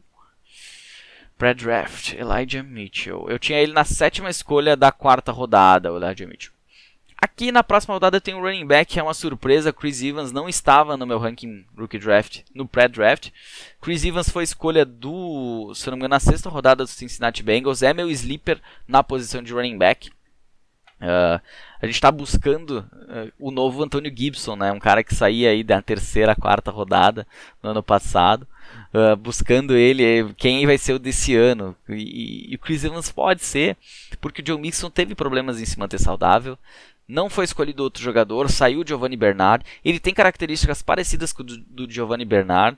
Pré-draft, 1.36 2.14
Elijah 2.14 2.62
Mitchell. 2.62 3.26
Eu 3.28 3.40
tinha 3.40 3.58
ele 3.58 3.74
na 3.74 3.84
sétima 3.84 4.30
escolha 4.30 4.78
da 4.78 4.92
quarta 4.92 5.32
rodada, 5.32 5.92
o 5.92 5.98
Elijah 5.98 6.28
Mitchell. 6.28 6.54
Aqui 7.18 7.52
na 7.52 7.64
próxima 7.64 7.96
rodada 7.96 8.18
eu 8.18 8.22
tenho 8.22 8.38
o 8.38 8.42
running 8.42 8.68
back, 8.68 8.94
que 8.94 9.00
é 9.00 9.04
uma 9.04 9.16
surpresa. 9.16 9.74
Chris 9.74 10.00
Evans 10.04 10.32
não 10.32 10.48
estava 10.48 10.96
no 10.96 11.08
meu 11.08 11.18
ranking 11.18 11.66
rookie 11.76 11.98
draft, 11.98 12.42
no 12.54 12.68
pré-draft. 12.68 13.32
Chris 13.82 14.06
Evans 14.06 14.30
foi 14.30 14.44
escolha 14.44 14.86
do, 14.86 15.74
se 15.74 15.88
não 15.88 15.98
me 15.98 16.02
engano, 16.02 16.12
na 16.12 16.20
sexta 16.20 16.50
rodada 16.50 16.84
do 16.84 16.88
Cincinnati 16.88 17.42
Bengals. 17.42 17.82
É 17.82 17.96
meu 17.96 18.12
sleeper 18.12 18.62
na 18.88 19.02
posição 19.02 19.42
de 19.42 19.52
running 19.54 19.78
back. 19.78 20.12
Uh, 21.02 21.40
a 21.82 21.86
gente 21.86 21.96
está 21.96 22.12
buscando 22.12 22.80
uh, 22.80 23.32
o 23.40 23.52
novo 23.52 23.82
Antônio 23.82 24.14
Gibson, 24.16 24.56
né? 24.56 24.72
um 24.72 24.80
cara 24.80 25.04
que 25.04 25.16
saía 25.16 25.50
aí 25.50 25.64
da 25.64 25.82
terceira, 25.82 26.36
quarta 26.36 26.72
rodada 26.72 27.26
no 27.64 27.70
ano 27.70 27.84
passado. 27.84 28.48
Uh, 28.94 29.16
buscando 29.16 29.76
ele, 29.76 30.34
quem 30.36 30.66
vai 30.66 30.78
ser 30.78 30.94
o 30.94 31.00
desse 31.00 31.36
ano. 31.36 31.76
E, 31.88 32.52
e, 32.52 32.56
o 32.56 32.60
Chris 32.60 32.84
Evans 32.84 33.12
pode 33.12 33.44
ser, 33.44 33.78
porque 34.20 34.42
o 34.42 34.46
Joe 34.46 34.60
Mixon 34.60 34.90
teve 34.90 35.16
problemas 35.16 35.62
em 35.62 35.66
se 35.66 35.80
manter 35.80 36.00
saudável. 36.00 36.58
Não 37.08 37.30
foi 37.30 37.46
escolhido 37.46 37.84
outro 37.84 38.04
jogador, 38.04 38.50
saiu 38.50 38.82
o 38.82 38.88
Giovanni 38.88 39.16
Bernard. 39.16 39.66
Ele 39.84 40.00
tem 40.00 40.14
características 40.14 40.82
parecidas 40.82 41.32
com 41.32 41.42
o 41.42 41.46
do, 41.46 41.58
do 41.58 41.92
Giovanni 41.92 42.26
Bernard, 42.26 42.78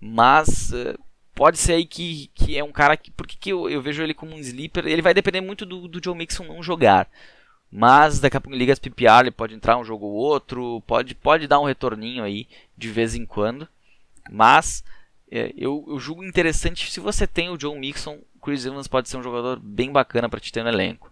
mas 0.00 0.72
uh, 0.72 0.98
pode 1.34 1.58
ser 1.58 1.74
aí 1.74 1.86
que, 1.86 2.30
que 2.34 2.58
é 2.58 2.64
um 2.64 2.72
cara 2.72 2.96
que. 2.96 3.10
Porque 3.10 3.36
que 3.38 3.50
eu, 3.50 3.68
eu 3.70 3.80
vejo 3.80 4.02
ele 4.02 4.14
como 4.14 4.34
um 4.34 4.38
sleeper? 4.38 4.86
Ele 4.86 5.02
vai 5.02 5.14
depender 5.14 5.40
muito 5.40 5.64
do, 5.64 5.88
do 5.88 6.00
Joe 6.02 6.16
Mixon 6.16 6.44
não 6.44 6.62
jogar. 6.62 7.08
Mas 7.72 8.20
daqui 8.20 8.36
a 8.36 8.40
pouco 8.40 8.56
liga 8.56 8.72
as 8.72 8.78
PPR, 8.78 9.20
ele 9.22 9.30
pode 9.30 9.54
entrar 9.54 9.78
um 9.78 9.84
jogo 9.84 10.04
ou 10.04 10.12
outro, 10.12 10.82
pode, 10.86 11.14
pode 11.14 11.46
dar 11.46 11.58
um 11.58 11.64
retorninho 11.64 12.22
aí 12.22 12.46
de 12.76 12.90
vez 12.90 13.14
em 13.14 13.24
quando. 13.24 13.66
Mas 14.30 14.84
é, 15.30 15.54
eu, 15.56 15.82
eu 15.88 15.98
julgo 15.98 16.22
interessante 16.22 16.90
se 16.90 17.00
você 17.00 17.26
tem 17.26 17.48
o 17.48 17.56
John 17.56 17.78
Mixon, 17.78 18.18
Chris 18.42 18.66
Evans 18.66 18.86
pode 18.86 19.08
ser 19.08 19.16
um 19.16 19.22
jogador 19.22 19.58
bem 19.58 19.90
bacana 19.90 20.28
para 20.28 20.38
te 20.38 20.52
ter 20.52 20.62
no 20.62 20.68
elenco. 20.68 21.10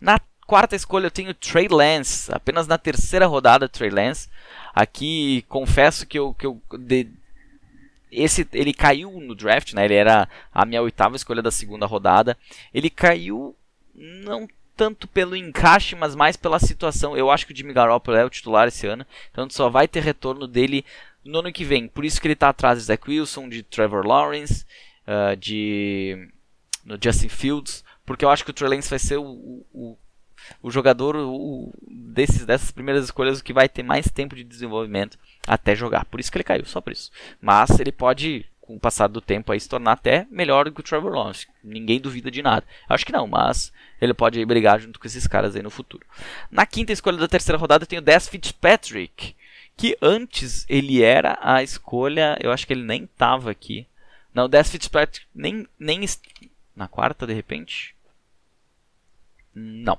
Na 0.00 0.18
quarta 0.46 0.74
escolha 0.74 1.08
eu 1.08 1.10
tenho 1.10 1.34
Trey 1.34 1.68
Lance, 1.68 2.32
apenas 2.32 2.66
na 2.66 2.78
terceira 2.78 3.26
rodada 3.26 3.68
Trey 3.68 3.90
Lance. 3.90 4.30
Aqui 4.74 5.44
confesso 5.46 6.06
que 6.06 6.18
eu, 6.18 6.32
que 6.32 6.46
eu 6.46 6.62
de, 6.78 7.08
esse 8.10 8.48
ele 8.52 8.72
caiu 8.72 9.10
no 9.20 9.34
draft, 9.34 9.74
né? 9.74 9.84
Ele 9.84 9.94
era 9.94 10.26
a 10.52 10.64
minha 10.64 10.80
oitava 10.80 11.16
escolha 11.16 11.42
da 11.42 11.50
segunda 11.50 11.84
rodada. 11.84 12.36
Ele 12.72 12.88
caiu 12.88 13.54
não 13.94 14.48
tanto 14.78 15.08
pelo 15.08 15.34
encaixe, 15.34 15.96
mas 15.96 16.14
mais 16.14 16.36
pela 16.36 16.60
situação. 16.60 17.16
Eu 17.16 17.32
acho 17.32 17.44
que 17.44 17.52
o 17.52 17.56
Jimmy 17.56 17.72
Garoppolo 17.72 18.16
é 18.16 18.24
o 18.24 18.30
titular 18.30 18.68
esse 18.68 18.86
ano, 18.86 19.04
então 19.28 19.50
só 19.50 19.68
vai 19.68 19.88
ter 19.88 20.04
retorno 20.04 20.46
dele 20.46 20.84
no 21.24 21.40
ano 21.40 21.52
que 21.52 21.64
vem. 21.64 21.88
Por 21.88 22.04
isso 22.04 22.20
que 22.20 22.28
ele 22.28 22.34
está 22.34 22.50
atrás 22.50 22.78
de 22.78 22.84
Zach 22.84 23.02
Wilson, 23.10 23.48
de 23.48 23.64
Trevor 23.64 24.06
Lawrence, 24.06 24.64
uh, 25.02 25.36
de 25.36 26.28
no 26.84 26.96
Justin 27.02 27.28
Fields, 27.28 27.84
porque 28.06 28.24
eu 28.24 28.30
acho 28.30 28.44
que 28.44 28.52
o 28.52 28.54
Trey 28.54 28.70
Lance 28.70 28.88
vai 28.88 29.00
ser 29.00 29.18
o, 29.18 29.64
o, 29.74 29.98
o 30.62 30.70
jogador 30.70 31.16
o, 31.16 31.72
desses, 31.90 32.46
dessas 32.46 32.70
primeiras 32.70 33.04
escolhas 33.04 33.42
que 33.42 33.52
vai 33.52 33.68
ter 33.68 33.82
mais 33.82 34.08
tempo 34.08 34.36
de 34.36 34.44
desenvolvimento 34.44 35.18
até 35.44 35.74
jogar. 35.74 36.04
Por 36.04 36.20
isso 36.20 36.30
que 36.30 36.38
ele 36.38 36.44
caiu, 36.44 36.64
só 36.64 36.80
por 36.80 36.92
isso. 36.92 37.10
Mas 37.40 37.80
ele 37.80 37.90
pode 37.90 38.46
com 38.68 38.76
o 38.76 38.80
passar 38.80 39.06
do 39.06 39.22
tempo 39.22 39.50
aí 39.50 39.58
se 39.58 39.66
tornar 39.66 39.92
até 39.92 40.26
melhor 40.30 40.66
do 40.66 40.72
que 40.72 40.80
o 40.80 40.82
Trevor 40.82 41.10
Lawrence. 41.10 41.46
Ninguém 41.64 41.98
duvida 41.98 42.30
de 42.30 42.42
nada. 42.42 42.66
Acho 42.86 43.06
que 43.06 43.12
não, 43.12 43.26
mas 43.26 43.72
ele 43.98 44.12
pode 44.12 44.44
brigar 44.44 44.78
junto 44.78 45.00
com 45.00 45.06
esses 45.06 45.26
caras 45.26 45.56
aí 45.56 45.62
no 45.62 45.70
futuro. 45.70 46.04
Na 46.50 46.66
quinta 46.66 46.92
escolha 46.92 47.16
da 47.16 47.26
terceira 47.26 47.56
rodada 47.56 47.84
eu 47.84 47.88
tenho 47.88 48.02
Des 48.02 48.28
Fitzpatrick, 48.28 49.34
que 49.74 49.96
antes 50.02 50.66
ele 50.68 51.02
era 51.02 51.38
a 51.40 51.62
escolha, 51.62 52.36
eu 52.42 52.52
acho 52.52 52.66
que 52.66 52.74
ele 52.74 52.84
nem 52.84 53.06
tava 53.06 53.50
aqui. 53.50 53.86
Não, 54.34 54.46
Des 54.46 54.68
Fitzpatrick 54.68 55.26
nem 55.34 55.66
nem 55.78 56.04
na 56.76 56.86
quarta 56.86 57.26
de 57.26 57.32
repente. 57.32 57.96
Não. 59.60 59.98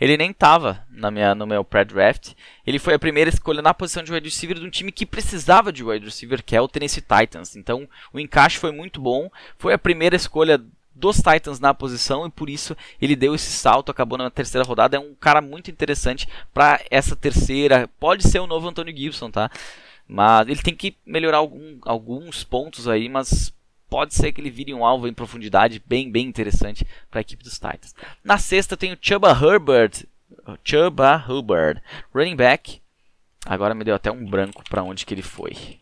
Ele 0.00 0.16
nem 0.16 0.30
estava 0.30 0.86
na 0.88 1.10
minha, 1.10 1.34
no 1.34 1.46
meu 1.46 1.64
pré-draft. 1.64 2.32
Ele 2.64 2.78
foi 2.78 2.94
a 2.94 2.98
primeira 2.98 3.28
escolha 3.28 3.60
na 3.60 3.74
posição 3.74 4.04
de 4.04 4.12
wide 4.12 4.28
receiver 4.28 4.56
de 4.58 4.64
um 4.64 4.70
time 4.70 4.92
que 4.92 5.04
precisava 5.04 5.72
de 5.72 5.82
wide 5.82 6.04
receiver, 6.04 6.42
que 6.44 6.54
é 6.54 6.60
o 6.60 6.68
Tennessee 6.68 7.02
Titans. 7.02 7.56
Então, 7.56 7.88
o 8.12 8.20
encaixe 8.20 8.58
foi 8.58 8.70
muito 8.70 9.00
bom. 9.00 9.28
Foi 9.58 9.74
a 9.74 9.78
primeira 9.78 10.14
escolha 10.14 10.62
dos 10.94 11.16
Titans 11.16 11.58
na 11.58 11.74
posição 11.74 12.26
e 12.26 12.30
por 12.30 12.48
isso 12.48 12.76
ele 13.00 13.16
deu 13.16 13.34
esse 13.34 13.50
salto, 13.50 13.90
acabou 13.90 14.16
na 14.16 14.30
terceira 14.30 14.66
rodada. 14.66 14.96
É 14.96 15.00
um 15.00 15.14
cara 15.14 15.40
muito 15.40 15.70
interessante 15.70 16.28
para 16.54 16.80
essa 16.88 17.16
terceira. 17.16 17.88
Pode 17.98 18.28
ser 18.28 18.38
o 18.38 18.46
novo 18.46 18.68
Antonio 18.68 18.96
Gibson, 18.96 19.30
tá? 19.30 19.50
Mas 20.06 20.48
ele 20.48 20.62
tem 20.62 20.74
que 20.74 20.96
melhorar 21.04 21.38
algum, 21.38 21.78
alguns 21.82 22.44
pontos 22.44 22.86
aí, 22.86 23.08
mas 23.08 23.52
pode 23.90 24.14
ser 24.14 24.32
que 24.32 24.40
ele 24.40 24.50
vire 24.50 24.72
um 24.72 24.86
alvo 24.86 25.08
em 25.08 25.12
profundidade 25.12 25.82
bem, 25.84 26.10
bem 26.10 26.26
interessante 26.26 26.86
para 27.10 27.18
a 27.18 27.22
equipe 27.22 27.42
dos 27.42 27.54
Titans. 27.54 27.94
Na 28.22 28.38
sexta 28.38 28.76
tem 28.76 28.92
o 28.92 28.98
Chuba 29.00 29.30
Herbert, 29.30 30.06
Chuba 30.64 31.16
Hubbard, 31.28 31.82
running 32.14 32.36
back. 32.36 32.80
Agora 33.44 33.74
me 33.74 33.84
deu 33.84 33.94
até 33.94 34.10
um 34.10 34.24
branco 34.24 34.62
para 34.68 34.82
onde 34.82 35.04
que 35.04 35.12
ele 35.12 35.22
foi. 35.22 35.78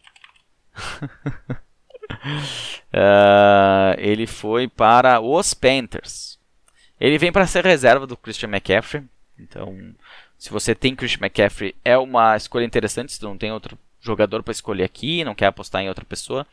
uh, 2.95 3.95
ele 3.99 4.27
foi 4.27 4.67
para 4.67 5.21
os 5.21 5.53
Panthers. 5.53 6.39
Ele 7.01 7.19
vem 7.19 7.31
para 7.31 7.47
ser 7.47 7.65
reserva 7.65 8.07
do 8.07 8.17
Christian 8.17 8.49
McCaffrey. 8.49 9.05
Então 9.39 9.95
Se 10.39 10.51
você 10.51 10.75
tem 10.75 10.97
Christian 10.97 11.21
McCaffrey, 11.21 11.75
é 11.85 11.99
uma 11.99 12.37
escolha 12.37 12.65
interessante. 12.65 13.13
Se 13.13 13.23
não 13.23 13.37
tem 13.37 13.53
outro 13.53 13.79
jogador 14.01 14.43
para 14.43 14.53
escolher 14.53 14.85
aqui, 14.85 15.25
não 15.25 15.35
quer 15.35 15.47
apostar 15.47 15.83
em 15.83 15.89
outra 15.89 16.05
pessoa, 16.05 16.47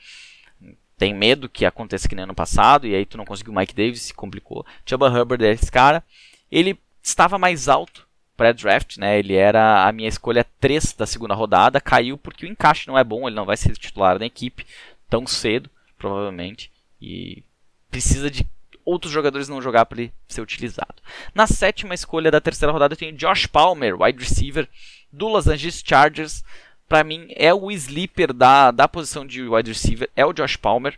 tem 0.97 1.13
medo 1.13 1.49
que 1.49 1.65
aconteça 1.65 2.07
que 2.07 2.15
nem 2.15 2.23
ano 2.23 2.35
passado, 2.35 2.87
e 2.87 2.95
aí 2.95 3.05
tu 3.05 3.17
não 3.17 3.25
conseguiu 3.25 3.53
o 3.53 3.55
Mike 3.55 3.75
Davis, 3.75 4.01
se 4.01 4.13
complicou. 4.13 4.65
Chuba 4.85 5.09
Hubbard 5.09 5.43
é 5.45 5.51
esse 5.51 5.71
cara. 5.71 6.03
Ele 6.51 6.79
estava 7.03 7.37
mais 7.37 7.67
alto 7.67 8.07
pré-draft, 8.37 8.97
né? 8.97 9.19
Ele 9.19 9.33
era 9.33 9.87
a 9.87 9.91
minha 9.91 10.09
escolha 10.09 10.45
3 10.59 10.93
da 10.93 11.05
segunda 11.05 11.33
rodada, 11.33 11.81
caiu 11.81 12.17
porque 12.17 12.45
o 12.45 12.49
encaixe 12.49 12.87
não 12.87 12.97
é 12.97 13.03
bom, 13.03 13.27
ele 13.27 13.35
não 13.35 13.45
vai 13.45 13.57
ser 13.57 13.75
titular 13.75 14.19
da 14.19 14.25
equipe 14.25 14.65
tão 15.09 15.25
cedo, 15.25 15.69
provavelmente, 15.97 16.71
e 17.01 17.43
precisa 17.89 18.29
de 18.29 18.47
outros 18.83 19.11
jogadores 19.11 19.49
não 19.49 19.61
jogar 19.61 19.85
para 19.85 20.01
ele 20.01 20.13
ser 20.27 20.41
utilizado. 20.41 20.95
Na 21.33 21.47
sétima 21.47 21.93
escolha 21.93 22.29
da 22.29 22.41
terceira 22.41 22.71
rodada 22.71 22.93
eu 22.93 22.97
tenho 22.97 23.17
Josh 23.17 23.47
Palmer, 23.47 23.99
wide 23.99 24.19
receiver 24.19 24.67
do 25.11 25.27
Los 25.27 25.47
Angeles 25.47 25.81
Chargers. 25.85 26.43
Para 26.87 27.03
mim 27.03 27.27
é 27.29 27.53
o 27.53 27.71
sleeper 27.71 28.33
da, 28.33 28.71
da 28.71 28.87
posição 28.87 29.25
de 29.25 29.41
wide 29.43 29.71
receiver, 29.71 30.09
é 30.15 30.25
o 30.25 30.33
Josh 30.33 30.55
Palmer. 30.55 30.97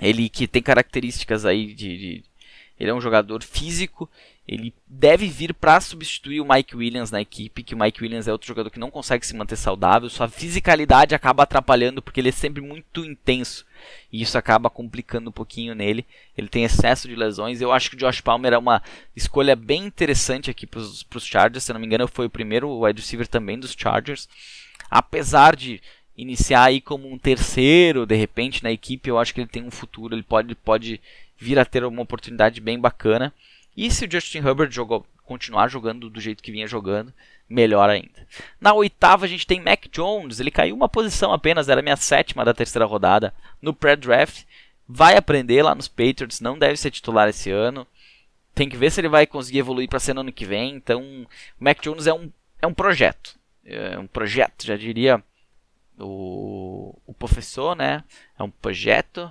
Ele 0.00 0.28
que 0.28 0.46
tem 0.46 0.62
características 0.62 1.44
aí 1.44 1.74
de, 1.74 1.98
de 1.98 2.24
ele 2.78 2.90
é 2.90 2.94
um 2.94 3.00
jogador 3.00 3.42
físico, 3.42 4.08
ele 4.46 4.72
deve 4.86 5.26
vir 5.26 5.52
para 5.52 5.80
substituir 5.80 6.40
o 6.40 6.48
Mike 6.48 6.76
Williams 6.76 7.10
na 7.10 7.20
equipe, 7.20 7.62
que 7.62 7.74
o 7.74 7.78
Mike 7.78 8.00
Williams 8.00 8.28
é 8.28 8.32
outro 8.32 8.46
jogador 8.46 8.70
que 8.70 8.78
não 8.78 8.90
consegue 8.90 9.26
se 9.26 9.36
manter 9.36 9.56
saudável, 9.56 10.08
sua 10.08 10.28
fisicalidade 10.28 11.14
acaba 11.14 11.42
atrapalhando 11.42 12.00
porque 12.00 12.20
ele 12.20 12.28
é 12.28 12.32
sempre 12.32 12.62
muito 12.62 13.04
intenso. 13.04 13.66
E 14.12 14.22
isso 14.22 14.38
acaba 14.38 14.70
complicando 14.70 15.28
um 15.28 15.32
pouquinho 15.32 15.74
nele. 15.74 16.06
Ele 16.36 16.48
tem 16.48 16.64
excesso 16.64 17.06
de 17.06 17.14
lesões. 17.14 17.60
Eu 17.60 17.72
acho 17.72 17.90
que 17.90 17.96
o 17.96 17.98
Josh 17.98 18.20
Palmer 18.20 18.52
é 18.52 18.58
uma 18.58 18.82
escolha 19.14 19.54
bem 19.54 19.84
interessante 19.84 20.50
aqui 20.50 20.66
para 20.66 20.80
os 20.80 21.04
Chargers. 21.20 21.64
Se 21.64 21.72
não 21.72 21.78
me 21.78 21.86
engano, 21.86 22.08
foi 22.08 22.26
o 22.26 22.30
primeiro 22.30 22.80
wide 22.80 23.00
receiver 23.00 23.28
também 23.28 23.58
dos 23.58 23.74
Chargers. 23.76 24.28
Apesar 24.90 25.54
de 25.56 25.80
iniciar 26.16 26.64
aí 26.64 26.80
como 26.80 27.10
um 27.10 27.18
terceiro, 27.18 28.04
de 28.04 28.16
repente, 28.16 28.62
na 28.62 28.72
equipe, 28.72 29.08
eu 29.08 29.18
acho 29.18 29.32
que 29.32 29.40
ele 29.40 29.48
tem 29.48 29.62
um 29.62 29.70
futuro. 29.70 30.14
Ele 30.14 30.22
pode, 30.22 30.54
pode 30.54 31.00
vir 31.36 31.58
a 31.58 31.64
ter 31.64 31.84
uma 31.84 32.02
oportunidade 32.02 32.60
bem 32.60 32.78
bacana. 32.78 33.32
E 33.76 33.90
se 33.90 34.04
o 34.04 34.10
Justin 34.10 34.38
Herbert 34.38 34.72
jogou, 34.72 35.06
continuar 35.24 35.68
jogando 35.68 36.10
do 36.10 36.20
jeito 36.20 36.42
que 36.42 36.50
vinha 36.50 36.66
jogando, 36.66 37.12
melhor 37.48 37.88
ainda. 37.88 38.26
Na 38.60 38.74
oitava 38.74 39.24
a 39.24 39.28
gente 39.28 39.46
tem 39.46 39.60
Mac 39.60 39.86
Jones, 39.92 40.40
ele 40.40 40.50
caiu 40.50 40.74
uma 40.74 40.88
posição 40.88 41.32
apenas, 41.32 41.68
era 41.68 41.80
a 41.80 41.82
minha 41.82 41.96
sétima 41.96 42.44
da 42.44 42.52
terceira 42.52 42.84
rodada 42.84 43.32
no 43.62 43.72
pré-draft. 43.72 44.44
Vai 44.88 45.16
aprender 45.16 45.62
lá 45.62 45.74
nos 45.74 45.86
Patriots, 45.86 46.40
não 46.40 46.58
deve 46.58 46.76
ser 46.76 46.90
titular 46.90 47.28
esse 47.28 47.50
ano. 47.50 47.86
Tem 48.54 48.68
que 48.68 48.76
ver 48.76 48.90
se 48.90 49.00
ele 49.00 49.08
vai 49.08 49.26
conseguir 49.26 49.58
evoluir 49.58 49.88
para 49.88 50.00
ser 50.00 50.14
no 50.14 50.22
ano 50.22 50.32
que 50.32 50.46
vem. 50.46 50.74
Então, 50.74 51.02
o 51.02 51.26
Mac 51.60 51.80
Jones 51.80 52.06
é 52.06 52.12
um, 52.12 52.32
é 52.60 52.66
um 52.66 52.74
projeto. 52.74 53.37
É 53.70 53.98
um 53.98 54.06
projeto, 54.06 54.64
já 54.64 54.76
diria 54.76 55.22
o, 55.98 56.98
o 57.06 57.12
professor, 57.12 57.76
né? 57.76 58.02
É 58.38 58.42
um 58.42 58.50
projeto. 58.50 59.30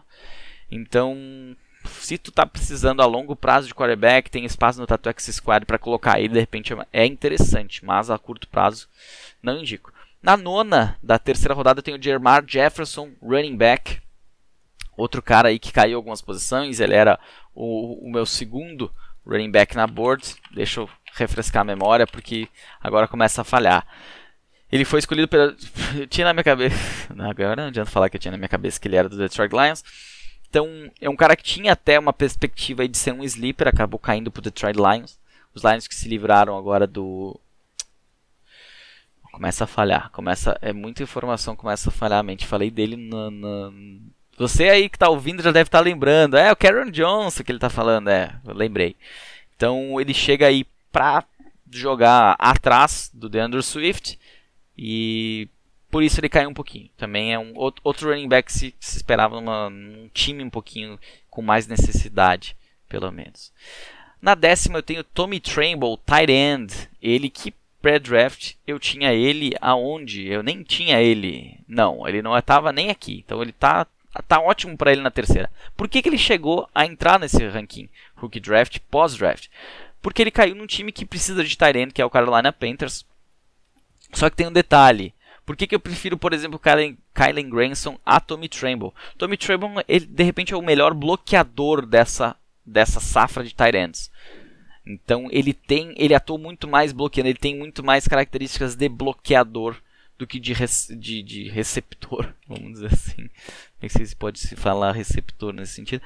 Então, 0.69 1.17
se 1.85 2.17
tu 2.17 2.31
tá 2.31 2.45
precisando 2.45 3.01
a 3.01 3.05
longo 3.05 3.35
prazo 3.35 3.67
de 3.67 3.73
quarterback, 3.73 4.29
tem 4.29 4.45
espaço 4.45 4.79
no 4.79 4.88
Tattoo 4.88 5.11
X 5.11 5.35
Squad 5.35 5.65
para 5.65 5.79
colocar 5.79 6.19
ele, 6.19 6.33
de 6.33 6.39
repente 6.39 6.73
é 6.91 7.05
interessante, 7.05 7.83
mas 7.83 8.09
a 8.09 8.17
curto 8.17 8.47
prazo 8.47 8.88
não 9.41 9.59
indico. 9.59 9.91
Na 10.21 10.35
nona 10.35 10.97
da 11.01 11.17
terceira 11.17 11.53
rodada 11.53 11.81
tem 11.81 11.95
o 11.95 12.01
Jermar 12.01 12.43
Jefferson, 12.45 13.11
running 13.21 13.55
back. 13.55 14.01
Outro 14.95 15.21
cara 15.21 15.49
aí 15.49 15.59
que 15.59 15.71
caiu 15.71 15.97
algumas 15.97 16.21
posições, 16.21 16.79
ele 16.79 16.95
era 16.95 17.19
o, 17.53 18.07
o 18.07 18.11
meu 18.11 18.25
segundo 18.25 18.91
running 19.25 19.51
back 19.51 19.75
na 19.75 19.88
board. 19.88 20.35
Deixa 20.51 20.81
eu 20.81 20.89
refrescar 21.13 21.61
a 21.61 21.65
memória 21.65 22.07
porque 22.07 22.47
agora 22.81 23.07
começa 23.07 23.41
a 23.41 23.45
falhar. 23.45 23.85
Ele 24.72 24.84
foi 24.84 24.99
escolhido 24.99 25.28
pela. 25.28 25.55
Eu 25.95 26.07
tinha 26.07 26.26
na 26.26 26.34
minha 26.34 26.43
cabeça. 26.43 26.76
Agora 27.18 27.55
não 27.55 27.70
adianta 27.70 27.89
falar 27.89 28.09
que 28.09 28.18
eu 28.18 28.22
tinha 28.22 28.32
na 28.32 28.38
minha 28.38 28.49
cabeça 28.49 28.80
que 28.80 28.88
ele 28.88 28.95
era 28.95 29.07
do 29.07 29.18
Detroit 29.18 29.51
Lions. 29.51 29.84
Então, 30.49 30.89
é 31.01 31.09
um 31.09 31.15
cara 31.15 31.36
que 31.36 31.43
tinha 31.43 31.74
até 31.74 31.99
uma 31.99 32.13
perspectiva 32.13 32.88
de 32.88 32.97
ser 32.97 33.13
um 33.13 33.24
sleeper, 33.24 33.68
acabou 33.68 33.99
caindo 33.99 34.32
pro 34.32 34.41
Detroit 34.41 34.78
Lions. 34.78 35.18
Os 35.53 35.63
Lions 35.63 35.88
que 35.88 35.95
se 35.95 36.07
livraram 36.07 36.57
agora 36.57 36.86
do. 36.86 37.39
Começa 39.32 39.63
a 39.63 39.68
falhar, 39.68 40.09
começa. 40.11 40.57
É 40.61 40.74
muita 40.74 41.03
informação, 41.03 41.55
começa 41.55 41.89
a 41.89 41.91
falhar 41.91 42.20
a 42.20 42.24
mente. 42.24 42.45
Falei 42.45 42.70
dele 42.70 42.95
na. 42.97 43.32
na... 43.32 43.72
Você 44.38 44.70
aí 44.70 44.89
que 44.89 44.99
tá 44.99 45.09
ouvindo 45.09 45.41
já 45.41 45.51
deve 45.51 45.68
estar 45.68 45.80
tá 45.80 45.84
lembrando. 45.84 46.38
É 46.38 46.51
o 46.51 46.55
Karen 46.55 46.91
Johnson 46.91 47.43
que 47.43 47.51
ele 47.51 47.59
tá 47.59 47.70
falando, 47.70 48.09
é, 48.09 48.36
eu 48.45 48.53
lembrei. 48.53 48.95
Então 49.55 49.99
ele 49.99 50.13
chega 50.13 50.47
aí 50.47 50.65
pra 50.91 51.24
jogar 51.72 52.36
atrás 52.38 53.09
do 53.13 53.28
DeAndre 53.28 53.61
Swift 53.63 54.18
e 54.78 55.47
por 55.89 56.03
isso 56.03 56.19
ele 56.19 56.30
caiu 56.30 56.49
um 56.49 56.53
pouquinho. 56.53 56.89
Também 56.97 57.34
é 57.34 57.39
um 57.39 57.53
outro 57.55 58.09
running 58.09 58.28
back 58.28 58.47
que 58.47 58.53
se, 58.53 58.75
se 58.80 58.97
esperava 58.97 59.36
numa, 59.36 59.69
num 59.69 60.09
time 60.13 60.43
um 60.43 60.49
pouquinho 60.49 60.99
com 61.30 61.41
mais 61.41 61.67
necessidade, 61.67 62.55
pelo 62.88 63.11
menos. 63.11 63.51
Na 64.21 64.36
décima 64.36 64.80
eu 64.80 64.84
tenho 64.84 65.03
Tommy 65.03 65.39
Tremble, 65.39 65.97
tight 66.05 66.32
end. 66.32 66.73
Ele 67.01 67.30
que 67.30 67.53
pré-draft 67.82 68.55
eu 68.65 68.80
tinha 68.80 69.13
ele 69.13 69.53
aonde? 69.61 70.28
Eu 70.28 70.43
nem 70.43 70.63
tinha 70.63 71.01
ele. 71.01 71.59
Não, 71.67 72.07
ele 72.07 72.21
não 72.21 72.38
estava 72.38 72.71
nem 72.71 72.89
aqui. 72.89 73.23
Então 73.25 73.41
ele 73.41 73.51
tá 73.51 73.88
tá 74.28 74.39
ótimo 74.39 74.75
para 74.75 74.91
ele 74.91 75.01
na 75.01 75.11
terceira. 75.11 75.49
Por 75.75 75.88
que, 75.88 76.01
que 76.01 76.09
ele 76.09 76.17
chegou 76.17 76.67
a 76.73 76.86
entrar 76.86 77.19
nesse 77.19 77.45
ranking 77.47 77.88
rookie 78.15 78.39
draft 78.39 78.80
pós-draft? 78.89 79.47
Porque 80.01 80.21
ele 80.21 80.32
caiu 80.32 80.55
num 80.55 80.65
time 80.65 80.91
que 80.91 81.05
precisa 81.05 81.43
de 81.43 81.55
tight 81.57 81.78
end, 81.78 81.93
que 81.93 82.01
é 82.01 82.05
o 82.05 82.09
Carolina 82.09 82.51
Panthers. 82.51 83.05
Só 84.11 84.29
que 84.29 84.35
tem 84.35 84.47
um 84.47 84.51
detalhe. 84.51 85.13
Por 85.45 85.55
que, 85.55 85.65
que 85.65 85.75
eu 85.75 85.79
prefiro, 85.79 86.17
por 86.17 86.33
exemplo, 86.33 86.59
Kylen, 86.59 86.97
Kylen 87.13 87.49
Granson 87.49 87.97
a 88.05 88.19
Tommy 88.19 88.49
Tremble? 88.49 88.91
Tommy 89.17 89.37
Tremble, 89.37 89.69
ele, 89.87 90.05
de 90.05 90.23
repente, 90.23 90.53
é 90.53 90.57
o 90.57 90.61
melhor 90.61 90.93
bloqueador 90.93 91.85
dessa, 91.85 92.35
dessa 92.65 92.99
safra 92.99 93.43
de 93.43 93.55
tight 93.55 93.77
ends. 93.77 94.11
Então 94.85 95.27
ele 95.31 95.53
tem, 95.53 95.93
ele 95.97 96.13
atua 96.13 96.37
muito 96.37 96.67
mais 96.67 96.91
bloqueando, 96.91 97.29
ele 97.29 97.37
tem 97.37 97.55
muito 97.55 97.83
mais 97.83 98.07
características 98.07 98.75
de 98.75 98.87
bloqueador 98.87 99.75
do 100.17 100.25
que 100.25 100.39
de, 100.39 100.53
de, 100.97 101.21
de 101.21 101.49
receptor, 101.49 102.33
vamos 102.47 102.73
dizer 102.73 102.87
assim. 102.87 103.29
Nem 103.79 103.89
sei 103.89 104.05
se 104.05 104.15
pode 104.15 104.39
se 104.39 104.55
falar 104.55 104.91
receptor 104.91 105.53
nesse 105.53 105.73
sentido. 105.73 106.01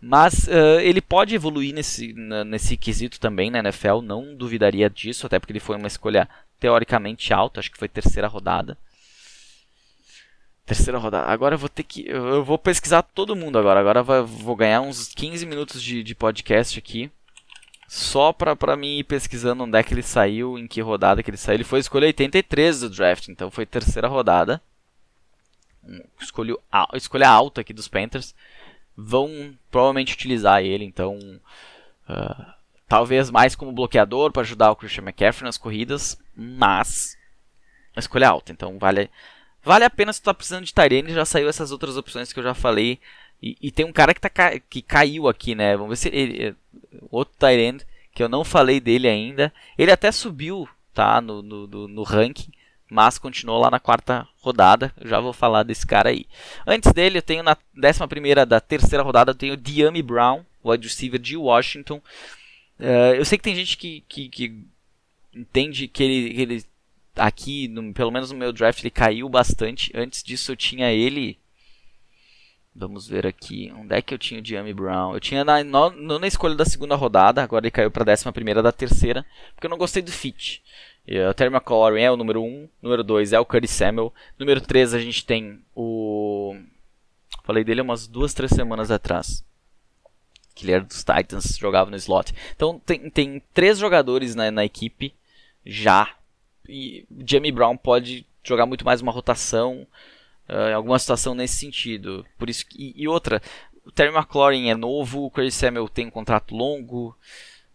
Mas 0.00 0.46
uh, 0.48 0.80
ele 0.80 1.00
pode 1.00 1.34
evoluir 1.34 1.74
nesse, 1.74 2.12
nesse 2.12 2.76
quesito 2.76 3.18
também 3.18 3.50
na 3.50 3.60
NFL, 3.60 4.02
não 4.02 4.36
duvidaria 4.36 4.90
disso, 4.90 5.26
até 5.26 5.38
porque 5.38 5.52
ele 5.52 5.60
foi 5.60 5.76
uma 5.76 5.88
escolha 5.88 6.28
teoricamente 6.58 7.32
alto, 7.32 7.60
acho 7.60 7.70
que 7.70 7.78
foi 7.78 7.88
terceira 7.88 8.28
rodada. 8.28 8.76
Terceira 10.64 10.98
rodada. 10.98 11.30
Agora 11.30 11.54
eu 11.54 11.58
vou 11.58 11.68
ter 11.68 11.84
que. 11.84 12.08
Eu 12.08 12.44
vou 12.44 12.58
pesquisar 12.58 13.02
todo 13.02 13.36
mundo 13.36 13.56
agora. 13.56 13.78
Agora 13.78 14.02
vou 14.02 14.56
ganhar 14.56 14.80
uns 14.80 15.08
15 15.14 15.46
minutos 15.46 15.80
de, 15.80 16.02
de 16.02 16.14
podcast 16.14 16.76
aqui. 16.76 17.10
Só 17.88 18.32
pra, 18.32 18.56
pra 18.56 18.76
mim 18.76 18.98
ir 18.98 19.04
pesquisando 19.04 19.62
onde 19.62 19.78
é 19.78 19.82
que 19.82 19.94
ele 19.94 20.02
saiu, 20.02 20.58
em 20.58 20.66
que 20.66 20.80
rodada 20.80 21.22
que 21.22 21.30
ele 21.30 21.36
saiu. 21.36 21.56
Ele 21.56 21.64
foi 21.64 21.78
escolha 21.78 22.06
83 22.06 22.80
do 22.80 22.90
draft, 22.90 23.28
então 23.28 23.48
foi 23.48 23.64
terceira 23.64 24.08
rodada. 24.08 24.60
Escolho, 26.20 26.60
escolha 26.94 27.28
alta 27.28 27.60
aqui 27.60 27.72
dos 27.72 27.86
Panthers. 27.86 28.34
Vão 28.96 29.56
provavelmente 29.70 30.14
utilizar 30.14 30.64
ele, 30.64 30.84
então. 30.84 31.16
Uh, 32.08 32.55
Talvez 32.88 33.30
mais 33.30 33.54
como 33.54 33.72
bloqueador 33.72 34.30
para 34.30 34.42
ajudar 34.42 34.70
o 34.70 34.76
Christian 34.76 35.04
McCaffrey 35.04 35.44
nas 35.44 35.58
corridas, 35.58 36.16
mas 36.36 37.16
a 37.94 38.00
escolha 38.00 38.26
é 38.26 38.28
alta, 38.28 38.52
então 38.52 38.78
vale 38.78 39.10
vale 39.64 39.84
a 39.84 39.90
pena 39.90 40.12
se 40.12 40.20
tu 40.20 40.26
tá 40.26 40.34
precisando 40.34 40.64
de 40.64 40.72
Tyrene, 40.72 41.12
já 41.12 41.24
saiu 41.24 41.48
essas 41.48 41.72
outras 41.72 41.96
opções 41.96 42.32
que 42.32 42.38
eu 42.38 42.44
já 42.44 42.54
falei. 42.54 43.00
E, 43.42 43.56
e 43.60 43.70
tem 43.70 43.84
um 43.84 43.92
cara 43.92 44.14
que, 44.14 44.20
tá, 44.20 44.30
que 44.70 44.80
caiu 44.80 45.28
aqui, 45.28 45.54
né? 45.54 45.76
Vamos 45.76 45.90
ver 45.90 45.96
se 45.96 46.16
ele. 46.16 46.54
Outro 47.10 47.34
Tyrene, 47.38 47.80
que 48.14 48.22
eu 48.22 48.28
não 48.28 48.44
falei 48.44 48.80
dele 48.80 49.08
ainda. 49.08 49.52
Ele 49.76 49.90
até 49.90 50.10
subiu, 50.12 50.68
tá? 50.94 51.20
No, 51.20 51.42
no, 51.42 51.66
no, 51.66 51.88
no 51.88 52.02
ranking, 52.02 52.50
mas 52.88 53.18
continuou 53.18 53.60
lá 53.60 53.70
na 53.70 53.80
quarta 53.80 54.26
rodada. 54.40 54.92
Eu 54.98 55.08
já 55.08 55.20
vou 55.20 55.32
falar 55.32 55.64
desse 55.64 55.86
cara 55.86 56.10
aí. 56.10 56.26
Antes 56.66 56.92
dele, 56.92 57.18
eu 57.18 57.22
tenho 57.22 57.42
na 57.42 57.56
décima 57.74 58.08
primeira 58.08 58.46
da 58.46 58.60
terceira 58.60 59.02
rodada, 59.02 59.32
eu 59.32 59.34
tenho 59.34 59.56
Diami 59.56 60.02
Brown, 60.02 60.44
wide 60.64 60.86
receiver 60.86 61.20
de 61.20 61.36
Washington. 61.36 62.00
Uh, 62.78 63.14
eu 63.16 63.24
sei 63.24 63.38
que 63.38 63.44
tem 63.44 63.54
gente 63.54 63.76
que, 63.76 64.02
que, 64.06 64.28
que 64.28 64.64
entende 65.34 65.88
que 65.88 66.02
ele, 66.02 66.34
que 66.34 66.40
ele 66.40 66.64
aqui, 67.16 67.68
no, 67.68 67.92
pelo 67.92 68.10
menos 68.10 68.30
no 68.30 68.38
meu 68.38 68.52
draft, 68.52 68.80
ele 68.80 68.90
caiu 68.90 69.28
bastante. 69.28 69.90
Antes 69.94 70.22
disso 70.22 70.52
eu 70.52 70.56
tinha 70.56 70.92
ele. 70.92 71.38
Vamos 72.74 73.08
ver 73.08 73.26
aqui. 73.26 73.72
Onde 73.74 73.94
é 73.94 74.02
que 74.02 74.12
eu 74.12 74.18
tinha 74.18 74.40
o 74.40 74.44
Jamie 74.44 74.74
Brown? 74.74 75.14
Eu 75.14 75.20
tinha 75.20 75.44
na, 75.44 75.60
escolha 76.26 76.54
da 76.54 76.66
segunda 76.66 76.94
rodada, 76.94 77.42
agora 77.42 77.64
ele 77.64 77.70
caiu 77.70 77.90
para 77.90 78.02
a 78.02 78.06
décima 78.06 78.32
primeira 78.32 78.62
da 78.62 78.70
terceira, 78.70 79.24
porque 79.54 79.66
eu 79.66 79.70
não 79.70 79.78
gostei 79.78 80.02
do 80.02 80.12
fit. 80.12 80.62
O 81.30 81.34
Terry 81.34 81.54
McLaurin 81.54 82.02
é 82.02 82.10
o 82.10 82.16
número 82.16 82.42
1, 82.42 82.44
um, 82.44 82.68
número 82.82 83.04
2 83.04 83.32
é 83.32 83.38
o 83.38 83.46
Curtis 83.46 83.70
Samuel, 83.70 84.12
número 84.38 84.60
3 84.60 84.92
a 84.92 84.98
gente 84.98 85.24
tem 85.24 85.62
o. 85.74 86.54
Falei 87.44 87.62
dele 87.62 87.80
umas 87.80 88.08
duas, 88.08 88.34
três 88.34 88.50
semanas 88.50 88.90
atrás 88.90 89.46
que 90.56 90.64
ele 90.64 90.72
era 90.72 90.82
dos 90.82 91.04
Titans, 91.04 91.58
jogava 91.58 91.90
no 91.90 91.96
slot. 91.96 92.34
Então 92.56 92.80
tem, 92.84 93.10
tem 93.10 93.42
três 93.52 93.78
jogadores 93.78 94.34
na, 94.34 94.50
na 94.50 94.64
equipe, 94.64 95.14
já. 95.64 96.08
E 96.66 97.06
Jamie 97.24 97.52
Brown 97.52 97.76
pode 97.76 98.26
jogar 98.42 98.64
muito 98.64 98.84
mais 98.84 99.02
uma 99.02 99.12
rotação, 99.12 99.86
uh, 100.48 100.70
em 100.70 100.72
alguma 100.72 100.98
situação 100.98 101.34
nesse 101.34 101.56
sentido. 101.56 102.24
Por 102.38 102.48
isso 102.48 102.66
que, 102.66 102.94
e, 102.96 103.02
e 103.02 103.06
outra, 103.06 103.42
o 103.84 103.92
Terry 103.92 104.14
McLaurin 104.14 104.70
é 104.70 104.74
novo, 104.74 105.26
o 105.26 105.30
Chris 105.30 105.54
Samuel 105.54 105.88
tem 105.88 106.06
um 106.06 106.10
contrato 106.10 106.56
longo. 106.56 107.16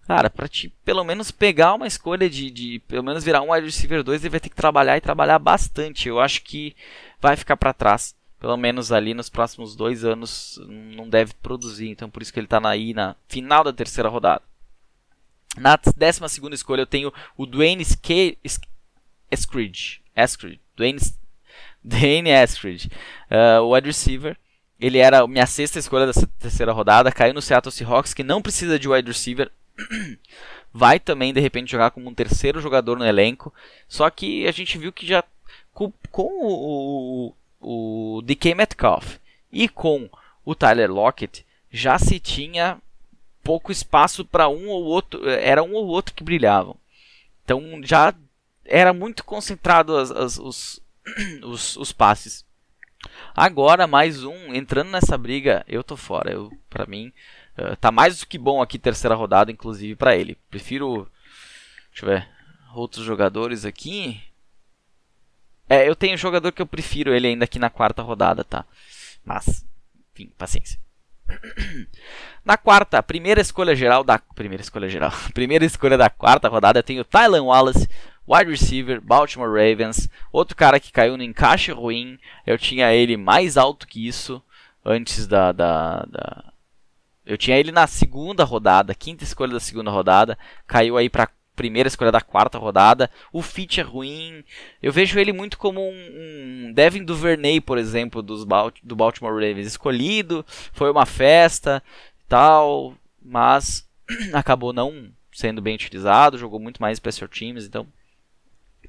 Cara, 0.08 0.30
pra 0.30 0.48
te 0.48 0.70
pelo 0.84 1.04
menos 1.04 1.30
pegar 1.30 1.76
uma 1.76 1.88
escolha 1.88 2.28
de, 2.28 2.50
de 2.50 2.80
pelo 2.88 3.04
menos 3.04 3.24
virar 3.24 3.42
um 3.42 3.54
wide 3.54 3.68
receiver 3.68 4.04
2, 4.04 4.24
ele 4.24 4.32
vai 4.32 4.40
ter 4.40 4.50
que 4.50 4.56
trabalhar 4.56 4.98
e 4.98 5.02
trabalhar 5.02 5.38
bastante. 5.38 6.10
Eu 6.10 6.20
acho 6.20 6.42
que 6.42 6.76
vai 7.22 7.38
ficar 7.38 7.56
para 7.56 7.72
trás. 7.72 8.16
Pelo 8.42 8.58
menos 8.58 8.92
ali 8.92 9.14
nos 9.14 9.30
próximos 9.30 9.76
dois 9.76 10.04
anos 10.04 10.60
não 10.68 11.08
deve 11.08 11.32
produzir. 11.44 11.89
Então 11.89 12.10
por 12.10 12.24
isso 12.24 12.34
que 12.34 12.39
ele 12.39 12.48
está 12.48 12.60
aí 12.68 12.92
na 12.92 13.16
final 13.28 13.64
da 13.64 13.72
terceira 13.72 14.10
rodada. 14.10 14.42
Na 15.56 15.78
décima 15.96 16.28
segunda 16.28 16.56
escolha 16.56 16.82
eu 16.82 16.88
tenho 16.88 17.14
o 17.38 17.46
Dwayne. 17.46 17.84
Eskridge. 19.32 20.02
Dwayne, 20.76 21.00
Dwayne 21.84 22.32
Eskridge. 22.32 22.89
Uh, 23.30 23.62
o 23.62 23.76
wide 23.76 23.86
receiver. 23.88 24.36
Ele 24.80 24.98
era 24.98 25.28
minha 25.28 25.46
sexta 25.46 25.78
escolha 25.78 26.08
dessa 26.08 26.26
terceira 26.39 26.72
rodada. 26.72 27.12
Caiu 27.12 27.36
no 27.36 27.44
Seattle 27.44 27.72
Seahawks, 27.72 28.16
que 28.16 28.24
não 28.24 28.42
precisa 28.42 28.80
de 28.80 28.89
wide 28.89 29.08
receiver. 29.08 29.52
Vai 30.74 31.00
também, 31.00 31.32
de 31.32 31.39
repente, 31.39 31.72
jogar 31.72 31.92
como 31.92 32.10
um 32.10 32.14
terceiro 32.16 32.60
jogador 32.60 32.98
no 32.98 33.06
elenco. 33.06 33.54
Só 33.88 34.10
que 34.10 34.48
a 34.48 34.52
gente 34.52 34.80
viu 34.80 34.92
que 34.92 35.06
já 35.06 35.24
com, 35.72 35.94
com 36.10 36.24
o, 36.24 37.36
o, 37.62 38.22
DK 38.24 38.55
Metcalf 38.55 39.18
e 39.51 39.70
com 39.70 40.09
o 40.43 40.55
Tyler 40.55 40.91
Lockett 40.91 41.45
já 41.72 41.97
se 41.99 42.20
tinha 42.20 42.78
pouco 43.43 43.72
espaço 43.72 44.26
para 44.26 44.49
um 44.49 44.68
ou 44.68 44.84
outro, 44.84 45.28
era 45.30 45.64
um 45.64 45.74
ou 45.74 45.88
outro 45.88 46.14
que 46.14 46.24
brilhavam. 46.24 46.76
Então 47.43 47.82
já 47.84 48.14
era 48.66 48.93
muito 48.93 49.24
concentrado 49.24 49.97
as, 49.97 50.12
as, 50.12 50.38
os, 50.38 50.82
os, 51.43 51.78
os, 51.78 51.91
passes. 51.91 52.45
Agora 53.36 53.88
mais 53.88 54.24
um 54.24 54.53
entrando 54.53 54.91
nessa 54.91 55.18
briga, 55.18 55.64
eu 55.68 55.84
tô 55.84 55.97
fora. 55.97 56.32
Eu, 56.32 56.51
para 56.70 56.86
mim 56.86 57.12
uh, 57.57 57.76
tá 57.78 57.91
mais 57.91 58.20
do 58.20 58.28
que 58.28 58.38
bom 58.38 58.62
aqui 58.62 58.78
terceira 58.78 59.16
rodada, 59.16 59.51
inclusive 59.51 59.95
para 59.95 60.16
ele. 60.16 60.38
Prefiro, 60.49 61.09
deixa 61.91 62.05
eu 62.05 62.09
ver, 62.09 62.30
outros 62.74 63.03
jogadores 63.03 63.66
aqui. 63.66 64.22
É, 65.72 65.88
eu 65.88 65.95
tenho 65.95 66.15
um 66.15 66.17
jogador 66.17 66.51
que 66.51 66.61
eu 66.61 66.65
prefiro 66.65 67.15
ele 67.15 67.28
ainda 67.28 67.45
aqui 67.45 67.57
na 67.57 67.69
quarta 67.69 68.01
rodada, 68.01 68.43
tá? 68.43 68.65
Mas, 69.24 69.65
enfim, 70.11 70.30
paciência. 70.38 70.78
Na 72.43 72.57
quarta, 72.57 73.01
primeira 73.01 73.39
escolha 73.39 73.74
geral 73.74 74.03
da 74.03 74.19
primeira 74.19 74.61
escolha 74.61 74.89
geral, 74.89 75.13
primeira 75.34 75.63
escolha 75.63 75.97
da 75.97 76.09
quarta 76.09 76.49
rodada, 76.49 76.80
eu 76.80 76.84
tenho 76.84 77.05
Tylan 77.05 77.43
Wallace, 77.43 77.88
wide 78.28 78.51
receiver, 78.51 78.99
Baltimore 78.99 79.47
Ravens, 79.47 80.09
outro 80.30 80.57
cara 80.57 80.78
que 80.78 80.91
caiu 80.91 81.15
no 81.15 81.24
encaixe 81.24 81.72
ruim. 81.72 82.19
Eu 82.45 82.57
tinha 82.57 82.93
ele 82.93 83.15
mais 83.15 83.55
alto 83.55 83.88
que 83.88 84.05
isso 84.05 84.43
antes 84.84 85.26
da, 85.26 85.53
da, 85.53 86.05
da... 86.05 86.51
eu 87.26 87.38
tinha 87.38 87.57
ele 87.57 87.72
na 87.72 87.88
segunda 87.88 88.43
rodada, 88.43 88.93
quinta 88.93 89.24
escolha 89.24 89.53
da 89.53 89.59
segunda 89.61 89.89
rodada, 89.89 90.38
caiu 90.67 90.97
aí 90.97 91.09
para 91.09 91.30
primeira 91.62 91.88
escolha 91.88 92.12
da 92.12 92.20
quarta 92.20 92.57
rodada. 92.57 93.09
O 93.32 93.43
fit 93.43 93.80
é 93.80 93.84
ruim. 93.84 94.43
Eu 94.82 94.91
vejo 94.91 95.20
ele 95.20 95.32
muito 95.32 95.59
como 95.59 95.80
um, 95.80 96.68
um 96.68 96.74
Devin 96.74 97.03
Duvernay, 97.03 97.62
por 97.62 97.78
exemplo, 97.78 98.24
dos 98.24 98.43
do 98.82 98.95
Baltimore 98.95 99.34
Ravens. 99.34 99.68
Escolhido, 99.68 100.43
foi 100.74 100.89
uma 100.89 101.05
festa 101.05 101.84
tal, 102.28 102.95
mas 103.22 103.88
acabou 104.34 104.74
não 104.74 105.12
sendo 105.32 105.62
bem 105.62 105.76
utilizado. 105.76 106.38
Jogou 106.38 106.59
muito 106.59 106.82
mais 106.82 106.97
special 106.97 107.30
teams, 107.30 107.66
então 107.66 107.88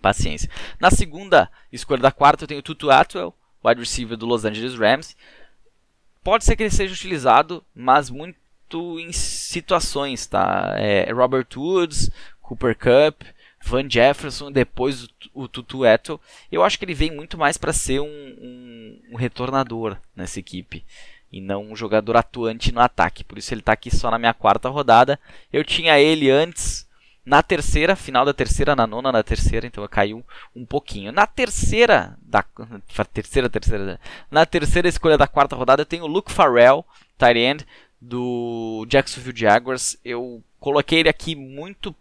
paciência. 0.01 0.51
Na 0.81 0.91
segunda 0.91 1.51
escolha 1.71 2.01
da 2.01 2.11
quarta 2.11 2.45
eu 2.45 2.49
tenho 2.49 2.63
Tutu 2.63 2.91
Atwell, 2.91 3.35
wide 3.63 3.81
receiver 3.81 4.17
do 4.17 4.27
Los 4.27 4.45
Angeles 4.45 4.75
Rams. 4.75 5.15
Pode 6.25 6.45
ser 6.45 6.57
que 6.57 6.63
ele 6.63 6.71
seja 6.71 6.95
utilizado, 6.95 7.63
mas 7.75 8.09
muito 8.09 8.99
em 8.99 9.13
situações, 9.13 10.27
tá? 10.27 10.75
É 10.77 11.13
Robert 11.13 11.47
Woods, 11.57 12.11
Cooper 12.43 12.77
Cup, 12.77 13.23
Van 13.65 13.89
Jefferson, 13.89 14.51
depois 14.51 15.05
o, 15.05 15.09
o 15.35 15.49
Tutu 15.49 15.85
Eto. 15.85 16.21
Eu 16.51 16.63
acho 16.63 16.79
que 16.79 16.85
ele 16.85 16.95
vem 16.95 17.11
muito 17.11 17.39
mais 17.39 17.57
para 17.57 17.73
ser 17.73 18.01
um, 18.01 18.07
um, 18.07 19.01
um, 19.13 19.17
retornador 19.17 19.97
nessa 20.15 20.41
equipe 20.41 20.85
e 21.33 21.41
não 21.41 21.71
um 21.71 21.77
jogador 21.77 22.17
atuante 22.17 22.73
no 22.73 22.81
ataque. 22.81 23.25
Por 23.25 23.39
isso 23.39 23.55
ele 23.55 23.61
está 23.61 23.73
aqui 23.73 23.95
só 23.95 24.11
na 24.11 24.19
minha 24.19 24.35
quarta 24.35 24.69
rodada. 24.69 25.19
Eu 25.53 25.65
tinha 25.65 25.99
ele 25.99 26.31
antes 26.31 26.87
na 27.25 27.41
terceira, 27.41 27.95
final 27.95 28.25
da 28.25 28.35
terceira, 28.35 28.75
na 28.75 28.85
nona, 28.85 29.13
na 29.13 29.23
terceira, 29.23 29.65
então 29.65 29.87
caiu 29.87 30.25
um 30.55 30.67
pouquinho. 30.67 31.13
Na 31.13 31.25
terceira, 31.25 32.19
da 32.21 32.45
terceira, 33.13 33.49
terceira, 33.49 34.01
na 34.31 34.45
terceira 34.45 34.89
escolha 34.89 35.17
da 35.17 35.29
quarta 35.29 35.55
rodada 35.55 35.83
eu 35.83 35.87
tenho 35.87 36.05
o 36.05 36.09
Luke 36.09 36.33
Farrell, 36.33 36.85
tight 37.17 37.39
end 37.39 37.67
do 38.01 38.85
Jacksonville 38.89 39.39
Jaguars. 39.39 39.97
Eu 40.05 40.43
coloquei 40.59 40.99
ele 40.99 41.09
aqui 41.09 41.37
muito 41.37 41.95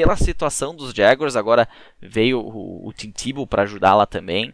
pela 0.00 0.16
situação 0.16 0.74
dos 0.74 0.92
Jaguars. 0.92 1.36
Agora 1.36 1.68
veio 2.00 2.40
o, 2.40 2.88
o 2.88 2.92
Tim 2.92 3.10
Tebow 3.10 3.46
para 3.46 3.62
ajudar 3.62 3.94
lá 3.94 4.06
também. 4.06 4.52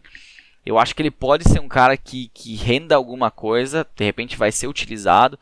Eu 0.65 0.79
acho 0.79 0.95
que 0.95 1.01
ele 1.01 1.11
pode 1.11 1.43
ser 1.49 1.59
um 1.59 1.67
cara 1.67 1.97
que, 1.97 2.29
que 2.33 2.55
renda 2.55 2.95
alguma 2.95 3.29
coisa, 3.29 3.85
de 3.95 4.05
repente 4.05 4.37
vai 4.37 4.51
ser 4.51 4.67
utilizado. 4.67 5.37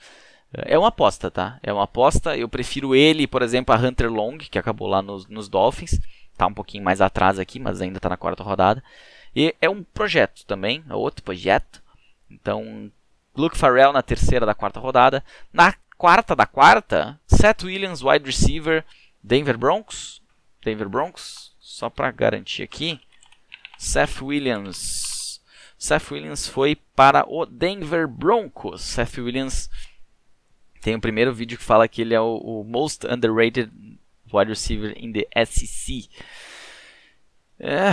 É 0.53 0.77
uma 0.77 0.89
aposta, 0.89 1.29
tá? 1.29 1.59
É 1.63 1.71
uma 1.71 1.83
aposta. 1.83 2.35
Eu 2.35 2.49
prefiro 2.49 2.95
ele, 2.95 3.27
por 3.27 3.41
exemplo, 3.41 3.73
a 3.73 3.77
Hunter 3.77 4.11
Long, 4.11 4.37
que 4.37 4.59
acabou 4.59 4.87
lá 4.87 5.01
nos, 5.01 5.27
nos 5.27 5.47
Dolphins. 5.47 5.99
Tá 6.37 6.47
um 6.47 6.53
pouquinho 6.53 6.83
mais 6.83 6.99
atrás 7.01 7.39
aqui, 7.39 7.59
mas 7.59 7.81
ainda 7.81 7.97
está 7.97 8.09
na 8.09 8.17
quarta 8.17 8.43
rodada. 8.43 8.83
E 9.35 9.55
é 9.61 9.69
um 9.69 9.83
projeto 9.83 10.45
também, 10.45 10.83
é 10.89 10.93
outro 10.93 11.23
projeto. 11.23 11.81
Então, 12.29 12.91
Luke 13.35 13.57
Farrell 13.57 13.93
na 13.93 14.01
terceira 14.01 14.45
da 14.45 14.53
quarta 14.53 14.79
rodada. 14.79 15.23
Na 15.53 15.73
quarta 15.97 16.35
da 16.35 16.45
quarta, 16.45 17.17
Seth 17.27 17.63
Williams, 17.63 18.01
wide 18.01 18.25
receiver. 18.25 18.83
Denver 19.23 19.57
Broncos. 19.57 20.21
Denver 20.63 20.89
Broncos. 20.89 21.55
Só 21.59 21.89
para 21.89 22.11
garantir 22.11 22.63
aqui. 22.63 22.99
Seth 23.77 24.21
Williams. 24.21 25.41
Seth 25.77 26.11
Williams 26.11 26.47
foi 26.47 26.75
para 26.95 27.25
o 27.27 27.45
Denver 27.45 28.07
Broncos. 28.07 28.81
Seth 28.81 29.17
Williams 29.17 29.69
tem 30.81 30.95
o 30.95 31.01
primeiro 31.01 31.33
vídeo 31.33 31.57
que 31.57 31.63
fala 31.63 31.87
que 31.87 32.01
ele 32.01 32.13
é 32.13 32.21
o, 32.21 32.37
o 32.37 32.63
most 32.63 33.05
underrated 33.05 33.71
wide 34.33 34.49
receiver 34.49 34.93
in 34.97 35.11
the 35.11 35.27
SEC. 35.45 36.09
É, 37.59 37.91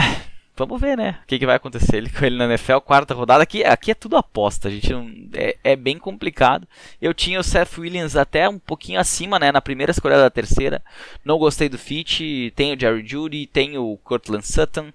vamos 0.58 0.80
ver, 0.80 0.96
né? 0.96 1.18
O 1.22 1.26
que, 1.26 1.38
que 1.38 1.46
vai 1.46 1.56
acontecer 1.56 1.96
ele, 1.96 2.10
com 2.10 2.24
ele 2.24 2.36
na 2.36 2.46
NFL, 2.46 2.78
quarta 2.78 3.14
rodada. 3.14 3.42
Aqui, 3.42 3.64
aqui 3.64 3.92
é 3.92 3.94
tudo 3.94 4.16
aposta, 4.16 4.68
a 4.68 4.70
gente 4.70 4.92
não, 4.92 5.10
é, 5.32 5.56
é, 5.62 5.76
bem 5.76 5.98
complicado. 5.98 6.66
Eu 7.00 7.14
tinha 7.14 7.40
o 7.40 7.44
Seth 7.44 7.78
Williams 7.78 8.16
até 8.16 8.48
um 8.48 8.58
pouquinho 8.58 9.00
acima, 9.00 9.38
né? 9.38 9.52
Na 9.52 9.60
primeira 9.60 9.92
escolha 9.92 10.16
da 10.16 10.30
terceira. 10.30 10.82
Não 11.24 11.38
gostei 11.38 11.68
do 11.68 11.78
fit. 11.78 12.52
Tem 12.56 12.74
o 12.74 12.80
Jerry 12.80 13.06
Judy, 13.06 13.46
tem 13.46 13.78
o 13.78 13.96
Cortland 13.98 14.46
Sutton. 14.46 14.92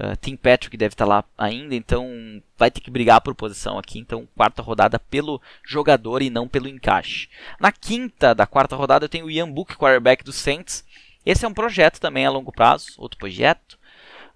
Uh, 0.00 0.16
Tim 0.18 0.34
Patrick 0.34 0.74
deve 0.78 0.94
estar 0.94 1.04
tá 1.04 1.08
lá 1.08 1.24
ainda, 1.36 1.74
então 1.74 2.42
vai 2.56 2.70
ter 2.70 2.80
que 2.80 2.90
brigar 2.90 3.20
por 3.20 3.34
posição 3.34 3.78
aqui. 3.78 3.98
Então, 3.98 4.26
quarta 4.34 4.62
rodada 4.62 4.98
pelo 4.98 5.42
jogador 5.62 6.22
e 6.22 6.30
não 6.30 6.48
pelo 6.48 6.68
encaixe. 6.68 7.28
Na 7.58 7.70
quinta 7.70 8.34
da 8.34 8.46
quarta 8.46 8.74
rodada, 8.74 9.04
eu 9.04 9.10
tenho 9.10 9.26
o 9.26 9.30
Ian 9.30 9.50
Book, 9.50 9.76
quarterback 9.76 10.24
do 10.24 10.32
Saints. 10.32 10.84
Esse 11.24 11.44
é 11.44 11.48
um 11.48 11.52
projeto 11.52 12.00
também 12.00 12.24
a 12.24 12.30
longo 12.30 12.50
prazo, 12.50 12.94
outro 12.96 13.18
projeto. 13.18 13.78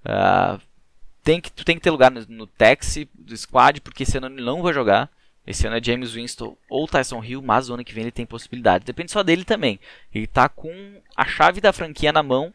Uh, 0.04 0.60
tem 1.22 1.40
que, 1.40 1.50
tu 1.50 1.64
tem 1.64 1.76
que 1.76 1.82
ter 1.82 1.90
lugar 1.90 2.10
no, 2.10 2.24
no 2.28 2.46
taxi 2.46 3.08
do 3.14 3.36
squad, 3.36 3.80
porque 3.80 4.02
esse 4.02 4.18
ano 4.18 4.26
ele 4.26 4.42
não 4.42 4.62
vai 4.62 4.74
jogar. 4.74 5.10
Esse 5.46 5.66
ano 5.66 5.76
é 5.76 5.82
James 5.82 6.12
Winston 6.12 6.56
ou 6.70 6.86
Tyson 6.86 7.22
Hill, 7.22 7.42
mas 7.42 7.68
o 7.68 7.74
ano 7.74 7.84
que 7.84 7.92
vem 7.92 8.04
ele 8.04 8.10
tem 8.10 8.24
possibilidade. 8.24 8.84
Depende 8.84 9.12
só 9.12 9.22
dele 9.22 9.44
também. 9.44 9.78
Ele 10.14 10.24
está 10.24 10.48
com 10.48 10.70
a 11.14 11.24
chave 11.26 11.60
da 11.60 11.72
franquia 11.72 12.12
na 12.12 12.22
mão. 12.22 12.52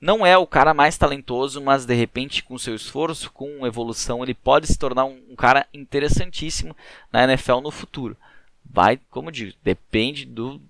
Não 0.00 0.26
é 0.26 0.36
o 0.36 0.46
cara 0.46 0.74
mais 0.74 0.96
talentoso, 0.96 1.60
mas 1.60 1.84
de 1.84 1.94
repente, 1.94 2.42
com 2.42 2.58
seu 2.58 2.74
esforço, 2.74 3.30
com 3.30 3.66
evolução, 3.66 4.22
ele 4.22 4.34
pode 4.34 4.66
se 4.66 4.78
tornar 4.78 5.04
um, 5.04 5.20
um 5.30 5.36
cara 5.36 5.66
interessantíssimo 5.72 6.74
na 7.12 7.24
NFL 7.24 7.60
no 7.60 7.70
futuro. 7.70 8.16
Vai, 8.64 8.98
como 9.10 9.28
eu 9.28 9.32
digo, 9.32 9.52
depende 9.62 10.24
do, 10.24 10.60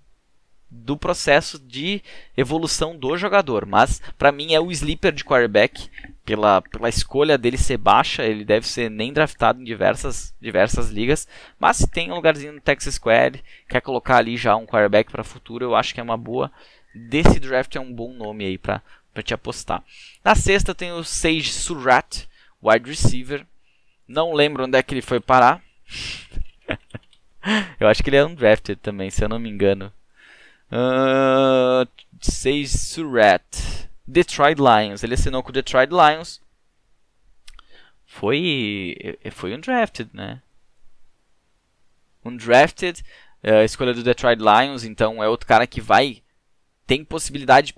do 0.69 0.97
processo 0.97 1.57
de 1.57 2.01
evolução 2.35 2.95
do 2.95 3.17
jogador. 3.17 3.65
Mas 3.65 4.01
para 4.17 4.31
mim 4.31 4.53
é 4.53 4.59
o 4.59 4.71
sleeper 4.71 5.13
de 5.13 5.23
quarterback 5.23 5.89
pela, 6.25 6.61
pela 6.61 6.89
escolha 6.89 7.37
dele 7.37 7.57
ser 7.57 7.77
baixa, 7.77 8.23
ele 8.23 8.45
deve 8.45 8.67
ser 8.67 8.89
nem 8.89 9.11
draftado 9.11 9.61
em 9.61 9.63
diversas, 9.63 10.33
diversas 10.39 10.89
ligas. 10.89 11.27
Mas 11.59 11.77
se 11.77 11.87
tem 11.87 12.11
um 12.11 12.15
lugarzinho 12.15 12.53
no 12.53 12.61
Texas 12.61 12.95
Squad, 12.95 13.43
quer 13.67 13.81
colocar 13.81 14.17
ali 14.17 14.37
já 14.37 14.55
um 14.55 14.65
quarterback 14.65 15.11
para 15.11 15.23
futuro, 15.23 15.65
eu 15.65 15.75
acho 15.75 15.93
que 15.93 15.99
é 15.99 16.03
uma 16.03 16.17
boa. 16.17 16.51
Desse 16.95 17.39
draft 17.39 17.75
é 17.75 17.79
um 17.79 17.91
bom 17.91 18.13
nome 18.13 18.45
aí 18.45 18.57
para 18.57 18.81
te 19.23 19.33
apostar. 19.33 19.83
Na 20.23 20.35
sexta 20.35 20.73
tem 20.73 20.91
o 20.91 21.03
Sage 21.03 21.51
Surratt, 21.51 22.27
wide 22.61 22.89
receiver. 22.89 23.45
Não 24.07 24.33
lembro 24.33 24.63
onde 24.63 24.77
é 24.77 24.83
que 24.83 24.93
ele 24.93 25.01
foi 25.01 25.19
parar. 25.19 25.61
eu 27.79 27.87
acho 27.87 28.01
que 28.01 28.09
ele 28.09 28.17
é 28.17 28.25
undrafted 28.25 28.79
também, 28.79 29.09
se 29.09 29.23
eu 29.23 29.29
não 29.29 29.39
me 29.39 29.49
engano. 29.49 29.91
Uh, 30.71 31.87
Sage 32.21 32.67
Surratt. 32.69 33.89
Detroit 34.07 34.57
Lions. 34.57 35.03
Ele 35.03 35.13
assinou 35.13 35.41
com 35.43 35.49
o 35.49 35.53
Detroit 35.53 35.89
Lions. 35.89 36.41
Foi, 38.05 38.95
foi 39.31 39.55
undrafted, 39.55 40.09
né? 40.13 40.41
Undrafted, 42.23 43.03
uh, 43.43 43.63
escolha 43.63 43.93
do 43.93 44.03
Detroit 44.03 44.39
Lions, 44.39 44.83
então 44.83 45.23
é 45.23 45.27
outro 45.27 45.47
cara 45.47 45.65
que 45.65 45.81
vai 45.81 46.21
tem 46.85 47.03
possibilidade 47.03 47.73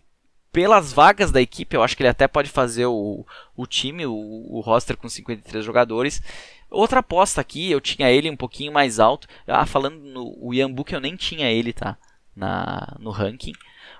pelas 0.55 0.93
vagas 0.93 1.33
da 1.33 1.41
equipe, 1.41 1.75
eu 1.75 1.83
acho 1.83 1.97
que 1.97 2.01
ele 2.01 2.09
até 2.09 2.29
pode 2.29 2.49
fazer 2.49 2.85
o, 2.85 3.25
o 3.57 3.67
time, 3.67 4.05
o, 4.05 4.13
o 4.13 4.61
roster 4.61 4.95
com 4.95 5.09
53 5.09 5.65
jogadores. 5.65 6.21
Outra 6.69 7.01
aposta 7.01 7.41
aqui, 7.41 7.69
eu 7.69 7.81
tinha 7.81 8.09
ele 8.09 8.29
um 8.29 8.37
pouquinho 8.37 8.71
mais 8.71 8.97
alto. 8.97 9.27
Ah, 9.45 9.65
falando 9.65 9.99
no 9.99 10.33
o 10.39 10.53
Ian 10.53 10.71
Book, 10.71 10.93
eu 10.93 11.01
nem 11.01 11.17
tinha 11.17 11.51
ele, 11.51 11.73
tá? 11.73 11.97
Na, 12.33 12.95
no 12.99 13.11
ranking. 13.11 13.51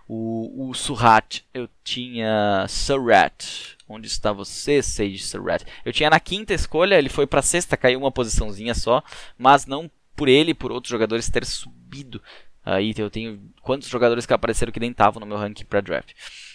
O, 0.08 0.70
o 0.70 0.74
Surratt, 0.74 1.46
eu 1.54 1.68
tinha 1.84 2.66
Surratt. 2.68 3.76
Onde 3.88 4.08
está 4.08 4.32
você, 4.32 4.82
Sage 4.82 5.20
Surratt? 5.20 5.66
Eu 5.84 5.94
tinha 5.94 6.10
na 6.10 6.20
quinta 6.20 6.54
escolha, 6.54 6.96
ele 6.96 7.10
foi 7.10 7.28
para 7.28 7.42
sexta, 7.42 7.78
caiu 7.78 8.00
uma 8.00 8.12
posiçãozinha 8.12 8.74
só, 8.74 9.04
mas 9.38 9.66
não 9.66 9.90
por 10.16 10.28
ele, 10.28 10.54
por 10.54 10.72
outros 10.72 10.90
jogadores 10.90 11.30
ter 11.30 11.46
subido. 11.46 12.22
Aí 12.64 12.94
eu 12.98 13.12
tenho 13.12 13.40
quantos 13.62 13.88
jogadores 13.88 14.26
que 14.26 14.34
apareceram 14.34 14.72
que 14.72 14.80
nem 14.80 14.92
estavam 14.92 15.20
no 15.20 15.26
meu 15.26 15.38
ranking 15.38 15.66
pré-draft. 15.66 16.14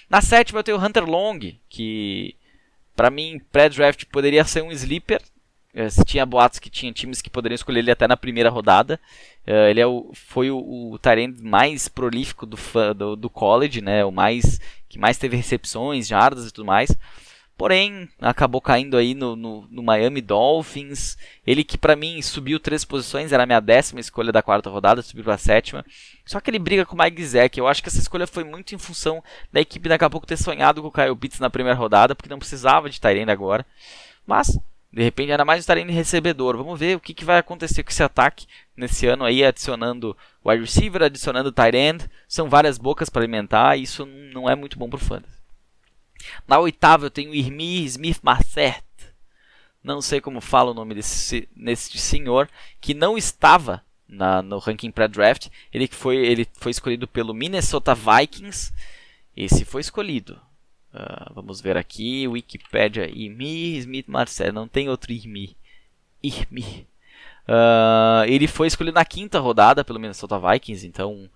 Na 0.09 0.21
sétima 0.21 0.59
eu 0.59 0.65
tenho 0.65 0.85
Hunter 0.85 1.05
Long, 1.05 1.39
que 1.69 2.35
para 2.97 3.11
mim 3.11 3.41
pré-draft 3.53 4.05
poderia 4.07 4.45
ser 4.45 4.63
um 4.63 4.73
sleeper, 4.73 5.23
se 5.89 6.05
tinha 6.05 6.27
boatos 6.27 6.59
que 6.59 6.69
tinha 6.69 6.93
times 6.93 7.23
que 7.23 7.31
poderiam 7.31 7.55
escolher 7.55 7.81
ele 7.81 7.91
até 7.91 8.09
na 8.09 8.17
primeira 8.17 8.51
rodada. 8.51 8.99
Uh, 9.47 9.69
ele 9.69 9.81
é 9.81 9.87
o, 9.87 10.11
foi 10.13 10.51
o, 10.51 10.59
o 10.59 10.99
mais 11.43 11.89
prolífico 11.89 12.45
do, 12.45 12.57
do, 12.97 13.17
do, 13.17 13.31
college, 13.31 13.81
né? 13.81 14.05
O 14.05 14.11
mais 14.11 14.61
que 14.89 14.99
mais 14.99 15.17
teve 15.17 15.37
recepções, 15.37 16.09
jardas 16.09 16.47
e 16.47 16.53
tudo 16.53 16.67
mais. 16.67 16.91
Porém, 17.57 18.09
acabou 18.19 18.59
caindo 18.59 18.97
aí 18.97 19.15
no, 19.15 19.37
no, 19.37 19.69
no 19.71 19.83
Miami 19.83 20.23
Dolphins. 20.23 21.17
Ele 21.47 21.63
que 21.63 21.77
para 21.77 21.95
mim 21.95 22.21
subiu 22.23 22.59
três 22.59 22.87
posições, 22.87 23.33
era 23.33 23.43
a 23.43 23.47
minha 23.47 23.61
décima 23.61 24.01
escolha 24.01 24.33
da 24.33 24.43
quarta 24.43 24.71
rodada, 24.71 25.03
subiu 25.03 25.23
para 25.23 25.35
a 25.35 25.39
sétima. 25.39 25.85
Só 26.25 26.41
que 26.41 26.51
ele 26.51 26.59
briga 26.59 26.87
com 26.87 26.97
o 26.97 26.99
Mike 26.99 27.23
Zack. 27.23 27.59
Eu 27.59 27.69
acho 27.69 27.83
que 27.83 27.91
essa 27.91 27.99
escolha 27.99 28.27
foi 28.27 28.45
muito 28.45 28.75
em 28.75 28.79
função 28.79 29.23
da 29.53 29.61
equipe 29.61 29.91
daqui 29.91 30.05
a 30.05 30.11
pouco 30.11 30.27
ter 30.27 30.39
sonhado 30.39 30.81
com 30.81 30.89
o 30.89 30.93
Kyle 30.93 31.15
Pitts 31.15 31.39
na 31.39 31.51
primeira 31.51 31.79
rodada, 31.79 32.15
porque 32.15 32.31
não 32.31 32.39
precisava 32.39 32.89
de 32.89 32.99
Tyrant 32.99 33.29
agora. 33.29 33.67
Mas 34.27 34.59
de 34.93 35.03
repente, 35.05 35.31
era 35.31 35.45
mais 35.45 35.61
estarem 35.61 35.89
recebedor. 35.89 36.57
Vamos 36.57 36.79
ver 36.79 36.97
o 36.97 37.01
que, 37.01 37.15
que 37.15 37.25
vai 37.25 37.39
acontecer 37.39 37.85
com 37.85 37.91
esse 37.91 38.03
ataque 38.03 38.47
nesse 38.77 39.07
ano 39.07 39.25
aí, 39.25 39.45
adicionando 39.45 40.17
wide 40.45 40.63
receiver, 40.63 41.03
adicionando 41.03 41.53
tight 41.53 41.77
end. 41.77 42.11
São 42.27 42.49
várias 42.49 42.77
bocas 42.77 43.09
para 43.09 43.23
alimentar 43.23 43.77
e 43.77 43.83
isso 43.83 44.05
não 44.05 44.51
é 44.51 44.57
muito 44.57 44.77
bom 44.79 44.89
para 44.91 44.97
o 44.97 45.01
fantasy. 45.01 45.39
Na 46.47 46.59
oitava 46.59 47.07
eu 47.07 47.11
tenho 47.11 47.35
Irmi 47.35 47.85
Smith 47.85 48.19
Marcet. 48.23 48.83
Não 49.83 50.03
sei 50.03 50.21
como 50.21 50.41
fala 50.41 50.73
o 50.73 50.75
nome 50.75 50.95
desse, 50.95 51.49
desse 51.57 51.97
senhor, 51.97 52.51
que 52.81 52.93
não 52.93 53.17
estava 53.17 53.83
na, 54.09 54.43
no 54.43 54.59
ranking 54.59 54.91
pré-draft. 54.91 55.49
Ele, 55.73 55.87
foi, 55.87 56.17
ele 56.17 56.47
foi 56.55 56.73
escolhido 56.73 57.07
pelo 57.07 57.33
Minnesota 57.33 57.95
Vikings. 57.95 58.73
Esse 59.37 59.65
foi 59.65 59.81
escolhido. 59.81 60.39
Uh, 60.93 61.33
vamos 61.35 61.61
ver 61.61 61.77
aqui, 61.77 62.27
Wikipedia, 62.27 63.09
Irmi 63.09 63.77
Smith 63.79 64.07
Marcel, 64.09 64.53
não 64.53 64.67
tem 64.67 64.89
outro 64.89 65.13
Irmi. 65.13 65.57
Irmi. 66.23 66.87
Uh, 67.49 68.25
ele 68.27 68.47
foi 68.47 68.67
escolhido 68.67 68.95
na 68.95 69.05
quinta 69.05 69.39
rodada 69.39 69.85
pelo 69.85 69.99
Minnesota 69.99 70.39
Vikings, 70.39 70.87
então 70.87 71.29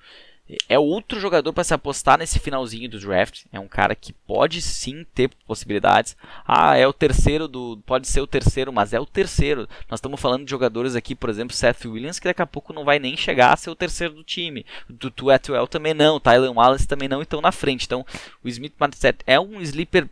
é 0.69 0.79
outro 0.79 1.19
jogador 1.19 1.53
para 1.53 1.65
se 1.65 1.73
apostar 1.73 2.19
nesse 2.19 2.39
finalzinho 2.39 2.89
do 2.89 3.01
draft. 3.01 3.45
É 3.51 3.59
um 3.59 3.67
cara 3.67 3.95
que 3.95 4.13
pode 4.13 4.61
sim 4.61 5.05
ter 5.15 5.31
possibilidades. 5.47 6.17
Ah, 6.47 6.77
é 6.77 6.87
o 6.87 6.93
terceiro 6.93 7.49
do. 7.49 7.79
Pode 7.87 8.07
ser 8.07 8.21
o 8.21 8.27
terceiro, 8.27 8.73
mas 8.73 8.93
é 8.93 9.01
o 9.01 9.07
terceiro. 9.07 9.67
Nós 9.89 9.99
estamos 9.99 10.21
falando 10.21 10.45
de 10.45 10.51
jogadores 10.51 10.95
aqui, 10.95 11.15
por 11.15 11.31
exemplo, 11.31 11.57
Seth 11.57 11.87
Williams, 11.87 12.19
que 12.19 12.29
daqui 12.29 12.43
a 12.43 12.47
pouco 12.47 12.75
não 12.75 12.85
vai 12.85 12.99
nem 12.99 13.17
chegar 13.17 13.53
a 13.53 13.57
ser 13.57 13.71
o 13.71 13.77
terceiro 13.77 14.15
do 14.15 14.25
time. 14.25 14.67
Do 14.89 15.11
Tuetuel 15.11 15.67
também 15.67 15.95
não. 15.95 16.21
Tyler 16.21 16.53
Wallace 16.53 16.87
também 16.87 17.09
não 17.09 17.23
estão 17.23 17.41
na 17.41 17.51
frente. 17.51 17.87
Então, 17.87 18.05
o 18.43 18.49
Smith 18.49 18.75
Marset 18.79 19.19
é 19.27 19.41
um 19.41 19.63
sleeper 19.63 20.09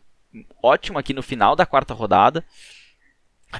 ótimo 0.62 0.98
aqui 0.98 1.12
no 1.12 1.22
final 1.22 1.54
da 1.54 1.66
quarta 1.66 1.92
rodada 1.92 2.42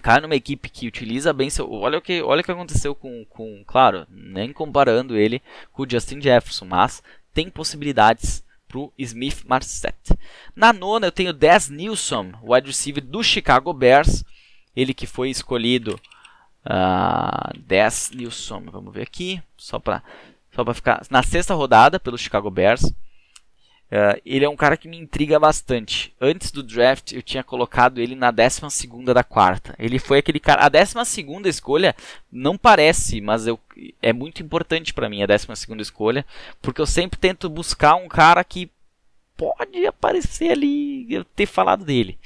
cai 0.01 0.21
numa 0.21 0.35
equipe 0.35 0.69
que 0.69 0.87
utiliza 0.87 1.33
bem 1.33 1.51
seu. 1.51 1.71
Olha 1.71 1.99
o 1.99 2.03
que, 2.03 2.23
olha 2.23 2.41
o 2.41 2.45
que 2.45 2.53
aconteceu 2.53 2.95
com, 2.95 3.25
com. 3.27 3.63
Claro, 3.67 4.07
nem 4.09 4.53
comparando 4.53 5.17
ele 5.17 5.43
com 5.73 5.83
o 5.83 5.91
Justin 5.91 6.21
Jefferson, 6.21 6.65
mas 6.65 7.03
tem 7.35 7.51
possibilidades 7.51 8.45
para 8.69 8.79
o 8.79 8.93
Smith 8.99 9.45
Marset. 9.47 9.95
Na 10.57 10.73
nona 10.73 11.07
eu 11.07 11.13
tenho 11.13 11.33
Des 11.33 11.69
Nilsson, 11.69 12.33
wide 12.43 12.67
receiver 12.67 13.05
do 13.05 13.23
Chicago 13.23 13.73
Bears. 13.73 14.25
Ele 14.75 14.95
que 14.95 15.07
foi 15.07 15.29
escolhido. 15.29 16.01
Uh, 16.65 17.59
Des 17.59 18.11
Nilsson, 18.15 18.63
vamos 18.71 18.95
ver 18.95 19.03
aqui, 19.03 19.43
só 19.57 19.79
para 19.79 20.03
só 20.53 20.65
ficar. 20.73 21.03
Na 21.11 21.23
sexta 21.23 21.55
rodada 21.55 21.99
pelo 21.99 22.17
Chicago 22.17 22.51
Bears. 22.51 22.93
Uh, 23.93 24.19
ele 24.25 24.43
é 24.43 24.49
um 24.49 24.57
cara 24.57 24.75
que 24.75 24.89
me 24.89 24.97
intriga 24.97 25.39
bastante. 25.39 26.15
Antes 26.19 26.51
do 26.51 26.63
draft, 26.63 27.13
eu 27.13 27.21
tinha 27.21 27.45
colocado 27.45 28.01
ele 28.01 28.15
na 28.15 28.31
12 28.31 28.63
da 29.13 29.23
quarta. 29.23 29.75
Ele 29.79 29.99
foi 29.99 30.17
aquele 30.17 30.41
cara. 30.41 30.65
A 30.65 30.71
12 30.71 30.95
escolha 31.45 31.95
não 32.31 32.57
parece, 32.57 33.21
mas 33.21 33.47
eu, 33.47 33.61
é 34.01 34.11
muito 34.11 34.43
importante 34.43 34.95
para 34.95 35.11
mim 35.11 35.23
a 35.23 35.27
12 35.27 35.47
escolha, 35.79 36.25
porque 36.63 36.81
eu 36.81 36.87
sempre 36.87 37.19
tento 37.19 37.51
buscar 37.51 37.97
um 37.97 38.09
cara 38.09 38.43
que 38.43 38.71
pode 39.37 39.87
aparecer 39.87 40.53
ali 40.53 41.13
eu 41.13 41.23
ter 41.23 41.45
falado 41.45 41.85
dele. 41.85 42.19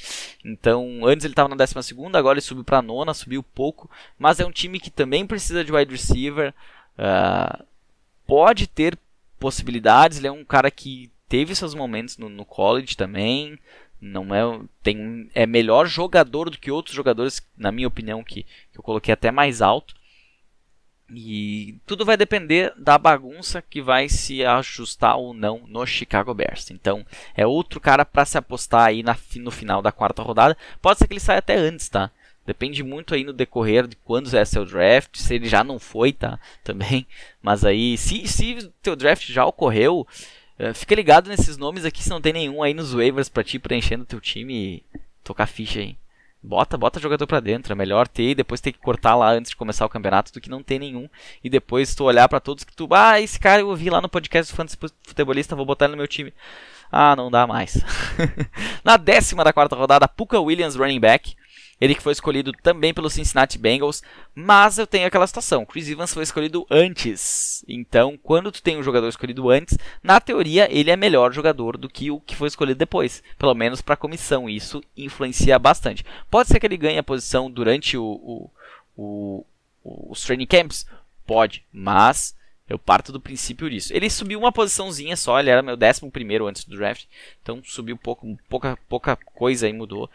Então, 0.45 1.01
antes 1.05 1.25
ele 1.25 1.33
estava 1.33 1.49
na 1.49 1.57
12, 1.57 1.75
agora 2.13 2.39
ele 2.39 2.47
subiu 2.47 2.63
para 2.63 2.81
nona, 2.81 3.13
subiu 3.13 3.43
pouco, 3.43 3.91
mas 4.17 4.39
é 4.39 4.47
um 4.47 4.53
time 4.53 4.79
que 4.79 4.91
também 4.91 5.27
precisa 5.27 5.65
de 5.65 5.73
wide 5.73 5.91
receiver. 5.91 6.55
Uh, 6.97 7.65
pode 8.25 8.69
ter 8.69 8.97
possibilidades, 9.37 10.19
ele 10.19 10.29
é 10.29 10.33
um 10.33 10.45
cara 10.45 10.71
que 10.71 11.11
teve 11.29 11.55
seus 11.55 11.75
momentos 11.75 12.19
no, 12.19 12.29
no 12.29 12.45
college 12.45 12.97
também. 12.97 13.59
Não 14.01 14.35
é 14.35 14.61
tem 14.83 15.31
é 15.35 15.47
melhor 15.47 15.87
jogador 15.87 16.51
do 16.51 16.59
que 16.59 16.71
outros 16.71 16.95
jogadores, 16.95 17.47
na 17.57 17.73
minha 17.73 17.89
opinião, 17.89 18.23
que, 18.23 18.43
que 18.43 18.79
eu 18.79 18.83
coloquei 18.83 19.13
até 19.13 19.31
mais 19.31 19.63
alto. 19.63 19.95
E 21.09 21.79
tudo 21.87 22.05
vai 22.05 22.17
depender 22.17 22.75
da 22.77 22.99
bagunça 22.99 23.63
que 23.63 23.81
vai 23.81 24.09
se 24.09 24.45
ajustar 24.45 25.17
ou 25.17 25.33
não 25.33 25.65
no 25.69 25.87
Chicago 25.87 26.35
Bears. 26.35 26.71
Então, 26.71 27.07
é 27.35 27.47
outro 27.47 27.81
cara 27.81 28.05
para 28.05 28.25
se 28.25 28.37
apostar 28.37 28.89
aí 28.89 29.03
na, 29.03 29.17
no 29.37 29.51
final 29.51 29.81
da 29.81 29.93
quarta 29.93 30.23
rodada. 30.23 30.57
Pode 30.83 30.99
ser 30.99 31.07
que 31.07 31.13
ele 31.13 31.21
saia 31.21 31.39
até 31.39 31.55
antes, 31.55 31.89
tá? 31.89 32.11
Depende 32.45 32.83
muito 32.83 33.15
aí 33.15 33.25
no 33.25 33.33
decorrer 33.33 33.87
de 33.87 33.97
quando 33.97 34.33
é 34.37 34.45
seu 34.45 34.65
draft, 34.65 35.17
se 35.17 35.35
ele 35.35 35.49
já 35.49 35.65
não 35.65 35.79
foi, 35.79 36.13
tá? 36.13 36.39
Também. 36.63 37.07
Mas 37.43 37.65
aí, 37.65 37.97
se, 37.97 38.27
se 38.27 38.71
teu 38.83 38.95
draft 38.95 39.27
já 39.27 39.45
ocorreu, 39.45 40.07
fica 40.75 40.95
ligado 40.95 41.29
nesses 41.29 41.57
nomes 41.57 41.85
aqui 41.85 42.03
se 42.03 42.11
não 42.11 42.21
tem 42.21 42.33
nenhum 42.33 42.63
aí 42.63 42.73
nos 42.73 42.93
waivers 42.93 43.29
pra 43.29 43.45
ti 43.45 43.59
preenchendo 43.59 44.05
teu 44.05 44.21
time 44.21 44.55
e 44.55 45.01
tocar 45.23 45.47
ficha 45.47 45.81
aí. 45.81 45.97
Bota, 46.43 46.79
bota 46.79 47.01
jogador 47.01 47.27
pra 47.27 47.41
dentro. 47.41 47.73
É 47.73 47.77
melhor 47.77 48.07
ter 48.07 48.31
e 48.31 48.35
depois 48.35 48.61
ter 48.61 48.73
que 48.73 48.79
cortar 48.79 49.17
lá 49.17 49.33
antes 49.33 49.51
de 49.51 49.57
começar 49.57 49.85
o 49.85 49.89
campeonato 49.89 50.33
do 50.33 50.41
que 50.41 50.49
não 50.49 50.63
ter 50.63 50.79
nenhum. 50.79 51.09
E 51.43 51.51
depois 51.51 51.95
tu 51.95 52.05
olhar 52.05 52.29
para 52.29 52.39
todos 52.39 52.63
que 52.63 52.75
tu. 52.75 52.87
Ah, 52.93 53.21
esse 53.21 53.39
cara 53.39 53.63
eu 53.63 53.75
vi 53.75 53.91
lá 53.91 54.01
no 54.01 54.09
podcast 54.09 54.53
do 54.53 54.57
Fantasy 54.57 54.79
Futebolista, 55.03 55.57
vou 55.57 55.67
botar 55.67 55.87
ele 55.87 55.93
no 55.93 55.99
meu 55.99 56.07
time. 56.07 56.33
Ah, 56.91 57.17
não 57.17 57.33
dá 57.33 57.49
mais. 57.49 57.83
Na 58.85 58.97
décima 58.97 59.43
da 59.43 59.53
quarta 59.53 59.75
rodada, 59.75 60.07
Puka 60.07 60.39
Williams, 60.39 60.77
running 60.77 61.01
back. 61.01 61.35
Ele 61.81 61.95
que 61.95 62.03
foi 62.03 62.13
escolhido 62.13 62.53
também 62.63 62.95
pelo 62.95 63.11
Cincinnati 63.11 63.59
Bengals, 63.59 64.03
mas 64.35 64.79
eu 64.79 64.87
tenho 64.87 65.07
aquela 65.07 65.27
situação, 65.27 65.67
Chris 65.67 65.89
Evans 65.89 66.15
foi 66.15 66.23
escolhido 66.23 66.67
antes. 66.71 67.65
Então, 67.69 68.19
quando 68.23 68.51
tu 68.51 68.63
tem 68.63 68.79
um 68.79 68.83
jogador 68.83 69.09
escolhido 69.09 69.51
antes, 69.51 69.77
na 70.03 70.19
teoria 70.19 70.69
ele 70.71 70.91
é 70.91 70.97
melhor 70.97 71.33
jogador 71.33 71.77
do 71.77 71.89
que 71.89 72.11
o 72.11 72.21
que 72.21 72.35
foi 72.35 72.49
escolhido 72.49 72.79
depois, 72.79 73.23
pelo 73.39 73.55
menos 73.55 73.83
para 73.83 73.95
a 73.95 73.99
comissão. 73.99 74.49
Isso 74.49 74.83
influencia 74.97 75.59
bastante. 75.59 76.05
Pode 76.31 76.49
ser 76.49 76.59
que 76.59 76.67
ele 76.67 76.79
ganhe 76.79 76.99
a 76.99 77.03
posição 77.03 77.51
durante 77.51 77.99
o, 77.99 78.05
o, 78.05 78.51
o, 78.97 79.47
os 80.11 80.23
training 80.23 80.47
camps, 80.47 80.87
pode, 81.27 81.63
mas 81.71 82.35
eu 82.69 82.79
parto 82.79 83.13
do 83.13 83.21
princípio 83.21 83.69
disso. 83.69 83.93
Ele 83.95 84.09
subiu 84.09 84.39
uma 84.39 84.51
posiçãozinha 84.51 85.17
só, 85.17 85.39
ele 85.39 85.51
era 85.51 85.63
meu 85.63 85.77
décimo 85.77 86.11
primeiro 86.11 86.47
antes 86.47 86.65
do 86.65 86.77
draft, 86.77 87.05
então 87.43 87.63
subiu 87.65 87.99
pouco, 87.99 88.37
pouca, 88.49 88.79
pouca 88.89 89.15
coisa 89.15 89.69
e 89.69 89.73
mudou 89.75 90.11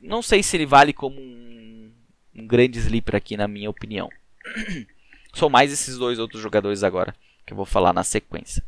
não 0.00 0.22
sei 0.22 0.42
se 0.42 0.56
ele 0.56 0.66
vale 0.66 0.92
como 0.92 1.20
um, 1.20 1.92
um 2.34 2.46
grande 2.46 2.78
sleeper 2.78 3.16
aqui, 3.16 3.36
na 3.36 3.48
minha 3.48 3.70
opinião. 3.70 4.08
São 5.34 5.50
mais 5.50 5.72
esses 5.72 5.98
dois 5.98 6.18
outros 6.18 6.40
jogadores 6.40 6.82
agora 6.82 7.14
que 7.44 7.52
eu 7.52 7.56
vou 7.56 7.66
falar 7.66 7.92
na 7.92 8.02
sequência. 8.02 8.62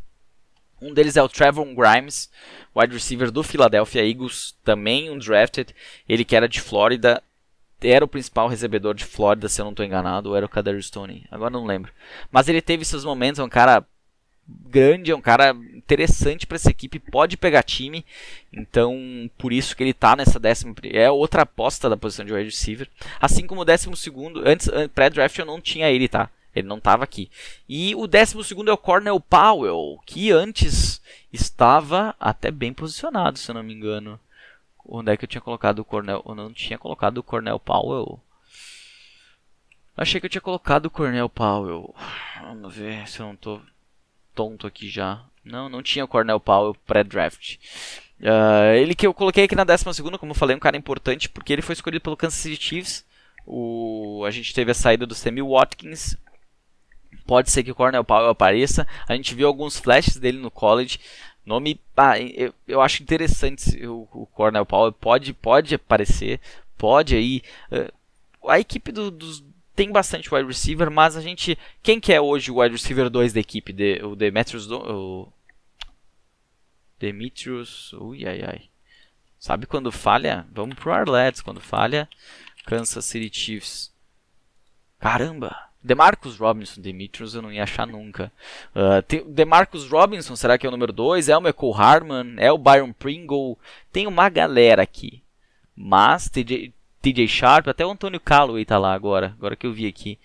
Um 0.80 0.94
deles 0.94 1.16
é 1.16 1.22
o 1.22 1.28
Trevor 1.28 1.66
Grimes, 1.74 2.30
wide 2.74 2.94
receiver 2.94 3.30
do 3.30 3.42
Philadelphia 3.42 4.08
Eagles, 4.08 4.56
também 4.62 5.10
um 5.10 5.18
drafted. 5.18 5.74
Ele 6.08 6.24
que 6.24 6.36
era 6.36 6.48
de 6.48 6.60
Flórida, 6.60 7.22
era 7.80 8.04
o 8.04 8.08
principal 8.08 8.48
recebedor 8.48 8.94
de 8.94 9.04
Flórida, 9.04 9.48
se 9.48 9.60
eu 9.60 9.64
não 9.64 9.72
estou 9.72 9.84
enganado, 9.84 10.28
ou 10.28 10.36
era 10.36 10.46
o 10.46 10.48
Kader 10.48 10.80
Stone, 10.82 11.26
agora 11.30 11.50
não 11.50 11.66
lembro. 11.66 11.92
Mas 12.30 12.48
ele 12.48 12.62
teve 12.62 12.84
seus 12.84 13.04
momentos, 13.04 13.40
é 13.40 13.44
um 13.44 13.48
cara 13.48 13.84
grande, 14.49 15.11
é 15.11 15.16
um 15.16 15.20
cara 15.20 15.51
interessante 15.74 16.46
para 16.46 16.57
essa 16.57 16.70
equipe, 16.70 16.99
pode 16.99 17.36
pegar 17.36 17.62
time. 17.62 18.05
Então, 18.53 19.30
por 19.36 19.53
isso 19.53 19.76
que 19.76 19.82
ele 19.82 19.92
tá 19.92 20.16
nessa 20.16 20.40
décima. 20.40 20.74
É 20.84 21.11
outra 21.11 21.42
aposta 21.42 21.88
da 21.90 21.96
posição 21.96 22.24
de 22.24 22.32
wide 22.32 22.51
receiver. 22.51 22.88
Assim 23.20 23.46
como 23.46 23.61
o 23.61 23.64
décimo 23.64 23.96
segundo. 23.96 24.42
Antes, 24.46 24.68
pré-draft 24.94 25.38
eu 25.38 25.44
não 25.44 25.61
tinha 25.61 25.90
ele, 25.90 26.09
tá? 26.09 26.30
Ele 26.55 26.66
não 26.66 26.78
estava 26.78 27.05
aqui. 27.05 27.30
E 27.68 27.94
o 27.94 28.07
décimo 28.07 28.42
segundo 28.42 28.70
é 28.70 28.72
o 28.72 28.78
Cornell 28.78 29.20
Powell, 29.20 30.01
que 30.07 30.32
antes 30.32 31.01
estava 31.32 32.14
até 32.18 32.51
bem 32.51 32.72
posicionado, 32.72 33.38
se 33.38 33.51
eu 33.51 33.55
não 33.55 33.62
me 33.62 33.74
engano. 33.74 34.18
Onde 34.84 35.12
é 35.12 35.16
que 35.16 35.24
eu 35.24 35.28
tinha 35.28 35.42
colocado 35.42 35.80
o 35.80 35.84
Cornell? 35.84 36.24
Eu 36.26 36.34
não 36.34 36.51
tinha 36.51 36.78
colocado 36.78 37.18
o 37.18 37.22
Cornell 37.22 37.61
Powell. 37.61 38.18
Achei 39.94 40.20
que 40.20 40.26
eu 40.26 40.30
tinha 40.30 40.40
colocado 40.40 40.86
o 40.86 40.90
Cornell 40.90 41.28
Powell. 41.28 41.94
Vamos 42.40 42.74
ver 42.74 43.07
se 43.07 43.20
eu 43.20 43.26
não 43.26 43.36
tô 43.36 43.61
tonto 44.39 44.68
aqui 44.68 44.89
já. 44.89 45.20
Não, 45.45 45.68
não 45.68 45.82
tinha 45.82 46.05
o 46.05 46.09
Cornell 46.09 46.39
Powell 46.39 46.76
pré-draft. 46.86 47.57
Uh, 48.20 48.74
ele 48.76 48.95
que 48.95 49.05
eu 49.05 49.12
coloquei 49.12 49.45
aqui 49.45 49.57
na 49.57 49.64
12 49.64 50.01
como 50.16 50.30
eu 50.30 50.34
falei, 50.34 50.55
um 50.55 50.61
cara 50.61 50.76
importante, 50.76 51.28
porque 51.28 51.53
ele 51.53 51.62
foi 51.62 51.72
escolhido 51.72 52.01
pelo 52.01 52.16
Kansas 52.16 52.39
City 52.39 52.62
Chiefs. 52.62 53.05
O, 53.45 54.22
a 54.24 54.30
gente 54.30 54.55
teve 54.55 54.70
a 54.70 54.74
saída 54.74 55.05
do 55.05 55.14
Sammy 55.14 55.43
Watkins. 55.43 56.16
Pode 57.26 57.51
ser 57.51 57.64
que 57.64 57.72
o 57.72 57.74
Cornell 57.74 58.05
Powell 58.05 58.28
apareça. 58.28 58.86
A 59.09 59.16
gente 59.16 59.34
viu 59.34 59.49
alguns 59.49 59.76
flashes 59.76 60.16
dele 60.16 60.39
no 60.39 60.53
college. 60.53 61.01
Nome, 61.45 61.80
ah, 61.97 62.20
eu, 62.20 62.55
eu 62.68 62.80
acho 62.80 63.03
interessante 63.03 63.84
o, 63.89 64.07
o 64.12 64.26
Powell. 64.66 64.93
Pode, 64.93 65.32
pode 65.32 65.74
aparecer, 65.74 66.41
pode 66.76 67.16
aí. 67.16 67.43
Uh, 67.72 67.93
a 68.49 68.61
equipe 68.61 68.93
do, 68.93 69.11
dos 69.11 69.43
tem 69.78 69.92
bastante 69.92 70.34
wide 70.34 70.48
receiver, 70.48 70.90
mas 70.90 71.16
a 71.16 71.20
gente. 71.20 71.56
Quem 71.80 72.00
que 72.00 72.12
é 72.12 72.20
hoje 72.20 72.50
o 72.50 72.60
wide 72.60 72.74
receiver 72.74 73.08
2 73.08 73.32
da 73.32 73.38
equipe? 73.38 73.72
De, 73.72 74.02
o 74.02 74.16
Demetrius. 74.16 74.68
O 74.68 75.32
Demetrius. 76.98 77.92
Ui, 77.92 78.26
ai, 78.26 78.42
ai. 78.42 78.62
Sabe 79.38 79.66
quando 79.66 79.92
falha? 79.92 80.44
Vamos 80.50 80.74
pro 80.74 80.90
Arlets. 80.90 81.40
Quando 81.40 81.60
falha, 81.60 82.08
Kansas 82.66 83.04
City 83.04 83.30
Chiefs. 83.32 83.92
Caramba! 84.98 85.56
Demarcus 85.80 86.36
Robinson, 86.36 86.80
Demetrius 86.80 87.36
eu 87.36 87.40
não 87.40 87.52
ia 87.52 87.62
achar 87.62 87.86
nunca. 87.86 88.32
Uh, 88.74 89.30
Demarcus 89.30 89.88
Robinson, 89.88 90.34
será 90.34 90.58
que 90.58 90.66
é 90.66 90.68
o 90.68 90.72
número 90.72 90.92
2? 90.92 91.28
É 91.28 91.36
o 91.36 91.40
Michael 91.40 91.74
Harman? 91.74 92.34
É 92.38 92.50
o 92.50 92.58
Byron 92.58 92.92
Pringle? 92.92 93.56
Tem 93.92 94.08
uma 94.08 94.28
galera 94.28 94.82
aqui. 94.82 95.22
Mas 95.76 96.28
TJ 97.03 97.28
Sharp, 97.28 97.68
até 97.68 97.84
o 97.84 97.90
Antônio 97.90 98.20
Calloway 98.20 98.64
tá 98.64 98.78
lá 98.78 98.92
agora, 98.92 99.34
agora 99.38 99.57
que 99.57 99.66
eu 99.66 99.72
vi 99.72 99.86
aqui. 99.86 100.18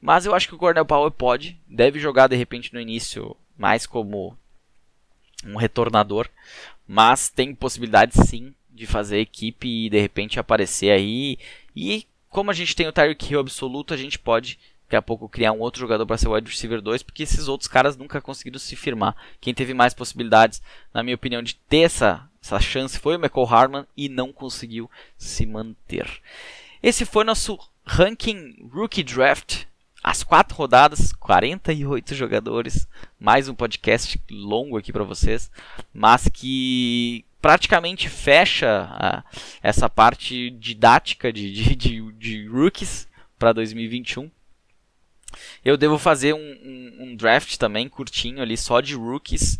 Mas 0.00 0.26
eu 0.26 0.34
acho 0.34 0.48
que 0.48 0.54
o 0.54 0.58
Cornell 0.58 0.84
Powell 0.84 1.10
pode, 1.10 1.58
deve 1.66 1.98
jogar 1.98 2.26
de 2.26 2.36
repente 2.36 2.72
no 2.72 2.80
início 2.80 3.36
mais 3.56 3.86
como 3.86 4.36
um 5.44 5.56
retornador, 5.56 6.28
mas 6.86 7.28
tem 7.28 7.54
possibilidade 7.54 8.12
sim 8.26 8.54
de 8.70 8.86
fazer 8.86 9.18
equipe 9.18 9.86
e 9.86 9.90
de 9.90 10.00
repente 10.00 10.40
aparecer 10.40 10.90
aí. 10.90 11.38
E 11.74 12.06
como 12.28 12.50
a 12.50 12.54
gente 12.54 12.74
tem 12.74 12.88
o 12.88 12.92
Tyreek 12.92 13.30
Hill 13.30 13.40
absoluto, 13.40 13.92
a 13.92 13.96
gente 13.96 14.18
pode 14.18 14.58
daqui 14.92 14.96
a 14.96 15.02
pouco 15.02 15.28
criar 15.28 15.52
um 15.52 15.60
outro 15.60 15.80
jogador 15.80 16.04
para 16.04 16.18
ser 16.18 16.28
wide 16.28 16.50
receiver 16.50 16.82
2, 16.82 17.02
porque 17.02 17.22
esses 17.22 17.48
outros 17.48 17.66
caras 17.66 17.96
nunca 17.96 18.20
conseguiram 18.20 18.58
se 18.58 18.76
firmar. 18.76 19.16
Quem 19.40 19.54
teve 19.54 19.72
mais 19.72 19.94
possibilidades, 19.94 20.62
na 20.92 21.02
minha 21.02 21.14
opinião, 21.14 21.42
de 21.42 21.54
ter 21.54 21.80
essa 21.80 22.28
essa 22.42 22.58
chance 22.58 22.98
foi 22.98 23.16
o 23.16 23.20
Michael 23.20 23.46
Harman 23.46 23.86
e 23.96 24.08
não 24.08 24.32
conseguiu 24.32 24.90
se 25.16 25.46
manter. 25.46 26.08
Esse 26.82 27.04
foi 27.04 27.24
nosso 27.24 27.56
ranking 27.84 28.68
Rookie 28.72 29.04
Draft. 29.04 29.64
As 30.02 30.24
quatro 30.24 30.56
rodadas, 30.56 31.12
48 31.12 32.16
jogadores. 32.16 32.88
Mais 33.20 33.48
um 33.48 33.54
podcast 33.54 34.20
longo 34.28 34.76
aqui 34.76 34.92
para 34.92 35.04
vocês, 35.04 35.48
mas 35.94 36.28
que 36.28 37.24
praticamente 37.40 38.08
fecha 38.08 38.88
a, 38.90 39.24
essa 39.62 39.88
parte 39.88 40.50
didática 40.50 41.32
de, 41.32 41.52
de, 41.52 41.76
de, 41.76 42.12
de 42.12 42.48
rookies 42.48 43.06
para 43.38 43.52
2021. 43.52 44.28
Eu 45.64 45.76
devo 45.76 45.98
fazer 45.98 46.34
um, 46.34 46.38
um, 46.38 46.96
um 47.00 47.16
draft 47.16 47.56
também 47.56 47.88
curtinho 47.88 48.42
ali 48.42 48.56
só 48.56 48.80
de 48.80 48.94
rookies 48.94 49.58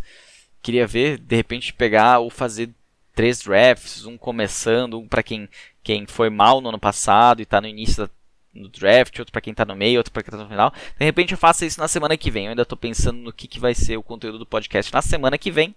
queria 0.62 0.86
ver, 0.86 1.18
de 1.18 1.36
repente, 1.36 1.74
pegar 1.74 2.20
ou 2.20 2.30
fazer 2.30 2.70
três 3.14 3.40
drafts, 3.40 4.06
um 4.06 4.16
começando, 4.16 4.98
um 4.98 5.08
para 5.08 5.22
quem, 5.22 5.48
quem 5.82 6.06
foi 6.06 6.30
mal 6.30 6.60
no 6.60 6.68
ano 6.68 6.78
passado 6.78 7.40
e 7.40 7.42
está 7.42 7.60
no 7.60 7.66
início 7.66 8.06
da, 8.06 8.10
no 8.54 8.68
draft, 8.68 9.18
outro 9.18 9.32
para 9.32 9.40
quem 9.40 9.50
está 9.50 9.64
no 9.64 9.74
meio, 9.74 9.98
outro 9.98 10.12
para 10.12 10.22
quem 10.22 10.28
está 10.28 10.42
no 10.42 10.48
final. 10.48 10.72
De 10.98 11.04
repente 11.04 11.32
eu 11.32 11.38
faço 11.38 11.64
isso 11.64 11.80
na 11.80 11.88
semana 11.88 12.16
que 12.16 12.30
vem. 12.30 12.44
Eu 12.44 12.50
ainda 12.50 12.62
estou 12.62 12.78
pensando 12.78 13.18
no 13.18 13.32
que, 13.32 13.48
que 13.48 13.58
vai 13.58 13.74
ser 13.74 13.96
o 13.96 14.02
conteúdo 14.02 14.38
do 14.38 14.46
podcast 14.46 14.92
na 14.92 15.02
semana 15.02 15.36
que 15.36 15.50
vem. 15.50 15.74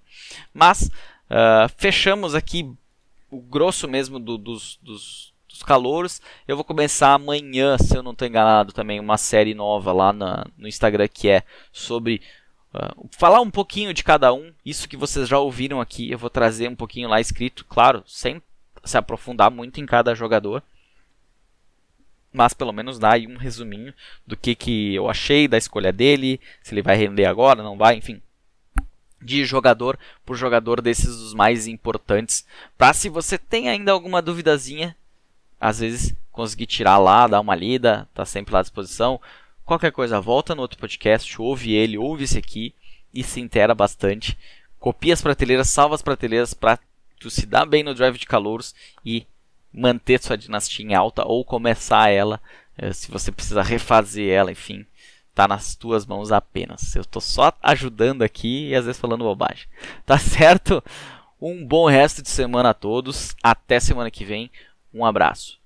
Mas 0.53 0.83
uh, 1.29 1.67
fechamos 1.77 2.35
aqui 2.35 2.71
o 3.31 3.41
grosso 3.41 3.87
mesmo 3.87 4.19
do, 4.19 4.37
dos, 4.37 4.79
dos, 4.81 5.33
dos 5.55 5.63
calouros. 5.63 6.21
Eu 6.47 6.55
vou 6.55 6.65
começar 6.65 7.13
amanhã, 7.13 7.77
se 7.77 7.95
eu 7.95 8.03
não 8.03 8.11
estou 8.11 8.27
enganado, 8.27 8.73
também 8.73 8.99
uma 8.99 9.17
série 9.17 9.53
nova 9.53 9.91
lá 9.93 10.11
na, 10.11 10.45
no 10.57 10.67
Instagram 10.67 11.07
que 11.07 11.29
é 11.29 11.43
sobre 11.71 12.21
Uh, 12.75 13.07
falar 13.17 13.39
um 13.39 13.49
pouquinho 13.49 13.93
de 13.93 14.03
cada 14.03 14.33
um, 14.33 14.51
isso 14.65 14.89
que 14.89 14.97
vocês 14.97 15.29
já 15.29 15.39
ouviram 15.39 15.79
aqui, 15.79 16.11
eu 16.11 16.17
vou 16.17 16.29
trazer 16.29 16.67
um 16.67 16.75
pouquinho 16.75 17.07
lá 17.07 17.21
escrito, 17.21 17.63
claro, 17.63 18.03
sem 18.05 18.41
se 18.83 18.97
aprofundar 18.97 19.49
muito 19.49 19.79
em 19.79 19.85
cada 19.85 20.13
jogador, 20.13 20.61
mas 22.33 22.53
pelo 22.53 22.73
menos 22.73 22.99
dar 22.99 23.13
aí 23.13 23.27
um 23.27 23.37
resuminho 23.37 23.93
do 24.27 24.35
que, 24.35 24.53
que 24.53 24.93
eu 24.93 25.09
achei 25.09 25.47
da 25.47 25.57
escolha 25.57 25.93
dele, 25.93 26.37
se 26.61 26.73
ele 26.73 26.81
vai 26.81 26.97
render 26.97 27.23
agora, 27.23 27.63
não 27.63 27.77
vai, 27.77 27.95
enfim. 27.95 28.21
De 29.21 29.45
jogador 29.45 29.97
por 30.25 30.35
jogador 30.35 30.81
desses 30.81 31.15
dos 31.15 31.33
mais 31.33 31.67
importantes. 31.67 32.45
Para 32.77 32.93
se 32.93 33.07
você 33.07 33.37
tem 33.37 33.69
ainda 33.69 33.93
alguma 33.93 34.21
duvidazinha, 34.21 34.97
às 35.65 35.79
vezes 35.79 36.15
conseguir 36.31 36.67
tirar 36.67 36.99
lá, 36.99 37.25
dar 37.25 37.39
uma 37.39 37.55
lida, 37.55 38.07
tá 38.13 38.23
sempre 38.23 38.53
lá 38.53 38.59
à 38.59 38.61
disposição. 38.61 39.19
Qualquer 39.65 39.91
coisa, 39.91 40.21
volta 40.21 40.53
no 40.53 40.61
outro 40.61 40.77
podcast, 40.77 41.41
ouve 41.41 41.73
ele, 41.73 41.97
ouve 41.97 42.25
esse 42.25 42.37
aqui 42.37 42.71
e 43.11 43.23
se 43.23 43.39
intera 43.41 43.73
bastante. 43.73 44.37
Copia 44.79 45.13
as 45.13 45.23
prateleiras, 45.23 45.67
salva 45.67 45.95
as 45.95 46.03
prateleiras 46.03 46.53
para 46.53 46.77
tu 47.19 47.31
se 47.31 47.47
dar 47.47 47.65
bem 47.65 47.81
no 47.81 47.95
drive 47.95 48.19
de 48.19 48.27
calouros 48.27 48.75
e 49.03 49.25
manter 49.73 50.21
sua 50.21 50.37
dinastia 50.37 50.85
em 50.85 50.93
alta 50.93 51.25
ou 51.25 51.43
começar 51.43 52.11
ela, 52.11 52.39
eh, 52.77 52.93
se 52.93 53.09
você 53.09 53.31
precisa 53.31 53.63
refazer 53.63 54.29
ela, 54.29 54.51
enfim, 54.51 54.85
tá 55.33 55.47
nas 55.47 55.73
tuas 55.73 56.05
mãos 56.05 56.31
apenas. 56.31 56.95
Eu 56.95 57.03
tô 57.03 57.19
só 57.19 57.51
ajudando 57.63 58.21
aqui 58.21 58.69
e 58.69 58.75
às 58.75 58.85
vezes 58.85 59.01
falando 59.01 59.23
bobagem. 59.23 59.65
Tá 60.05 60.19
certo? 60.19 60.83
Um 61.41 61.65
bom 61.65 61.87
resto 61.87 62.21
de 62.21 62.29
semana 62.29 62.69
a 62.69 62.73
todos. 62.73 63.35
Até 63.41 63.79
semana 63.79 64.11
que 64.11 64.23
vem. 64.23 64.51
Um 64.95 65.03
abraço. 65.05 65.59